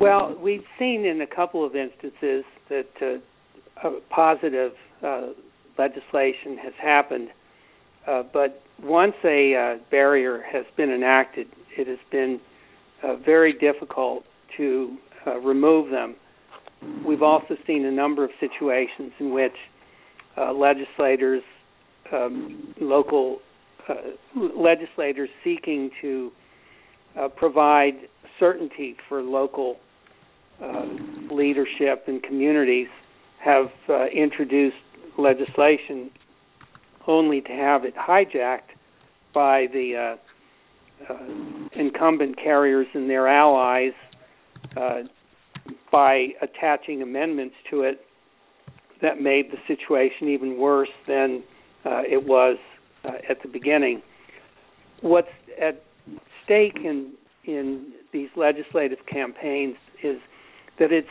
Well, 0.00 0.36
we've 0.42 0.64
seen 0.78 1.04
in 1.06 1.20
a 1.20 1.26
couple 1.26 1.64
of 1.64 1.76
instances 1.76 2.44
that 2.68 3.20
uh, 3.84 3.90
positive 4.10 4.72
uh, 5.02 5.28
legislation 5.78 6.56
has 6.62 6.72
happened, 6.80 7.28
uh, 8.06 8.22
but 8.32 8.62
once 8.82 9.14
a 9.24 9.54
uh, 9.54 9.82
barrier 9.90 10.42
has 10.50 10.64
been 10.76 10.90
enacted, 10.90 11.46
it 11.76 11.86
has 11.86 11.98
been 12.10 12.40
uh, 13.02 13.16
very 13.16 13.52
difficult 13.52 14.24
to 14.56 14.96
uh, 15.26 15.38
remove 15.38 15.90
them. 15.90 16.16
We've 17.06 17.22
also 17.22 17.56
seen 17.66 17.86
a 17.86 17.90
number 17.90 18.24
of 18.24 18.30
situations 18.40 19.12
in 19.18 19.32
which 19.32 19.54
legislators, 20.36 21.42
um, 22.12 22.74
local 22.80 23.38
legislators 24.34 25.30
seeking 25.42 25.90
to 26.02 26.30
provide 27.36 27.94
certainty 28.38 28.96
for 29.08 29.22
local 29.22 29.78
uh, 30.62 30.86
leadership 31.32 32.04
and 32.06 32.22
communities 32.22 32.86
have 33.42 33.66
uh, 33.88 34.06
introduced 34.06 34.76
legislation 35.18 36.10
only 37.06 37.40
to 37.40 37.52
have 37.52 37.84
it 37.84 37.94
hijacked 37.96 38.72
by 39.32 39.66
the 39.72 40.16
uh, 41.08 41.12
uh 41.12 41.18
incumbent 41.76 42.36
carriers 42.36 42.86
and 42.94 43.10
their 43.10 43.28
allies 43.28 43.92
uh, 44.76 45.02
by 45.90 46.28
attaching 46.40 47.02
amendments 47.02 47.54
to 47.70 47.82
it 47.82 48.00
that 49.02 49.20
made 49.20 49.50
the 49.50 49.58
situation 49.66 50.28
even 50.28 50.58
worse 50.58 50.88
than 51.06 51.42
uh, 51.84 52.00
it 52.08 52.24
was 52.26 52.56
at 53.04 53.42
the 53.42 53.48
beginning. 53.48 54.02
What's 55.02 55.28
at 55.60 55.82
stake 56.44 56.76
in 56.76 57.12
in 57.44 57.92
these 58.12 58.28
legislative 58.36 58.98
campaigns 59.10 59.76
is 60.02 60.16
that 60.78 60.92
it's 60.92 61.08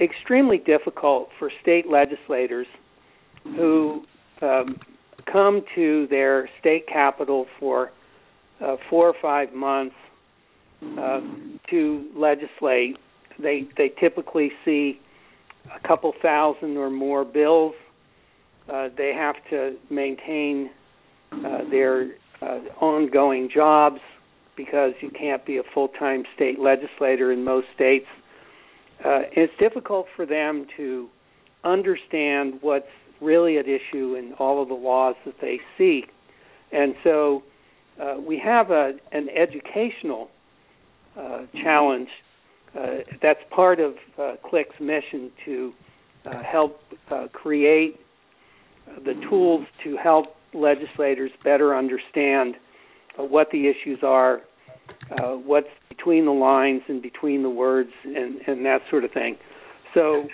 extremely 0.00 0.58
difficult 0.58 1.28
for 1.38 1.50
state 1.60 1.90
legislators 1.90 2.68
who 3.44 4.04
um, 4.42 4.76
come 5.30 5.62
to 5.74 6.06
their 6.08 6.48
state 6.60 6.86
capital 6.86 7.46
for 7.58 7.90
uh, 8.60 8.76
four 8.88 9.08
or 9.08 9.14
five 9.20 9.52
months 9.52 9.94
uh, 10.98 11.20
to 11.70 12.10
legislate. 12.16 12.96
They 13.38 13.68
they 13.76 13.90
typically 14.00 14.50
see 14.64 15.00
a 15.74 15.86
couple 15.86 16.12
thousand 16.22 16.76
or 16.76 16.90
more 16.90 17.24
bills. 17.24 17.74
Uh, 18.72 18.88
they 18.96 19.12
have 19.14 19.36
to 19.50 19.76
maintain 19.90 20.70
uh, 21.32 21.58
their 21.70 22.12
uh, 22.42 22.60
ongoing 22.80 23.50
jobs 23.52 24.00
because 24.56 24.92
you 25.00 25.10
can't 25.10 25.44
be 25.46 25.56
a 25.56 25.62
full-time 25.74 26.24
state 26.34 26.58
legislator 26.58 27.32
in 27.32 27.44
most 27.44 27.66
states. 27.74 28.06
Uh, 29.04 29.20
it's 29.32 29.52
difficult 29.58 30.06
for 30.14 30.26
them 30.26 30.66
to 30.76 31.08
understand 31.64 32.54
what's 32.60 32.86
really 33.20 33.58
at 33.58 33.66
issue 33.66 34.14
in 34.14 34.34
all 34.38 34.62
of 34.62 34.68
the 34.68 34.74
laws 34.74 35.14
that 35.24 35.34
they 35.40 35.58
see, 35.76 36.04
and 36.72 36.94
so 37.04 37.42
uh, 38.00 38.16
we 38.20 38.38
have 38.38 38.70
a, 38.70 38.92
an 39.12 39.28
educational 39.30 40.30
uh, 41.16 41.42
challenge. 41.62 42.08
Uh, 42.78 42.98
that's 43.20 43.40
part 43.50 43.80
of 43.80 43.94
uh, 44.18 44.34
CLIC's 44.48 44.80
mission 44.80 45.30
to 45.44 45.72
uh, 46.24 46.42
help 46.42 46.80
create 47.32 47.98
the 49.04 49.14
tools 49.28 49.66
to 49.84 49.96
help 49.96 50.26
legislators 50.54 51.30
better 51.44 51.76
understand 51.76 52.54
what 53.16 53.48
the 53.52 53.68
issues 53.68 53.98
are 54.02 54.40
uh, 55.10 55.32
what's 55.32 55.68
between 55.88 56.24
the 56.24 56.32
lines 56.32 56.82
and 56.88 57.02
between 57.02 57.42
the 57.42 57.50
words 57.50 57.90
and, 58.04 58.40
and 58.46 58.64
that 58.64 58.80
sort 58.90 59.04
of 59.04 59.10
thing. 59.12 59.36
So, 59.94 60.28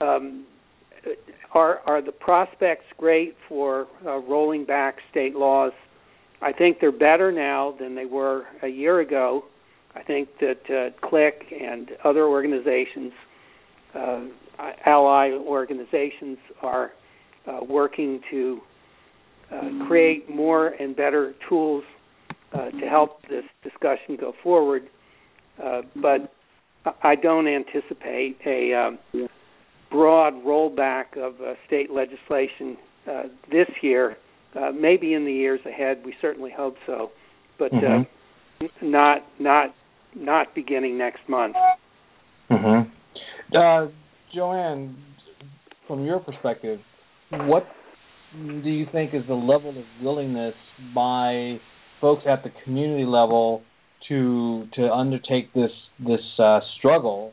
um, 0.00 0.44
are 1.52 1.80
are 1.86 2.02
the 2.02 2.12
prospects 2.12 2.84
great 2.96 3.36
for 3.48 3.86
uh, 4.06 4.18
rolling 4.18 4.64
back 4.64 4.96
state 5.10 5.34
laws? 5.34 5.72
I 6.40 6.52
think 6.52 6.78
they're 6.80 6.92
better 6.92 7.32
now 7.32 7.74
than 7.78 7.94
they 7.94 8.04
were 8.04 8.44
a 8.62 8.68
year 8.68 9.00
ago. 9.00 9.44
I 9.94 10.02
think 10.02 10.28
that 10.40 10.60
uh, 10.70 11.06
CLIC 11.08 11.52
and 11.60 11.90
other 12.04 12.26
organizations, 12.26 13.12
uh, 13.94 14.20
ally 14.86 15.30
organizations, 15.32 16.38
are 16.62 16.92
uh, 17.46 17.60
working 17.68 18.20
to 18.30 18.60
uh, 19.50 19.86
create 19.86 20.30
more 20.30 20.68
and 20.68 20.94
better 20.94 21.34
tools 21.48 21.82
uh, 22.52 22.70
to 22.70 22.86
help 22.88 23.22
this 23.28 23.44
discussion 23.62 24.16
go 24.20 24.32
forward. 24.42 24.82
Uh, 25.62 25.82
but 25.96 26.32
I 27.02 27.16
don't 27.16 27.48
anticipate 27.48 28.38
a 28.46 28.74
um, 28.74 29.28
broad 29.90 30.34
rollback 30.44 31.16
of 31.16 31.40
uh, 31.40 31.54
state 31.66 31.90
legislation 31.90 32.76
uh, 33.10 33.22
this 33.50 33.68
year. 33.82 34.16
Uh, 34.54 34.70
maybe 34.72 35.14
in 35.14 35.24
the 35.24 35.32
years 35.32 35.60
ahead, 35.66 36.02
we 36.04 36.14
certainly 36.20 36.50
hope 36.54 36.76
so, 36.86 37.10
but 37.58 37.70
mm-hmm. 37.70 38.64
not 38.82 39.22
not 39.38 39.74
not 40.14 40.54
beginning 40.54 40.96
next 40.96 41.20
month. 41.28 41.54
Mm-hmm. 42.50 42.90
Joanne, 44.34 44.96
from 45.86 46.04
your 46.04 46.18
perspective, 46.20 46.80
what 47.30 47.66
do 48.32 48.70
you 48.70 48.86
think 48.90 49.14
is 49.14 49.22
the 49.26 49.34
level 49.34 49.70
of 49.70 49.84
willingness 50.02 50.54
by 50.94 51.58
folks 52.00 52.22
at 52.28 52.42
the 52.42 52.50
community 52.64 53.04
level 53.04 53.62
to 54.08 54.66
to 54.74 54.90
undertake 54.90 55.52
this 55.54 55.70
this 55.98 56.20
uh, 56.38 56.60
struggle 56.78 57.32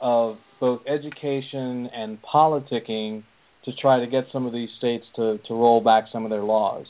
of 0.00 0.36
both 0.60 0.80
education 0.86 1.88
and 1.94 2.18
politicking 2.22 3.22
to 3.64 3.72
try 3.80 4.00
to 4.00 4.06
get 4.06 4.24
some 4.32 4.46
of 4.46 4.52
these 4.52 4.68
states 4.78 5.04
to, 5.16 5.38
to 5.48 5.54
roll 5.54 5.80
back 5.80 6.04
some 6.12 6.24
of 6.24 6.30
their 6.30 6.42
laws? 6.42 6.86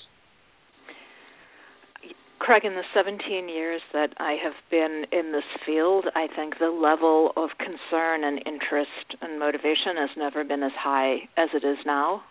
Craig, 2.44 2.64
in 2.66 2.74
the 2.74 2.82
17 2.92 3.48
years 3.48 3.80
that 3.94 4.12
I 4.18 4.36
have 4.42 4.52
been 4.70 5.06
in 5.12 5.32
this 5.32 5.48
field, 5.64 6.04
I 6.14 6.26
think 6.36 6.58
the 6.58 6.68
level 6.68 7.32
of 7.36 7.50
concern 7.56 8.22
and 8.22 8.38
interest 8.44 9.16
and 9.22 9.38
motivation 9.38 9.96
has 9.96 10.10
never 10.14 10.44
been 10.44 10.62
as 10.62 10.72
high 10.76 11.28
as 11.38 11.48
it 11.54 11.64
is 11.64 11.78
now. 11.86 12.22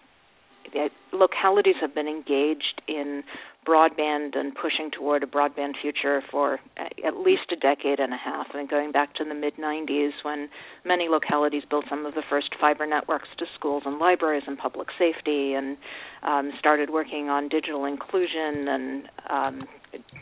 Localities 1.11 1.75
have 1.81 1.95
been 1.95 2.07
engaged 2.07 2.83
in 2.87 3.23
broadband 3.65 4.37
and 4.37 4.53
pushing 4.55 4.91
toward 4.91 5.23
a 5.23 5.27
broadband 5.27 5.73
future 5.81 6.21
for 6.29 6.59
at 6.77 7.17
least 7.17 7.51
a 7.51 7.55
decade 7.55 7.99
and 7.99 8.13
a 8.13 8.17
half. 8.17 8.47
and 8.53 8.69
going 8.69 8.91
back 8.91 9.13
to 9.15 9.23
the 9.23 9.33
mid 9.33 9.55
90s 9.57 10.11
when 10.23 10.49
many 10.85 11.07
localities 11.09 11.63
built 11.69 11.85
some 11.89 12.05
of 12.05 12.13
the 12.13 12.23
first 12.29 12.49
fiber 12.59 12.85
networks 12.85 13.29
to 13.37 13.45
schools 13.55 13.83
and 13.85 13.99
libraries 13.99 14.43
and 14.47 14.57
public 14.57 14.87
safety 14.97 15.53
and 15.53 15.77
um, 16.23 16.51
started 16.59 16.89
working 16.89 17.29
on 17.29 17.47
digital 17.49 17.85
inclusion 17.85 18.67
and 18.67 19.09
um, 19.29 19.67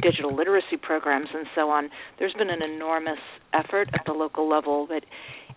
digital 0.02 0.36
literacy 0.36 0.78
programs 0.82 1.30
and 1.34 1.46
so 1.56 1.70
on. 1.70 1.90
There's 2.20 2.34
been 2.34 2.50
an 2.50 2.62
enormous 2.62 3.20
effort 3.54 3.90
at 3.94 4.02
the 4.06 4.14
local 4.14 4.50
level 4.50 4.88
that 4.88 5.04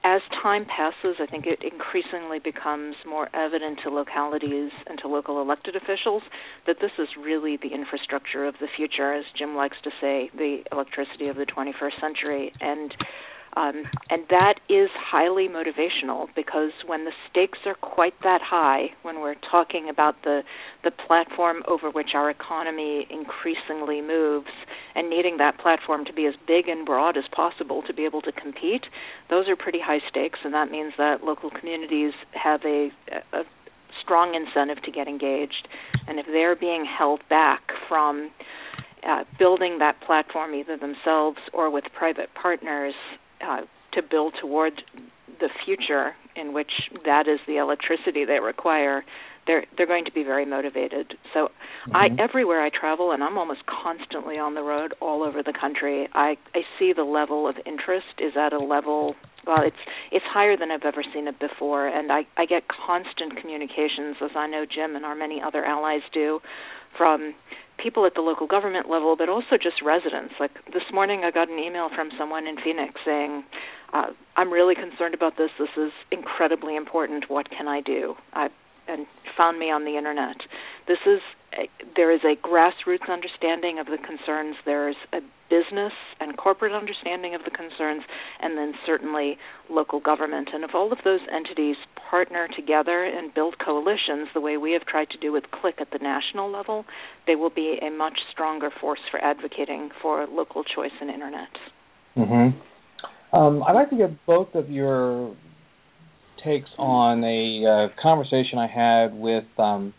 as 0.04 0.20
time 0.42 0.66
passes, 0.66 1.16
I 1.18 1.24
think 1.24 1.46
it 1.46 1.60
increasingly 1.64 2.38
becomes 2.38 2.94
more 3.06 3.28
evident 3.34 3.80
to 3.84 3.90
localities 3.90 4.70
and 4.86 4.98
to 4.98 5.08
local 5.08 5.40
elected 5.40 5.76
officials 5.76 6.22
that 6.66 6.76
this 6.80 6.90
is 6.98 7.08
really 7.18 7.56
the 7.56 7.72
infrastructure 7.72 8.44
of 8.44 8.54
the 8.60 8.68
future, 8.76 9.14
as 9.14 9.24
Jim 9.36 9.56
likes 9.56 9.78
to 9.82 9.90
say, 10.02 10.30
the 10.36 10.62
electricity 10.70 11.28
of 11.28 11.36
the 11.36 11.46
21st 11.46 12.00
century. 12.02 12.52
And 12.60 12.94
um, 13.56 13.84
and 14.10 14.24
that 14.30 14.54
is 14.68 14.90
highly 14.94 15.48
motivational 15.48 16.26
because 16.34 16.72
when 16.86 17.04
the 17.04 17.12
stakes 17.30 17.58
are 17.66 17.74
quite 17.74 18.14
that 18.22 18.40
high, 18.42 18.86
when 19.02 19.20
we're 19.20 19.36
talking 19.50 19.88
about 19.88 20.16
the 20.24 20.42
the 20.82 20.90
platform 20.90 21.62
over 21.68 21.90
which 21.90 22.10
our 22.14 22.30
economy 22.30 23.06
increasingly 23.10 24.02
moves, 24.02 24.50
and 24.94 25.08
needing 25.08 25.38
that 25.38 25.58
platform 25.58 26.04
to 26.04 26.12
be 26.12 26.26
as 26.26 26.34
big 26.46 26.68
and 26.68 26.84
broad 26.84 27.16
as 27.16 27.24
possible 27.34 27.82
to 27.86 27.94
be 27.94 28.04
able 28.04 28.20
to 28.22 28.32
compete, 28.32 28.84
those 29.30 29.48
are 29.48 29.56
pretty 29.56 29.80
high 29.80 30.00
stakes, 30.08 30.40
and 30.44 30.52
that 30.52 30.70
means 30.70 30.92
that 30.98 31.24
local 31.24 31.50
communities 31.50 32.12
have 32.32 32.60
a, 32.64 32.90
a 33.32 33.44
strong 34.02 34.34
incentive 34.34 34.82
to 34.82 34.90
get 34.90 35.06
engaged, 35.08 35.68
and 36.06 36.18
if 36.18 36.26
they're 36.26 36.56
being 36.56 36.84
held 36.84 37.20
back 37.30 37.62
from 37.88 38.30
uh, 39.06 39.24
building 39.38 39.78
that 39.78 40.00
platform 40.00 40.54
either 40.54 40.76
themselves 40.76 41.38
or 41.52 41.70
with 41.70 41.84
private 41.96 42.28
partners, 42.34 42.94
uh, 43.46 43.62
to 43.92 44.02
build 44.02 44.34
toward 44.40 44.82
the 45.40 45.48
future 45.64 46.14
in 46.36 46.52
which 46.52 46.70
that 47.04 47.28
is 47.28 47.38
the 47.46 47.56
electricity 47.56 48.24
they 48.24 48.40
require, 48.40 49.04
they're 49.46 49.64
they're 49.76 49.86
going 49.86 50.04
to 50.04 50.12
be 50.12 50.22
very 50.22 50.46
motivated. 50.46 51.14
So 51.32 51.48
mm-hmm. 51.88 51.96
I 51.96 52.08
everywhere 52.18 52.62
I 52.62 52.70
travel 52.70 53.12
and 53.12 53.22
I'm 53.22 53.38
almost 53.38 53.60
constantly 53.66 54.38
on 54.38 54.54
the 54.54 54.62
road 54.62 54.94
all 55.00 55.22
over 55.22 55.42
the 55.42 55.52
country, 55.52 56.08
I 56.12 56.36
I 56.54 56.62
see 56.78 56.92
the 56.92 57.04
level 57.04 57.48
of 57.48 57.56
interest 57.66 58.18
is 58.18 58.32
at 58.36 58.52
a 58.52 58.58
level 58.58 59.16
well 59.46 59.62
it's 59.62 59.76
it's 60.10 60.24
higher 60.26 60.56
than 60.56 60.70
I've 60.70 60.84
ever 60.84 61.04
seen 61.12 61.28
it 61.28 61.38
before 61.38 61.86
and 61.86 62.10
I 62.10 62.26
I 62.36 62.46
get 62.46 62.64
constant 62.68 63.40
communications 63.40 64.16
as 64.22 64.30
I 64.34 64.46
know 64.46 64.64
Jim 64.64 64.96
and 64.96 65.04
our 65.04 65.14
many 65.14 65.42
other 65.42 65.64
allies 65.64 66.02
do 66.12 66.40
from 66.96 67.34
people 67.84 68.06
at 68.06 68.14
the 68.14 68.22
local 68.22 68.46
government 68.46 68.88
level, 68.88 69.14
but 69.14 69.28
also 69.28 69.60
just 69.62 69.82
residents. 69.84 70.34
Like 70.40 70.52
this 70.72 70.88
morning, 70.90 71.22
I 71.22 71.30
got 71.30 71.50
an 71.50 71.58
email 71.58 71.90
from 71.94 72.08
someone 72.18 72.46
in 72.46 72.56
Phoenix 72.56 72.94
saying, 73.04 73.44
uh, 73.92 74.10
"I'm 74.36 74.50
really 74.50 74.74
concerned 74.74 75.12
about 75.12 75.36
this. 75.36 75.50
This 75.58 75.68
is 75.76 75.92
incredibly 76.10 76.74
important. 76.74 77.28
What 77.28 77.50
can 77.50 77.68
I 77.68 77.82
do?" 77.82 78.16
I, 78.32 78.48
and 78.88 79.06
found 79.36 79.58
me 79.58 79.70
on 79.70 79.84
the 79.84 79.96
internet. 79.98 80.38
This 80.88 80.98
is 81.06 81.20
there 81.96 82.10
is 82.10 82.20
a 82.24 82.36
grassroots 82.36 83.08
understanding 83.10 83.78
of 83.78 83.86
the 83.86 83.98
concerns. 83.98 84.56
There's 84.64 84.96
a 85.12 85.20
business 85.50 85.92
and 86.20 86.36
corporate 86.36 86.72
understanding 86.72 87.34
of 87.34 87.42
the 87.44 87.50
concerns, 87.50 88.02
and 88.40 88.56
then 88.56 88.72
certainly 88.86 89.38
local 89.70 90.00
government. 90.00 90.48
And 90.52 90.64
if 90.64 90.70
all 90.74 90.92
of 90.92 90.98
those 91.04 91.20
entities 91.32 91.76
partner 92.10 92.48
together 92.54 93.04
and 93.04 93.32
build 93.32 93.56
coalitions 93.64 94.28
the 94.34 94.40
way 94.40 94.56
we 94.56 94.72
have 94.72 94.84
tried 94.86 95.10
to 95.10 95.18
do 95.18 95.32
with 95.32 95.44
CLIC 95.50 95.80
at 95.80 95.90
the 95.92 95.98
national 95.98 96.50
level, 96.50 96.84
they 97.26 97.36
will 97.36 97.50
be 97.50 97.78
a 97.80 97.90
much 97.90 98.18
stronger 98.32 98.70
force 98.80 99.00
for 99.10 99.22
advocating 99.22 99.90
for 100.00 100.26
local 100.26 100.64
choice 100.64 100.94
in 101.00 101.10
internet. 101.10 101.50
Mm-hmm. 102.16 103.36
Um, 103.36 103.62
I'd 103.64 103.72
like 103.72 103.90
to 103.90 103.96
get 103.96 104.26
both 104.26 104.54
of 104.54 104.70
your 104.70 105.36
takes 106.44 106.70
on 106.78 107.24
a 107.24 107.64
uh, 107.66 108.02
conversation 108.02 108.58
I 108.58 108.66
had 108.66 109.14
with. 109.14 109.44
Um, 109.58 109.94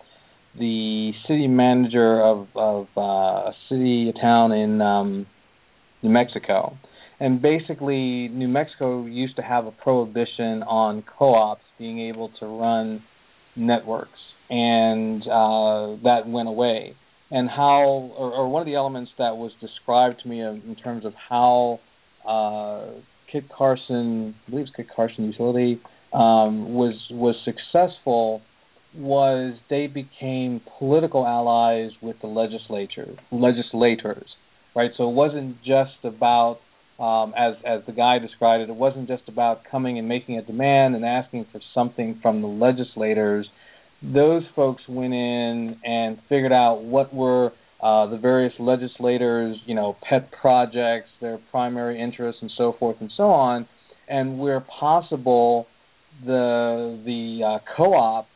the 0.57 1.11
city 1.27 1.47
manager 1.47 2.21
of 2.21 2.47
of 2.55 2.87
uh, 2.97 3.01
a 3.01 3.53
city, 3.69 4.09
a 4.09 4.19
town 4.19 4.51
in 4.51 4.81
um, 4.81 5.25
New 6.01 6.09
Mexico, 6.09 6.77
and 7.19 7.41
basically 7.41 8.27
New 8.29 8.47
Mexico 8.47 9.05
used 9.05 9.35
to 9.37 9.41
have 9.41 9.65
a 9.65 9.71
prohibition 9.71 10.63
on 10.63 11.03
co-ops 11.17 11.63
being 11.77 11.99
able 11.99 12.31
to 12.39 12.45
run 12.45 13.03
networks, 13.55 14.19
and 14.49 15.21
uh, 15.23 15.95
that 16.03 16.23
went 16.27 16.47
away. 16.47 16.95
And 17.31 17.49
how, 17.49 18.11
or, 18.15 18.31
or, 18.31 18.49
one 18.49 18.61
of 18.61 18.67
the 18.67 18.75
elements 18.75 19.11
that 19.17 19.35
was 19.35 19.51
described 19.59 20.21
to 20.21 20.29
me 20.29 20.41
in 20.41 20.75
terms 20.81 21.05
of 21.05 21.13
how 21.27 21.79
uh, 22.25 22.99
Kit 23.31 23.45
Carson, 23.49 24.35
I 24.47 24.51
believe 24.51 24.67
it's 24.67 24.75
Kit 24.75 24.87
Carson 24.95 25.25
Utility, 25.25 25.81
um, 26.13 26.75
was 26.75 26.93
was 27.09 27.35
successful 27.43 28.41
was 28.97 29.55
they 29.69 29.87
became 29.87 30.61
political 30.79 31.25
allies 31.25 31.91
with 32.01 32.15
the 32.21 32.27
legislature 32.27 33.15
legislators, 33.31 34.27
right? 34.75 34.91
So 34.97 35.09
it 35.09 35.13
wasn't 35.13 35.57
just 35.63 36.03
about 36.03 36.59
um, 36.99 37.33
as 37.37 37.55
as 37.65 37.81
the 37.85 37.91
guy 37.91 38.19
described 38.19 38.63
it, 38.63 38.69
it 38.69 38.75
wasn't 38.75 39.07
just 39.07 39.23
about 39.27 39.61
coming 39.69 39.99
and 39.99 40.07
making 40.07 40.37
a 40.37 40.41
demand 40.41 40.95
and 40.95 41.05
asking 41.05 41.47
for 41.51 41.59
something 41.73 42.19
from 42.21 42.41
the 42.41 42.47
legislators. 42.47 43.47
Those 44.01 44.43
folks 44.55 44.83
went 44.87 45.13
in 45.13 45.77
and 45.83 46.19
figured 46.29 46.53
out 46.53 46.83
what 46.83 47.13
were 47.13 47.51
uh, 47.81 48.07
the 48.07 48.17
various 48.17 48.53
legislators, 48.59 49.57
you 49.65 49.75
know, 49.75 49.97
pet 50.07 50.31
projects, 50.31 51.09
their 51.19 51.39
primary 51.51 51.99
interests, 52.01 52.41
and 52.41 52.51
so 52.57 52.75
forth 52.79 52.97
and 52.99 53.11
so 53.17 53.23
on, 53.23 53.67
and 54.07 54.39
where 54.39 54.61
possible, 54.61 55.67
the 56.25 57.01
the 57.05 57.43
uh, 57.45 57.75
co-op 57.75 58.27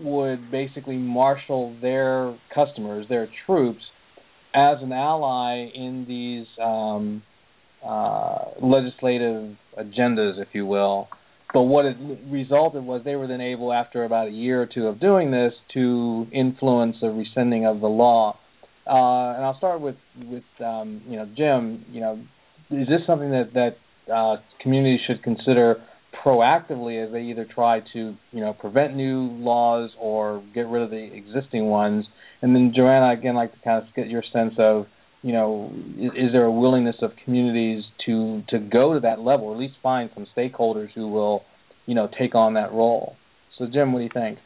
would 0.00 0.50
basically 0.50 0.96
marshal 0.96 1.76
their 1.80 2.36
customers, 2.54 3.06
their 3.08 3.28
troops, 3.46 3.82
as 4.54 4.78
an 4.82 4.92
ally 4.92 5.68
in 5.74 6.04
these 6.06 6.46
um, 6.62 7.22
uh, 7.84 8.50
legislative 8.62 9.56
agendas, 9.78 10.40
if 10.40 10.48
you 10.52 10.66
will. 10.66 11.08
But 11.52 11.62
what 11.62 11.84
it 11.84 11.96
resulted 12.30 12.84
was 12.84 13.02
they 13.04 13.16
were 13.16 13.26
then 13.26 13.40
able, 13.40 13.72
after 13.72 14.04
about 14.04 14.28
a 14.28 14.30
year 14.30 14.62
or 14.62 14.66
two 14.66 14.86
of 14.86 15.00
doing 15.00 15.30
this, 15.30 15.52
to 15.74 16.26
influence 16.32 16.96
the 17.00 17.08
rescinding 17.08 17.66
of 17.66 17.80
the 17.80 17.88
law. 17.88 18.38
Uh, 18.86 19.36
and 19.36 19.44
I'll 19.44 19.58
start 19.58 19.80
with 19.80 19.96
with 20.16 20.44
um, 20.60 21.02
you 21.06 21.16
know 21.16 21.26
Jim. 21.36 21.84
You 21.92 22.00
know, 22.00 22.12
is 22.70 22.88
this 22.88 23.00
something 23.06 23.30
that 23.30 23.52
that 23.54 24.12
uh, 24.12 24.36
communities 24.62 25.00
should 25.06 25.22
consider 25.22 25.76
proactively 26.24 27.04
as 27.04 27.12
they 27.12 27.22
either 27.22 27.46
try 27.52 27.80
to 27.92 28.14
you 28.30 28.40
know 28.40 28.52
prevent 28.52 28.94
new 28.96 29.22
laws 29.38 29.90
or 29.98 30.42
get 30.54 30.66
rid 30.68 30.82
of 30.82 30.90
the 30.90 30.96
existing 30.96 31.66
ones. 31.66 32.04
And 32.42 32.54
then 32.54 32.72
Joanna, 32.74 33.12
again, 33.12 33.34
like 33.34 33.52
to 33.52 33.58
kind 33.62 33.82
of 33.82 33.94
get 33.94 34.08
your 34.08 34.22
sense 34.32 34.54
of 34.58 34.86
you 35.22 35.32
know 35.32 35.72
is, 35.98 36.12
is 36.12 36.32
there 36.32 36.44
a 36.44 36.52
willingness 36.52 36.96
of 37.02 37.12
communities 37.24 37.84
to 38.06 38.42
to 38.50 38.58
go 38.58 38.94
to 38.94 39.00
that 39.00 39.20
level, 39.20 39.46
or 39.46 39.54
at 39.54 39.60
least 39.60 39.74
find 39.82 40.10
some 40.14 40.26
stakeholders 40.36 40.88
who 40.94 41.08
will 41.08 41.42
you 41.86 41.94
know 41.94 42.08
take 42.18 42.34
on 42.34 42.54
that 42.54 42.72
role. 42.72 43.16
So 43.58 43.66
Jim, 43.72 43.92
what 43.92 44.00
do 44.00 44.04
you 44.04 44.10
think? 44.12 44.38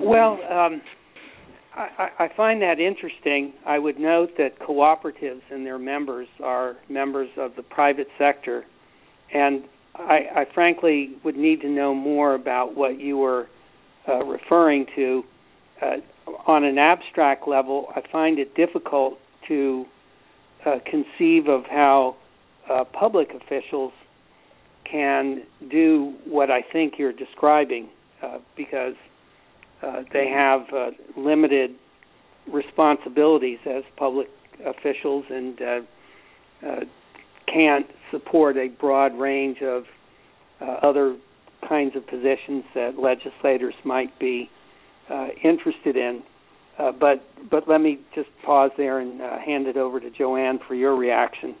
Well. 0.00 0.38
Um, 0.50 0.82
I, 1.76 2.08
I 2.18 2.28
find 2.34 2.62
that 2.62 2.80
interesting. 2.80 3.52
I 3.66 3.78
would 3.78 3.98
note 3.98 4.30
that 4.38 4.58
cooperatives 4.58 5.42
and 5.50 5.66
their 5.66 5.78
members 5.78 6.26
are 6.42 6.76
members 6.88 7.28
of 7.36 7.50
the 7.54 7.62
private 7.62 8.06
sector, 8.18 8.64
and 9.32 9.64
I, 9.98 10.42
I 10.42 10.44
frankly 10.54 11.12
would 11.24 11.36
need 11.36 11.60
to 11.62 11.68
know 11.68 11.94
more 11.94 12.34
about 12.34 12.76
what 12.76 13.00
you 13.00 13.18
were 13.18 13.48
uh, 14.08 14.24
referring 14.24 14.86
to. 14.96 15.22
Uh, 15.80 15.96
on 16.46 16.64
an 16.64 16.78
abstract 16.78 17.46
level, 17.46 17.88
I 17.94 18.02
find 18.10 18.38
it 18.38 18.54
difficult 18.54 19.18
to 19.48 19.84
uh, 20.64 20.78
conceive 20.84 21.48
of 21.48 21.64
how 21.64 22.16
uh, 22.70 22.84
public 22.84 23.28
officials 23.30 23.92
can 24.90 25.42
do 25.70 26.14
what 26.24 26.50
I 26.50 26.62
think 26.72 26.94
you're 26.98 27.12
describing 27.12 27.88
uh, 28.22 28.38
because 28.56 28.94
uh, 29.82 30.02
they 30.12 30.28
have 30.28 30.62
limited 31.16 31.72
responsibilities 32.52 33.58
as 33.66 33.82
public 33.96 34.28
officials 34.64 35.24
and 35.30 35.60
can't 37.52 37.86
support 38.10 38.56
a 38.56 38.68
broad 38.68 39.18
range 39.18 39.58
of 39.62 39.84
uh, 40.60 40.64
other 40.82 41.16
kinds 41.68 41.96
of 41.96 42.06
positions 42.06 42.64
that 42.74 42.98
legislators 42.98 43.74
might 43.84 44.16
be 44.18 44.50
uh, 45.10 45.28
interested 45.42 45.96
in. 45.96 46.22
Uh, 46.78 46.92
but 46.92 47.24
but 47.50 47.68
let 47.68 47.80
me 47.80 47.98
just 48.14 48.28
pause 48.44 48.70
there 48.76 48.98
and 48.98 49.20
uh, 49.20 49.38
hand 49.38 49.66
it 49.66 49.76
over 49.76 49.98
to 49.98 50.10
Joanne 50.10 50.58
for 50.66 50.74
your 50.74 50.94
reaction. 50.94 51.54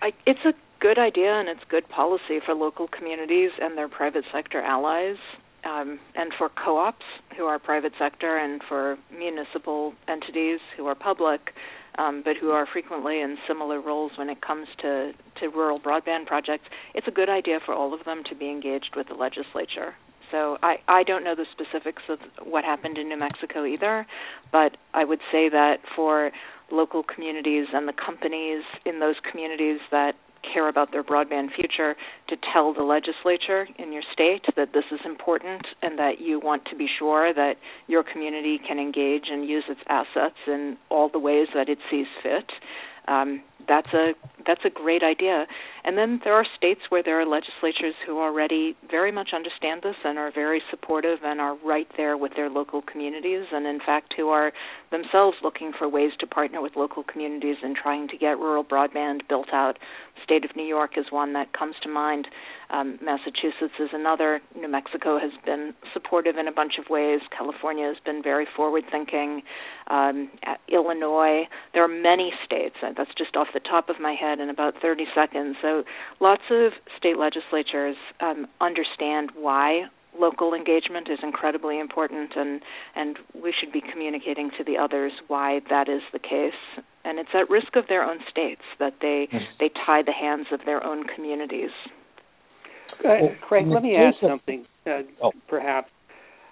I, 0.00 0.12
it's 0.26 0.40
a 0.46 0.52
good 0.80 0.98
idea 0.98 1.32
and 1.32 1.48
it's 1.48 1.60
good 1.68 1.88
policy 1.88 2.38
for 2.44 2.54
local 2.54 2.88
communities 2.88 3.50
and 3.60 3.76
their 3.76 3.88
private 3.88 4.24
sector 4.32 4.62
allies, 4.62 5.16
um, 5.64 5.98
and 6.14 6.32
for 6.38 6.48
co-ops 6.48 7.04
who 7.36 7.44
are 7.44 7.58
private 7.58 7.92
sector, 7.98 8.38
and 8.38 8.62
for 8.68 8.96
municipal 9.16 9.92
entities 10.08 10.60
who 10.76 10.86
are 10.86 10.94
public 10.94 11.52
um, 11.98 12.22
but 12.24 12.36
who 12.36 12.50
are 12.50 12.66
frequently 12.72 13.20
in 13.20 13.36
similar 13.46 13.80
roles 13.80 14.12
when 14.16 14.30
it 14.30 14.40
comes 14.40 14.68
to, 14.80 15.12
to 15.40 15.48
rural 15.48 15.80
broadband 15.80 16.26
projects, 16.26 16.64
it's 16.94 17.08
a 17.08 17.10
good 17.10 17.28
idea 17.28 17.58
for 17.64 17.74
all 17.74 17.92
of 17.92 18.04
them 18.04 18.22
to 18.30 18.34
be 18.34 18.48
engaged 18.48 18.94
with 18.96 19.08
the 19.08 19.14
legislature. 19.14 19.94
So 20.30 20.58
I, 20.62 20.76
I 20.86 21.02
don't 21.02 21.24
know 21.24 21.34
the 21.34 21.46
specifics 21.52 22.02
of 22.08 22.18
what 22.42 22.64
happened 22.64 22.98
in 22.98 23.08
New 23.08 23.18
Mexico 23.18 23.64
either, 23.64 24.06
but 24.52 24.76
I 24.94 25.04
would 25.04 25.20
say 25.32 25.48
that 25.48 25.78
for 25.96 26.30
local 26.70 27.02
communities 27.02 27.66
and 27.72 27.88
the 27.88 27.94
companies 27.94 28.62
in 28.84 29.00
those 29.00 29.16
communities 29.30 29.80
that 29.90 30.14
care 30.52 30.68
about 30.68 30.92
their 30.92 31.02
broadband 31.02 31.54
future 31.54 31.96
to 32.28 32.36
tell 32.52 32.72
the 32.72 32.82
legislature 32.82 33.66
in 33.78 33.92
your 33.92 34.02
state 34.12 34.44
that 34.56 34.72
this 34.72 34.84
is 34.92 35.00
important 35.04 35.66
and 35.82 35.98
that 35.98 36.20
you 36.20 36.40
want 36.40 36.64
to 36.66 36.76
be 36.76 36.86
sure 36.98 37.32
that 37.32 37.54
your 37.86 38.02
community 38.02 38.58
can 38.66 38.78
engage 38.78 39.24
and 39.30 39.48
use 39.48 39.64
its 39.68 39.80
assets 39.88 40.36
in 40.46 40.76
all 40.90 41.08
the 41.08 41.18
ways 41.18 41.48
that 41.54 41.68
it 41.68 41.78
sees 41.90 42.06
fit. 42.22 42.50
Um, 43.06 43.42
that's 43.66 43.92
a 43.92 44.12
that's 44.46 44.64
a 44.64 44.70
great 44.70 45.02
idea. 45.02 45.46
And 45.84 45.98
then 45.98 46.20
there 46.24 46.34
are 46.34 46.46
states 46.56 46.80
where 46.88 47.02
there 47.02 47.20
are 47.20 47.26
legislatures 47.26 47.94
who 48.06 48.18
already 48.18 48.76
very 48.90 49.12
much 49.12 49.30
understand 49.34 49.82
this 49.82 49.96
and 50.04 50.18
are 50.18 50.32
very 50.32 50.62
supportive 50.70 51.18
and 51.22 51.40
are 51.40 51.56
right 51.64 51.88
there 51.96 52.16
with 52.16 52.32
their 52.34 52.48
local 52.48 52.80
communities 52.82 53.46
and 53.52 53.66
in 53.66 53.78
fact 53.78 54.14
who 54.16 54.28
are 54.28 54.52
themselves 54.90 55.36
looking 55.42 55.72
for 55.76 55.88
ways 55.88 56.12
to 56.20 56.26
partner 56.26 56.62
with 56.62 56.76
local 56.76 57.02
communities 57.02 57.56
in 57.62 57.74
trying 57.74 58.08
to 58.08 58.16
get 58.16 58.38
rural 58.38 58.64
broadband 58.64 59.20
built 59.28 59.48
out. 59.52 59.78
State 60.24 60.44
of 60.44 60.56
New 60.56 60.64
York 60.64 60.92
is 60.96 61.06
one 61.10 61.32
that 61.34 61.52
comes 61.52 61.74
to 61.82 61.88
mind. 61.88 62.26
Um, 62.70 62.98
Massachusetts 63.02 63.78
is 63.80 63.90
another. 63.92 64.40
New 64.54 64.68
Mexico 64.68 65.18
has 65.18 65.30
been 65.46 65.72
supportive 65.94 66.36
in 66.36 66.48
a 66.48 66.52
bunch 66.52 66.74
of 66.78 66.90
ways. 66.90 67.20
California 67.36 67.86
has 67.86 67.96
been 68.04 68.22
very 68.22 68.46
forward 68.56 68.84
thinking. 68.90 69.42
Um, 69.88 70.30
Illinois. 70.68 71.44
There 71.72 71.82
are 71.82 71.88
many 71.88 72.30
states. 72.44 72.76
That's 72.82 73.10
just 73.16 73.36
off 73.36 73.47
the 73.54 73.60
top 73.60 73.88
of 73.88 74.00
my 74.00 74.14
head 74.14 74.40
in 74.40 74.50
about 74.50 74.74
30 74.80 75.04
seconds. 75.14 75.56
So 75.62 75.84
lots 76.20 76.42
of 76.50 76.72
state 76.96 77.18
legislatures 77.18 77.96
um, 78.20 78.46
understand 78.60 79.30
why 79.34 79.86
local 80.18 80.54
engagement 80.54 81.08
is 81.10 81.18
incredibly 81.22 81.78
important 81.78 82.32
and 82.34 82.60
and 82.96 83.18
we 83.34 83.52
should 83.58 83.72
be 83.72 83.80
communicating 83.80 84.50
to 84.56 84.64
the 84.64 84.76
others 84.76 85.12
why 85.28 85.60
that 85.70 85.88
is 85.88 86.00
the 86.12 86.18
case 86.18 86.58
and 87.04 87.18
it's 87.18 87.28
at 87.34 87.48
risk 87.48 87.76
of 87.76 87.84
their 87.88 88.02
own 88.02 88.18
states 88.28 88.62
that 88.80 88.94
they 89.00 89.28
yes. 89.32 89.42
they 89.60 89.70
tie 89.86 90.02
the 90.02 90.12
hands 90.12 90.46
of 90.50 90.60
their 90.64 90.84
own 90.84 91.04
communities 91.14 91.70
uh, 93.04 93.28
Craig 93.46 93.66
let 93.68 93.82
me 93.82 93.94
ask 93.96 94.16
something 94.20 94.66
uh, 94.86 95.02
oh. 95.22 95.32
perhaps 95.46 95.90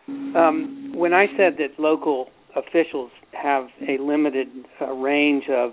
um, 0.09 0.93
when 0.95 1.13
I 1.13 1.27
said 1.37 1.57
that 1.59 1.81
local 1.81 2.29
officials 2.55 3.11
have 3.33 3.69
a 3.87 3.99
limited 4.01 4.49
uh, 4.81 4.93
range 4.93 5.45
of 5.51 5.73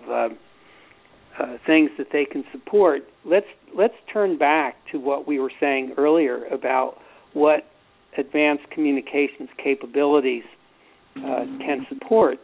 uh, 1.39 1.57
things 1.65 1.89
that 1.97 2.07
they 2.11 2.25
can 2.25 2.43
support, 2.51 3.01
let's 3.25 3.47
let's 3.75 3.95
turn 4.11 4.37
back 4.37 4.75
to 4.91 4.99
what 4.99 5.27
we 5.27 5.39
were 5.39 5.51
saying 5.59 5.93
earlier 5.97 6.45
about 6.45 6.97
what 7.33 7.65
advanced 8.17 8.69
communications 8.71 9.49
capabilities 9.63 10.43
uh, 11.17 11.45
can 11.59 11.85
support. 11.89 12.37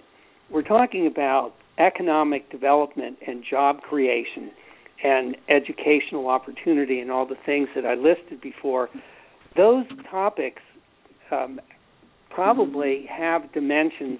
We're 0.49 0.63
talking 0.63 1.05
about 1.05 1.53
economic 1.77 2.49
development 2.51 3.17
and 3.25 3.43
job 3.47 3.81
creation 3.81 4.51
and 5.03 5.37
educational 5.47 6.27
opportunity 6.27 6.99
and 6.99 7.11
all 7.11 7.25
the 7.25 7.37
things 7.45 7.69
that 7.75 7.85
I 7.85 7.93
listed 7.93 8.41
before. 8.41 8.89
Those 9.55 9.85
topics 10.09 10.61
um, 11.31 11.59
probably 12.29 13.05
have 13.09 13.51
dimensions 13.53 14.19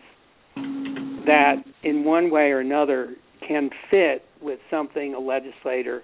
that, 0.56 1.56
in 1.84 2.04
one 2.04 2.32
way 2.32 2.52
or 2.52 2.60
another, 2.60 3.16
can 3.50 3.70
fit 3.90 4.24
with 4.42 4.60
something 4.70 5.16
a 5.16 5.20
legislator 5.20 6.04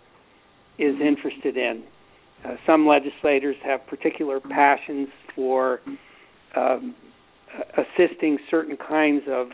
is 0.79 0.95
interested 0.99 1.55
in. 1.55 1.83
Uh, 2.43 2.55
some 2.65 2.85
legislators 2.85 3.55
have 3.63 3.85
particular 3.87 4.39
passions 4.39 5.07
for 5.35 5.79
um, 6.55 6.95
assisting 7.77 8.37
certain 8.49 8.75
kinds 8.75 9.23
of 9.29 9.47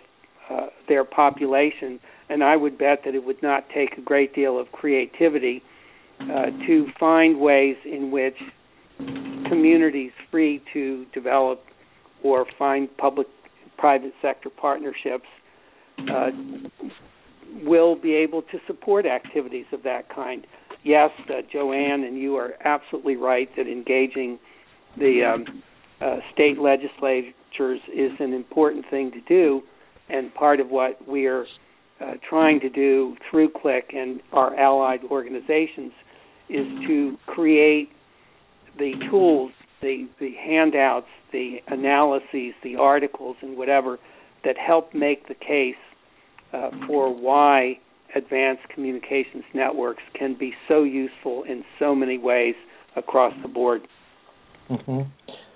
uh, 0.49 0.67
their 0.87 1.03
population, 1.03 1.99
and 2.29 2.43
I 2.43 2.55
would 2.55 2.77
bet 2.77 2.99
that 3.05 3.13
it 3.13 3.23
would 3.23 3.41
not 3.43 3.65
take 3.73 3.97
a 3.97 4.01
great 4.01 4.33
deal 4.33 4.59
of 4.59 4.71
creativity 4.71 5.61
uh, 6.21 6.45
to 6.65 6.87
find 6.99 7.39
ways 7.39 7.75
in 7.85 8.09
which 8.09 8.37
communities 9.49 10.11
free 10.31 10.63
to 10.73 11.05
develop 11.13 11.61
or 12.23 12.45
find 12.57 12.89
public 12.97 13.27
private 13.77 14.13
sector 14.21 14.49
partnerships 14.49 15.25
uh, 15.99 16.29
will 17.63 17.95
be 17.95 18.13
able 18.13 18.41
to 18.43 18.57
support 18.67 19.05
activities 19.05 19.65
of 19.71 19.83
that 19.83 20.13
kind. 20.13 20.45
Yes, 20.83 21.11
uh, 21.29 21.41
Joanne, 21.51 22.03
and 22.03 22.17
you 22.17 22.35
are 22.35 22.53
absolutely 22.63 23.15
right 23.15 23.49
that 23.55 23.67
engaging 23.67 24.39
the 24.97 25.33
um, 25.33 25.63
uh, 26.01 26.17
state 26.33 26.57
legislatures 26.59 27.79
is 27.93 28.11
an 28.19 28.33
important 28.33 28.85
thing 28.89 29.11
to 29.11 29.21
do, 29.21 29.61
and 30.09 30.33
part 30.33 30.59
of 30.59 30.69
what 30.69 31.07
we 31.07 31.27
are 31.27 31.45
uh, 32.01 32.13
trying 32.27 32.59
to 32.59 32.69
do 32.69 33.15
through 33.29 33.49
CLIC 33.49 33.93
and 33.93 34.21
our 34.33 34.55
allied 34.59 35.01
organizations 35.11 35.91
is 36.49 36.65
to 36.87 37.15
create 37.27 37.89
the 38.77 38.93
tools, 39.09 39.51
the, 39.81 40.07
the 40.19 40.31
handouts, 40.43 41.07
the 41.31 41.57
analyses, 41.67 42.53
the 42.63 42.75
articles, 42.75 43.35
and 43.41 43.55
whatever 43.55 43.99
that 44.43 44.57
help 44.57 44.93
make 44.93 45.27
the 45.27 45.35
case 45.35 45.75
uh, 46.53 46.69
for 46.87 47.13
why 47.13 47.77
advanced 48.15 48.63
communications 48.73 49.43
networks 49.53 50.03
can 50.17 50.35
be 50.37 50.53
so 50.67 50.83
useful 50.83 51.43
in 51.43 51.63
so 51.79 51.95
many 51.95 52.17
ways 52.17 52.55
across 52.95 53.33
the 53.41 53.47
board. 53.47 53.81
Mm-hmm. 54.69 55.09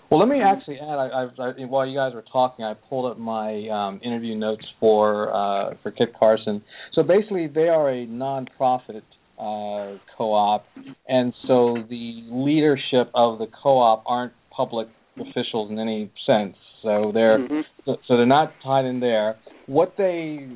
Well, 0.10 0.20
let 0.20 0.30
me 0.30 0.42
actually 0.42 0.78
add. 0.78 0.98
I, 0.98 1.24
I've, 1.24 1.40
I, 1.40 1.66
while 1.66 1.86
you 1.86 1.98
guys 1.98 2.14
were 2.14 2.24
talking, 2.32 2.64
I 2.64 2.74
pulled 2.74 3.12
up 3.12 3.18
my 3.18 3.68
um, 3.70 4.00
interview 4.04 4.36
notes 4.36 4.64
for 4.80 5.34
uh, 5.34 5.74
for 5.82 5.92
Kit 5.92 6.10
Carson. 6.18 6.62
So 6.94 7.02
basically, 7.02 7.48
they 7.48 7.70
are 7.70 7.90
a 7.90 8.06
nonprofit 8.06 9.02
uh, 9.40 9.98
co-op, 10.16 10.66
and 11.08 11.34
so 11.48 11.78
the 11.90 12.24
leadership 12.30 13.10
of 13.16 13.40
the 13.40 13.48
co-op 13.62 14.04
aren't 14.06 14.34
public 14.56 14.88
officials 15.20 15.72
in 15.72 15.80
any 15.80 16.12
sense. 16.26 16.56
So 16.84 17.12
they're 17.14 17.40
mm-hmm. 17.40 17.62
so, 17.86 17.98
so 18.08 18.18
they're 18.18 18.26
not 18.28 18.54
tied 18.64 18.86
in 18.86 19.00
there. 19.00 19.38
What 19.66 19.96
they 19.98 20.48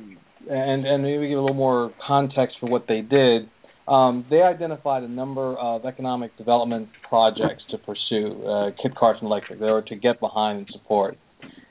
and 0.48 0.86
and 0.86 1.02
maybe 1.02 1.28
give 1.28 1.38
a 1.38 1.40
little 1.40 1.54
more 1.54 1.92
context 2.06 2.56
for 2.60 2.68
what 2.68 2.86
they 2.88 3.00
did. 3.00 3.48
Um, 3.88 4.24
they 4.30 4.42
identified 4.42 5.02
a 5.02 5.08
number 5.08 5.56
of 5.56 5.84
economic 5.84 6.36
development 6.36 6.88
projects 7.08 7.62
to 7.70 7.78
pursue. 7.78 8.44
Uh, 8.46 8.70
Kit 8.80 8.94
Carson 8.94 9.26
Electric, 9.26 9.58
they 9.58 9.66
were 9.66 9.82
to 9.82 9.96
get 9.96 10.20
behind 10.20 10.58
and 10.58 10.68
support. 10.72 11.18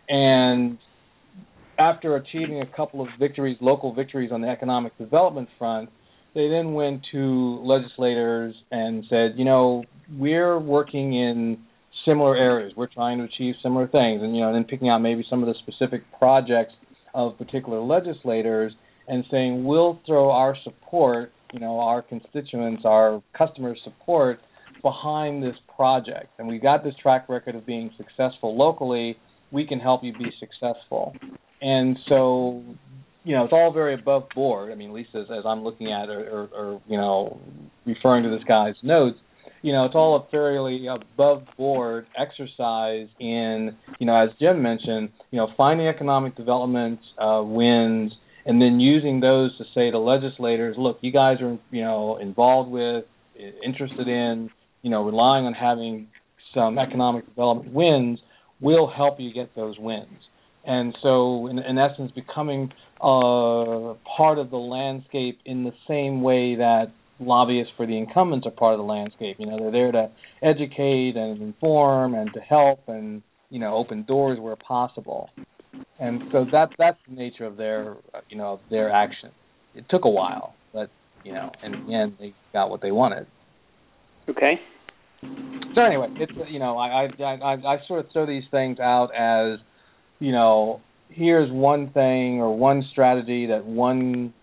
And 0.10 0.78
after 1.78 2.18
achieving 2.18 2.62
a 2.62 2.66
couple 2.66 3.02
of 3.02 3.08
victories, 3.20 3.58
local 3.62 3.94
victories 3.94 4.32
on 4.34 4.42
the 4.42 4.50
economic 4.50 4.98
development 4.98 5.48
front, 5.58 5.90
they 6.36 6.50
then 6.50 6.74
went 6.74 7.06
to 7.14 7.62
legislators 7.64 8.54
and 8.70 9.06
said, 9.10 9.36
you 9.38 9.46
know, 9.46 9.84
we're 10.18 10.60
working 10.60 11.14
in 11.14 11.60
similar 12.06 12.36
areas. 12.36 12.74
We're 12.76 12.88
trying 12.88 13.20
to 13.20 13.24
achieve 13.24 13.56
similar 13.64 13.88
things, 13.88 14.22
and 14.22 14.36
you 14.36 14.42
know, 14.42 14.52
then 14.52 14.66
picking 14.66 14.90
out 14.90 15.00
maybe 15.00 15.24
some 15.30 15.42
of 15.42 15.48
the 15.48 15.56
specific 15.62 16.04
projects 16.18 16.74
of 17.14 17.38
particular 17.38 17.80
legislators 17.80 18.74
and 19.08 19.24
saying 19.32 19.66
we'll 19.66 20.00
throw 20.06 20.30
our 20.32 20.56
support, 20.64 21.32
you 21.54 21.60
know, 21.60 21.80
our 21.80 22.02
constituents, 22.02 22.84
our 22.86 23.22
customers' 23.38 23.80
support 23.84 24.40
behind 24.82 25.44
this 25.44 25.56
project. 25.76 26.28
And 26.38 26.48
we've 26.48 26.62
got 26.62 26.84
this 26.84 26.94
track 27.02 27.28
record 27.28 27.56
of 27.56 27.66
being 27.66 27.92
successful 27.98 28.56
locally. 28.56 29.18
We 29.52 29.66
can 29.66 29.80
help 29.80 30.04
you 30.04 30.14
be 30.14 30.32
successful. 30.40 31.16
And 31.62 31.98
so, 32.08 32.64
you 33.24 33.36
know, 33.36 33.44
it's 33.44 33.54
all 33.54 33.74
very 33.74 33.96
above 33.96 34.30
board. 34.34 34.72
I 34.72 34.76
mean, 34.76 34.90
at 34.90 34.96
least 34.96 35.10
as, 35.16 35.26
as 35.26 35.44
I'm 35.46 35.64
looking 35.64 35.92
at 35.92 36.10
or, 36.10 36.22
or, 36.30 36.50
or, 36.54 36.82
you 36.88 36.98
know, 36.98 37.40
referring 37.86 38.24
to 38.24 38.30
this 38.30 38.44
guy's 38.48 38.76
notes, 38.84 39.18
you 39.62 39.74
know, 39.74 39.86
it's 39.86 39.96
all 39.96 40.16
a 40.16 40.32
fairly 40.32 40.88
above 40.88 41.44
board 41.58 42.08
exercise 42.18 43.08
in, 43.20 43.76
you 44.00 44.06
know, 44.06 44.16
as 44.16 44.30
Jim 44.40 44.62
mentioned, 44.62 45.10
you 45.32 45.38
know, 45.38 45.48
finding 45.58 45.88
economic 45.88 46.36
development 46.36 47.00
uh, 47.18 47.42
wins 47.44 48.12
and 48.46 48.62
then 48.62 48.80
using 48.80 49.20
those 49.20 49.56
to 49.58 49.66
say 49.76 49.92
to 49.92 50.00
legislators, 50.00 50.76
look, 50.78 51.00
you 51.02 51.12
guys 51.12 51.38
are, 51.42 51.58
you 51.72 51.84
know, 51.84 52.18
involved 52.18 52.72
with, 52.72 53.06
interested 53.64 54.08
in, 54.08 54.50
you 54.82 54.90
know, 54.90 55.04
relying 55.04 55.46
on 55.46 55.54
having 55.54 56.08
some 56.54 56.78
economic 56.80 57.28
development 57.28 57.74
wins, 57.74 58.20
we'll 58.60 58.90
help 58.90 59.20
you 59.20 59.34
get 59.34 59.56
those 59.56 59.76
wins. 59.78 60.20
And 60.66 60.96
so, 61.02 61.48
in, 61.48 61.60
in 61.60 61.78
essence, 61.78 62.12
becoming 62.12 62.72
uh, 63.00 63.96
part 64.18 64.38
of 64.38 64.50
the 64.50 64.58
landscape 64.58 65.40
in 65.46 65.64
the 65.64 65.74
same 65.88 66.22
way 66.22 66.56
that 66.56 66.92
lobbyists 67.20 67.74
for 67.76 67.86
the 67.86 67.98
incumbents 67.98 68.48
are 68.48 68.52
part 68.52 68.74
of 68.74 68.80
the 68.80 68.86
landscape. 68.86 69.38
You 69.40 69.48
know, 69.48 69.58
they're 69.58 69.72
there 69.72 69.92
to 69.92 70.10
educate 70.42 71.14
and 71.16 71.42
inform 71.42 72.14
and 72.16 72.30
to 72.34 72.40
help 72.40 72.84
and 72.88 73.22
you 73.50 73.60
know 73.60 73.76
open 73.76 74.04
doors 74.04 74.40
where 74.40 74.56
possible. 74.56 75.30
And 76.00 76.24
so 76.32 76.46
that 76.52 76.70
that's 76.78 76.98
the 77.08 77.16
nature 77.16 77.46
of 77.46 77.58
their 77.58 77.98
you 78.30 78.38
know 78.38 78.60
their 78.70 78.92
action. 78.92 79.32
It 79.76 79.86
took 79.90 80.06
a 80.06 80.10
while, 80.10 80.56
but 80.74 80.90
you 81.24 81.34
know, 81.34 81.52
in 81.64 81.86
the 81.88 81.94
end 81.94 82.16
they 82.20 82.34
got 82.54 82.70
what 82.70 82.82
they 82.82 82.92
wanted. 82.92 83.28
Okay. 84.30 84.60
So 85.76 85.82
anyway, 85.82 86.08
it's 86.16 86.32
you 86.50 86.60
know 86.60 86.78
I 86.78 87.08
I 87.08 87.24
I, 87.24 87.54
I 87.54 87.78
sort 87.88 88.06
of 88.06 88.12
throw 88.12 88.26
these 88.26 88.44
things 88.52 88.80
out 88.80 89.10
as 89.16 89.60
you 90.20 90.32
know 90.32 90.82
here's 91.10 91.52
one 91.52 91.90
thing 91.92 92.40
or 92.40 92.56
one 92.56 92.84
strategy 92.92 93.48
that 93.48 93.66
one 93.66 94.34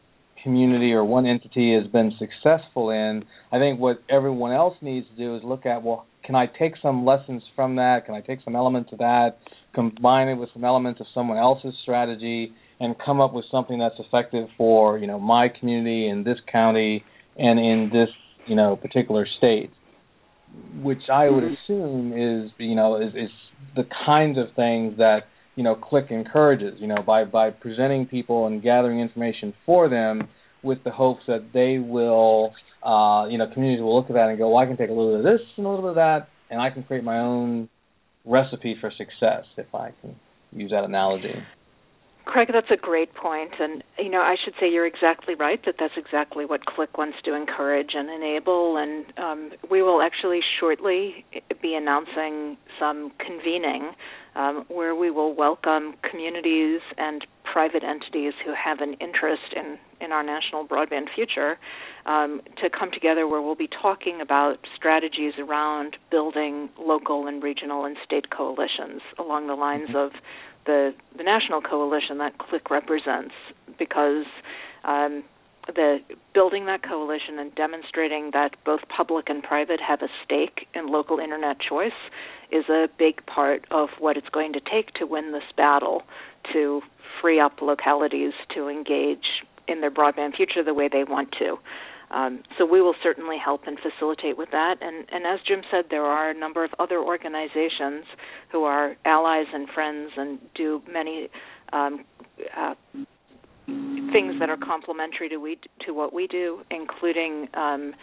community 0.46 0.92
or 0.92 1.04
one 1.04 1.26
entity 1.26 1.74
has 1.74 1.90
been 1.90 2.12
successful 2.20 2.90
in, 2.90 3.24
I 3.50 3.58
think 3.58 3.80
what 3.80 4.00
everyone 4.08 4.52
else 4.52 4.76
needs 4.80 5.04
to 5.08 5.16
do 5.16 5.34
is 5.34 5.42
look 5.42 5.66
at 5.66 5.82
well, 5.82 6.06
can 6.24 6.36
I 6.36 6.46
take 6.46 6.74
some 6.80 7.04
lessons 7.04 7.42
from 7.56 7.76
that? 7.76 8.06
Can 8.06 8.14
I 8.14 8.20
take 8.20 8.38
some 8.44 8.54
elements 8.54 8.90
of 8.92 8.98
that, 8.98 9.38
combine 9.74 10.28
it 10.28 10.34
with 10.34 10.48
some 10.52 10.64
elements 10.64 11.00
of 11.00 11.06
someone 11.12 11.36
else's 11.36 11.74
strategy, 11.82 12.52
and 12.78 12.94
come 13.04 13.20
up 13.20 13.32
with 13.32 13.44
something 13.50 13.78
that's 13.80 13.96
effective 13.98 14.46
for 14.56 14.98
you 14.98 15.08
know 15.08 15.18
my 15.18 15.48
community 15.48 16.08
in 16.08 16.22
this 16.22 16.38
county 16.50 17.04
and 17.36 17.58
in 17.58 17.90
this 17.92 18.08
you 18.46 18.54
know 18.54 18.76
particular 18.76 19.26
state, 19.38 19.70
which 20.80 21.02
I 21.12 21.28
would 21.28 21.42
mm-hmm. 21.42 21.72
assume 21.72 22.12
is 22.12 22.52
you 22.58 22.76
know 22.76 23.00
is, 23.00 23.14
is 23.14 23.30
the 23.74 23.84
kinds 24.06 24.38
of 24.38 24.54
things 24.54 24.98
that 24.98 25.22
you 25.56 25.64
know 25.64 25.74
CLIC 25.74 26.12
encourages 26.12 26.74
you 26.78 26.86
know 26.86 27.02
by 27.04 27.24
by 27.24 27.50
presenting 27.50 28.06
people 28.06 28.46
and 28.46 28.62
gathering 28.62 29.00
information 29.00 29.52
for 29.64 29.88
them 29.88 30.28
with 30.66 30.84
the 30.84 30.90
hopes 30.90 31.22
that 31.26 31.52
they 31.54 31.78
will, 31.78 32.52
uh, 32.82 33.26
you 33.30 33.38
know, 33.38 33.46
communities 33.52 33.82
will 33.82 33.96
look 33.96 34.10
at 34.10 34.14
that 34.14 34.28
and 34.28 34.36
go, 34.36 34.50
well, 34.50 34.58
I 34.58 34.66
can 34.66 34.76
take 34.76 34.90
a 34.90 34.92
little 34.92 35.16
bit 35.16 35.24
of 35.24 35.38
this 35.38 35.46
and 35.56 35.64
a 35.64 35.68
little 35.68 35.82
bit 35.82 35.90
of 35.90 35.96
that, 35.96 36.28
and 36.50 36.60
I 36.60 36.70
can 36.70 36.82
create 36.82 37.04
my 37.04 37.20
own 37.20 37.68
recipe 38.24 38.76
for 38.80 38.90
success, 38.90 39.44
if 39.56 39.72
I 39.74 39.92
can 40.02 40.16
use 40.52 40.72
that 40.72 40.84
analogy. 40.84 41.34
Craig, 42.26 42.48
that's 42.52 42.70
a 42.72 42.76
great 42.76 43.14
point, 43.14 43.52
and 43.60 43.84
you 43.98 44.10
know 44.10 44.20
I 44.20 44.34
should 44.44 44.54
say 44.60 44.68
you're 44.68 44.86
exactly 44.86 45.36
right 45.36 45.64
that 45.64 45.76
that's 45.78 45.94
exactly 45.96 46.44
what 46.44 46.66
CLIC 46.66 46.98
wants 46.98 47.18
to 47.24 47.34
encourage 47.34 47.92
and 47.94 48.10
enable, 48.10 48.76
and 48.76 49.06
um, 49.16 49.50
we 49.70 49.80
will 49.80 50.02
actually 50.02 50.40
shortly 50.58 51.24
be 51.62 51.74
announcing 51.74 52.58
some 52.80 53.12
convening 53.24 53.92
um, 54.34 54.64
where 54.68 54.94
we 54.94 55.08
will 55.08 55.34
welcome 55.34 55.94
communities 56.10 56.80
and 56.98 57.24
private 57.44 57.84
entities 57.84 58.32
who 58.44 58.52
have 58.52 58.80
an 58.80 58.94
interest 58.94 59.54
in 59.54 59.78
in 60.00 60.10
our 60.10 60.24
national 60.24 60.66
broadband 60.66 61.06
future 61.14 61.56
um, 62.06 62.42
to 62.60 62.68
come 62.68 62.90
together 62.90 63.28
where 63.28 63.40
we'll 63.40 63.54
be 63.54 63.70
talking 63.80 64.20
about 64.20 64.58
strategies 64.74 65.34
around 65.38 65.96
building 66.10 66.68
local 66.78 67.28
and 67.28 67.42
regional 67.42 67.84
and 67.84 67.96
state 68.04 68.30
coalitions 68.30 69.00
along 69.16 69.46
the 69.46 69.54
lines 69.54 69.88
mm-hmm. 69.88 69.96
of 69.96 70.12
the 70.66 70.94
the 71.16 71.22
national 71.22 71.60
coalition 71.60 72.18
that 72.18 72.38
CLIC 72.38 72.70
represents 72.70 73.34
because 73.78 74.26
um, 74.84 75.24
the 75.66 75.98
building 76.34 76.66
that 76.66 76.82
coalition 76.82 77.38
and 77.38 77.54
demonstrating 77.54 78.30
that 78.32 78.54
both 78.64 78.80
public 78.94 79.28
and 79.28 79.42
private 79.42 79.80
have 79.80 80.02
a 80.02 80.08
stake 80.24 80.68
in 80.74 80.86
local 80.88 81.18
internet 81.18 81.56
choice 81.60 81.98
is 82.52 82.68
a 82.68 82.88
big 82.98 83.24
part 83.26 83.64
of 83.70 83.88
what 83.98 84.16
it's 84.16 84.28
going 84.28 84.52
to 84.52 84.60
take 84.60 84.92
to 84.94 85.06
win 85.06 85.32
this 85.32 85.42
battle 85.56 86.02
to 86.52 86.80
free 87.20 87.40
up 87.40 87.60
localities 87.60 88.32
to 88.54 88.68
engage 88.68 89.42
in 89.66 89.80
their 89.80 89.90
broadband 89.90 90.36
future 90.36 90.62
the 90.62 90.74
way 90.74 90.88
they 90.90 91.02
want 91.02 91.32
to. 91.32 91.56
Um, 92.10 92.42
so 92.56 92.64
we 92.64 92.80
will 92.80 92.94
certainly 93.02 93.36
help 93.42 93.62
and 93.66 93.78
facilitate 93.78 94.38
with 94.38 94.50
that. 94.52 94.76
And, 94.80 95.06
and 95.10 95.26
as 95.26 95.40
Jim 95.46 95.62
said, 95.70 95.86
there 95.90 96.04
are 96.04 96.30
a 96.30 96.34
number 96.34 96.64
of 96.64 96.70
other 96.78 96.98
organizations 97.00 98.04
who 98.52 98.64
are 98.64 98.96
allies 99.04 99.46
and 99.52 99.68
friends 99.68 100.12
and 100.16 100.38
do 100.54 100.82
many 100.88 101.28
um, 101.72 102.04
uh, 102.56 102.74
things 103.66 104.38
that 104.38 104.48
are 104.48 104.56
complementary 104.56 105.28
to 105.28 105.38
we 105.38 105.58
to 105.84 105.92
what 105.92 106.12
we 106.12 106.28
do, 106.28 106.60
including 106.70 107.48
um, 107.54 107.94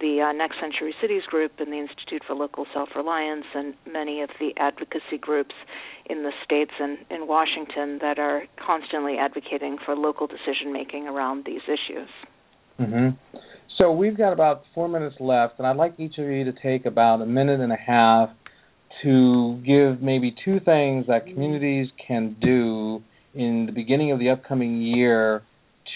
the 0.00 0.20
uh, 0.20 0.32
Next 0.32 0.56
Century 0.60 0.94
Cities 1.00 1.22
Group 1.28 1.52
and 1.58 1.72
the 1.72 1.78
Institute 1.78 2.22
for 2.26 2.34
Local 2.34 2.66
Self 2.74 2.88
Reliance, 2.96 3.44
and 3.54 3.74
many 3.90 4.22
of 4.22 4.30
the 4.40 4.52
advocacy 4.56 5.18
groups 5.20 5.54
in 6.06 6.24
the 6.24 6.32
states 6.44 6.72
and 6.80 6.98
in 7.10 7.28
Washington 7.28 7.98
that 8.00 8.18
are 8.18 8.42
constantly 8.56 9.16
advocating 9.18 9.78
for 9.84 9.94
local 9.94 10.26
decision 10.26 10.72
making 10.72 11.06
around 11.06 11.44
these 11.44 11.62
issues. 11.64 12.08
Mm-hmm. 12.80 13.36
So 13.80 13.90
we've 13.90 14.16
got 14.16 14.32
about 14.32 14.64
four 14.74 14.88
minutes 14.88 15.16
left, 15.18 15.54
and 15.58 15.66
I'd 15.66 15.76
like 15.76 15.98
each 15.98 16.18
of 16.18 16.26
you 16.26 16.44
to 16.44 16.52
take 16.52 16.86
about 16.86 17.22
a 17.22 17.26
minute 17.26 17.60
and 17.60 17.72
a 17.72 17.76
half 17.76 18.30
to 19.02 19.60
give 19.66 20.02
maybe 20.02 20.34
two 20.44 20.60
things 20.60 21.06
that 21.08 21.26
communities 21.26 21.88
can 22.06 22.36
do 22.40 23.02
in 23.34 23.66
the 23.66 23.72
beginning 23.72 24.12
of 24.12 24.18
the 24.18 24.30
upcoming 24.30 24.82
year 24.82 25.42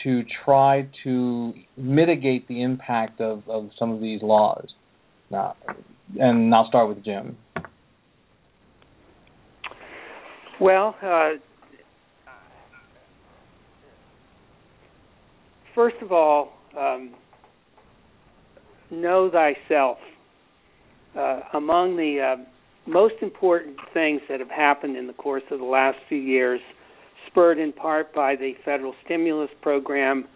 to 0.02 0.22
try 0.44 0.88
to 1.04 1.52
mitigate 1.76 2.48
the 2.48 2.62
impact 2.62 3.20
of, 3.20 3.42
of 3.48 3.70
some 3.78 3.92
of 3.92 4.00
these 4.00 4.22
laws. 4.22 4.66
Now, 5.30 5.56
and 6.18 6.54
I'll 6.54 6.68
start 6.68 6.88
with 6.88 7.04
Jim. 7.04 7.36
Well, 10.60 10.96
uh, 11.02 11.32
first 15.74 15.96
of 16.00 16.10
all, 16.10 16.52
um, 16.78 17.14
know 18.90 19.30
thyself. 19.30 19.98
Uh, 21.16 21.40
among 21.54 21.96
the 21.96 22.20
uh, 22.20 22.44
most 22.86 23.14
important 23.22 23.76
things 23.94 24.20
that 24.28 24.38
have 24.38 24.50
happened 24.50 24.96
in 24.96 25.06
the 25.06 25.12
course 25.14 25.42
of 25.50 25.58
the 25.58 25.64
last 25.64 25.98
few 26.08 26.18
years, 26.18 26.60
spurred 27.26 27.58
in 27.58 27.72
part 27.72 28.14
by 28.14 28.36
the 28.36 28.52
federal 28.64 28.94
stimulus 29.04 29.50
program, 29.62 30.26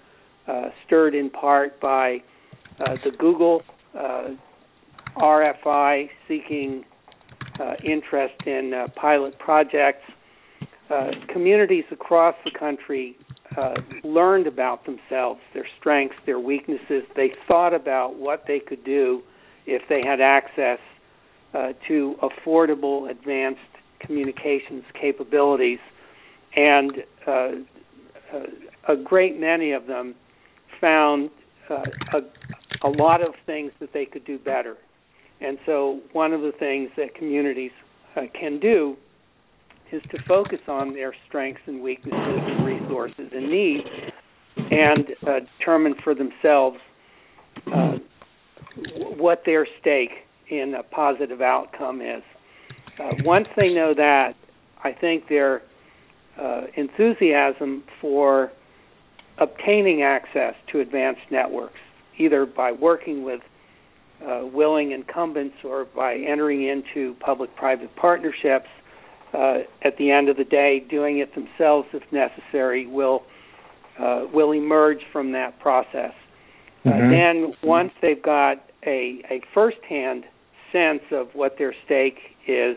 uh, 0.48 0.70
stirred 0.86 1.14
in 1.14 1.30
part 1.30 1.78
by 1.80 2.22
uh, 2.80 2.96
the 3.04 3.10
Google 3.18 3.62
uh, 3.98 4.28
RFI 5.16 6.08
seeking 6.26 6.84
uh, 7.60 7.74
interest 7.84 8.34
in 8.46 8.72
pilot 8.96 9.38
projects. 9.38 10.02
communities 11.32 11.84
across 11.90 12.34
the 12.44 12.50
country 12.58 13.16
uh, 13.56 13.74
learned 14.04 14.46
about 14.46 14.84
themselves, 14.84 15.40
their 15.54 15.66
strengths, 15.78 16.16
their 16.26 16.38
weaknesses. 16.38 17.02
They 17.16 17.32
thought 17.48 17.74
about 17.74 18.16
what 18.16 18.44
they 18.46 18.60
could 18.60 18.84
do 18.84 19.22
if 19.66 19.82
they 19.88 20.02
had 20.02 20.20
access 20.20 20.78
uh, 21.54 21.72
to 21.88 22.14
affordable, 22.22 23.10
advanced 23.10 23.60
communications 24.00 24.84
capabilities, 24.98 25.80
and 26.56 26.92
uh, 27.26 27.30
uh 27.30 28.46
a 28.88 28.96
great 28.96 29.38
many 29.38 29.72
of 29.72 29.86
them 29.86 30.14
found 30.80 31.30
uh, 31.68 31.82
a, 32.14 32.86
a 32.86 32.88
lot 32.88 33.20
of 33.20 33.34
things 33.46 33.72
that 33.78 33.92
they 33.92 34.06
could 34.06 34.24
do 34.24 34.38
better. 34.38 34.76
And 35.40 35.58
so, 35.66 36.00
one 36.12 36.32
of 36.32 36.40
the 36.40 36.52
things 36.58 36.90
that 36.96 37.14
communities 37.14 37.72
can 38.38 38.58
do 38.58 38.96
is 39.92 40.02
to 40.10 40.18
focus 40.26 40.60
on 40.68 40.94
their 40.94 41.14
strengths 41.28 41.62
and 41.66 41.82
weaknesses 41.82 42.14
and 42.16 42.64
resources 42.66 43.30
and 43.32 43.50
needs 43.50 43.86
and 44.56 45.06
uh, 45.26 45.40
determine 45.58 45.94
for 46.04 46.14
themselves 46.14 46.78
uh, 47.72 47.94
what 49.16 49.42
their 49.44 49.66
stake 49.80 50.10
in 50.50 50.74
a 50.78 50.82
positive 50.82 51.40
outcome 51.40 52.00
is. 52.00 52.22
Uh, 52.98 53.10
once 53.24 53.46
they 53.56 53.68
know 53.68 53.94
that, 53.94 54.34
I 54.82 54.92
think 54.92 55.28
their 55.28 55.62
uh, 56.40 56.62
enthusiasm 56.76 57.84
for 58.00 58.52
obtaining 59.38 60.02
access 60.02 60.54
to 60.72 60.80
advanced 60.80 61.20
networks, 61.30 61.78
either 62.18 62.46
by 62.46 62.72
working 62.72 63.24
with 63.24 63.40
uh, 64.26 64.42
willing 64.44 64.92
incumbents 64.92 65.56
or 65.64 65.86
by 65.96 66.14
entering 66.14 66.68
into 66.68 67.14
public 67.20 67.54
private 67.56 67.94
partnerships, 67.96 68.68
at 69.32 69.96
the 69.98 70.10
end 70.10 70.28
of 70.28 70.36
the 70.36 70.44
day, 70.44 70.84
doing 70.90 71.18
it 71.18 71.34
themselves 71.34 71.88
if 71.92 72.02
necessary 72.12 72.86
will 72.86 73.22
uh, 73.98 74.24
will 74.32 74.52
emerge 74.52 75.00
from 75.12 75.32
that 75.32 75.58
process. 75.60 76.12
Uh, 76.84 76.88
mm-hmm. 76.88 77.06
Uh, 77.06 77.10
then, 77.10 77.54
once 77.62 77.92
they've 78.00 78.22
got 78.22 78.56
a, 78.86 79.22
a 79.30 79.42
firsthand 79.52 80.24
sense 80.72 81.02
of 81.12 81.28
what 81.34 81.56
their 81.58 81.74
stake 81.84 82.18
is, 82.46 82.76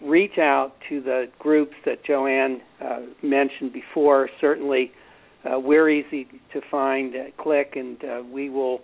reach 0.00 0.38
out 0.38 0.72
to 0.88 1.00
the 1.00 1.26
groups 1.38 1.74
that 1.84 2.04
Joanne 2.04 2.60
uh, 2.80 3.00
mentioned 3.22 3.72
before. 3.72 4.28
Certainly, 4.40 4.92
uh, 5.44 5.58
we're 5.58 5.88
easy 5.88 6.26
to 6.52 6.60
find 6.70 7.14
at 7.14 7.36
CLIC, 7.36 7.76
and 7.76 8.04
uh, 8.04 8.22
we 8.30 8.50
will 8.50 8.80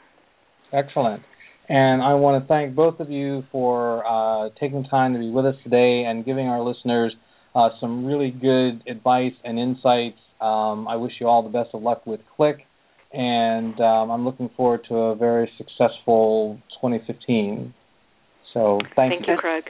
Excellent. 0.73 1.23
And 1.69 2.03
I 2.03 2.15
want 2.15 2.43
to 2.43 2.49
thank 2.49 2.75
both 2.75 3.01
of 3.01 3.11
you 3.11 3.45
for 3.53 4.05
uh, 4.07 4.51
taking 4.61 4.85
time 4.85 5.13
to 5.15 5.19
be 5.19 5.31
with 5.31 5.47
us 5.47 5.55
today 5.63 6.05
and 6.07 6.25
giving 6.25 6.47
our 6.47 6.61
listeners 6.61 7.15
uh, 7.55 7.71
some 7.81 8.05
really 8.05 8.31
good 8.31 8.83
advice 8.89 9.35
and 9.45 9.59
insights. 9.59 10.19
Um, 10.41 10.89
I 10.89 10.97
wish 10.97 11.13
you 11.21 11.29
all 11.29 11.43
the 11.43 11.51
best 11.51 11.71
of 11.73 11.83
luck 11.83 12.05
with 12.07 12.21
CLIC, 12.37 12.59
and 13.13 13.79
um, 13.81 14.11
I'm 14.11 14.25
looking 14.25 14.51
forward 14.57 14.81
to 14.89 14.95
a 14.95 15.15
very 15.15 15.51
successful 15.57 16.59
2015. 16.81 17.73
So 18.53 18.79
thank, 18.97 19.13
thank 19.13 19.29
you, 19.29 19.37
Craig. 19.37 19.65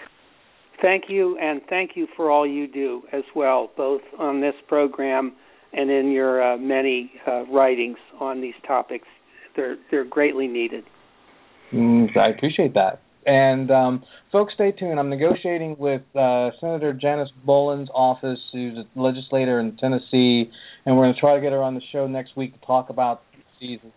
Thank 0.82 1.04
you, 1.08 1.38
and 1.38 1.60
thank 1.70 1.92
you 1.94 2.08
for 2.16 2.30
all 2.30 2.44
you 2.46 2.66
do 2.66 3.02
as 3.12 3.22
well, 3.36 3.70
both 3.76 4.02
on 4.18 4.40
this 4.40 4.54
program 4.66 5.32
and 5.72 5.90
in 5.90 6.10
your 6.10 6.42
uh, 6.42 6.58
many 6.58 7.12
uh, 7.26 7.44
writings 7.46 7.98
on 8.20 8.40
these 8.40 8.54
topics. 8.66 9.06
They're 9.54 9.76
they're 9.90 10.04
greatly 10.04 10.48
needed. 10.48 10.84
Mm, 11.72 12.16
I 12.16 12.28
appreciate 12.30 12.74
that. 12.74 13.00
And 13.24 13.70
um, 13.70 14.02
folks, 14.32 14.54
stay 14.54 14.72
tuned. 14.72 14.98
I'm 14.98 15.08
negotiating 15.08 15.76
with 15.78 16.02
uh, 16.16 16.50
Senator 16.60 16.92
Janice 16.92 17.30
Bowling's 17.44 17.88
office, 17.94 18.40
who's 18.52 18.76
a 18.76 19.00
legislator 19.00 19.60
in 19.60 19.76
Tennessee, 19.76 20.50
and 20.84 20.96
we're 20.96 21.04
going 21.04 21.14
to 21.14 21.20
try 21.20 21.36
to 21.36 21.40
get 21.40 21.52
her 21.52 21.62
on 21.62 21.74
the 21.74 21.82
show 21.92 22.08
next 22.08 22.36
week 22.36 22.58
to 22.58 22.66
talk 22.66 22.90
about 22.90 23.22
season. 23.60 23.92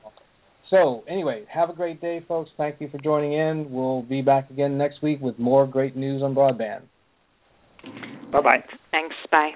So, 0.70 1.04
anyway, 1.08 1.46
have 1.50 1.70
a 1.70 1.74
great 1.74 2.02
day, 2.02 2.24
folks. 2.28 2.50
Thank 2.58 2.82
you 2.82 2.90
for 2.90 2.98
joining 2.98 3.34
in. 3.34 3.72
We'll 3.72 4.02
be 4.02 4.22
back 4.22 4.50
again 4.50 4.78
next 4.78 5.02
week 5.02 5.22
with 5.22 5.38
more 5.38 5.68
great 5.68 5.96
news 5.96 6.24
on 6.24 6.34
broadband. 6.34 6.82
Bye 8.32 8.42
bye. 8.42 8.64
Thanks. 8.92 9.16
Bye. 9.32 9.52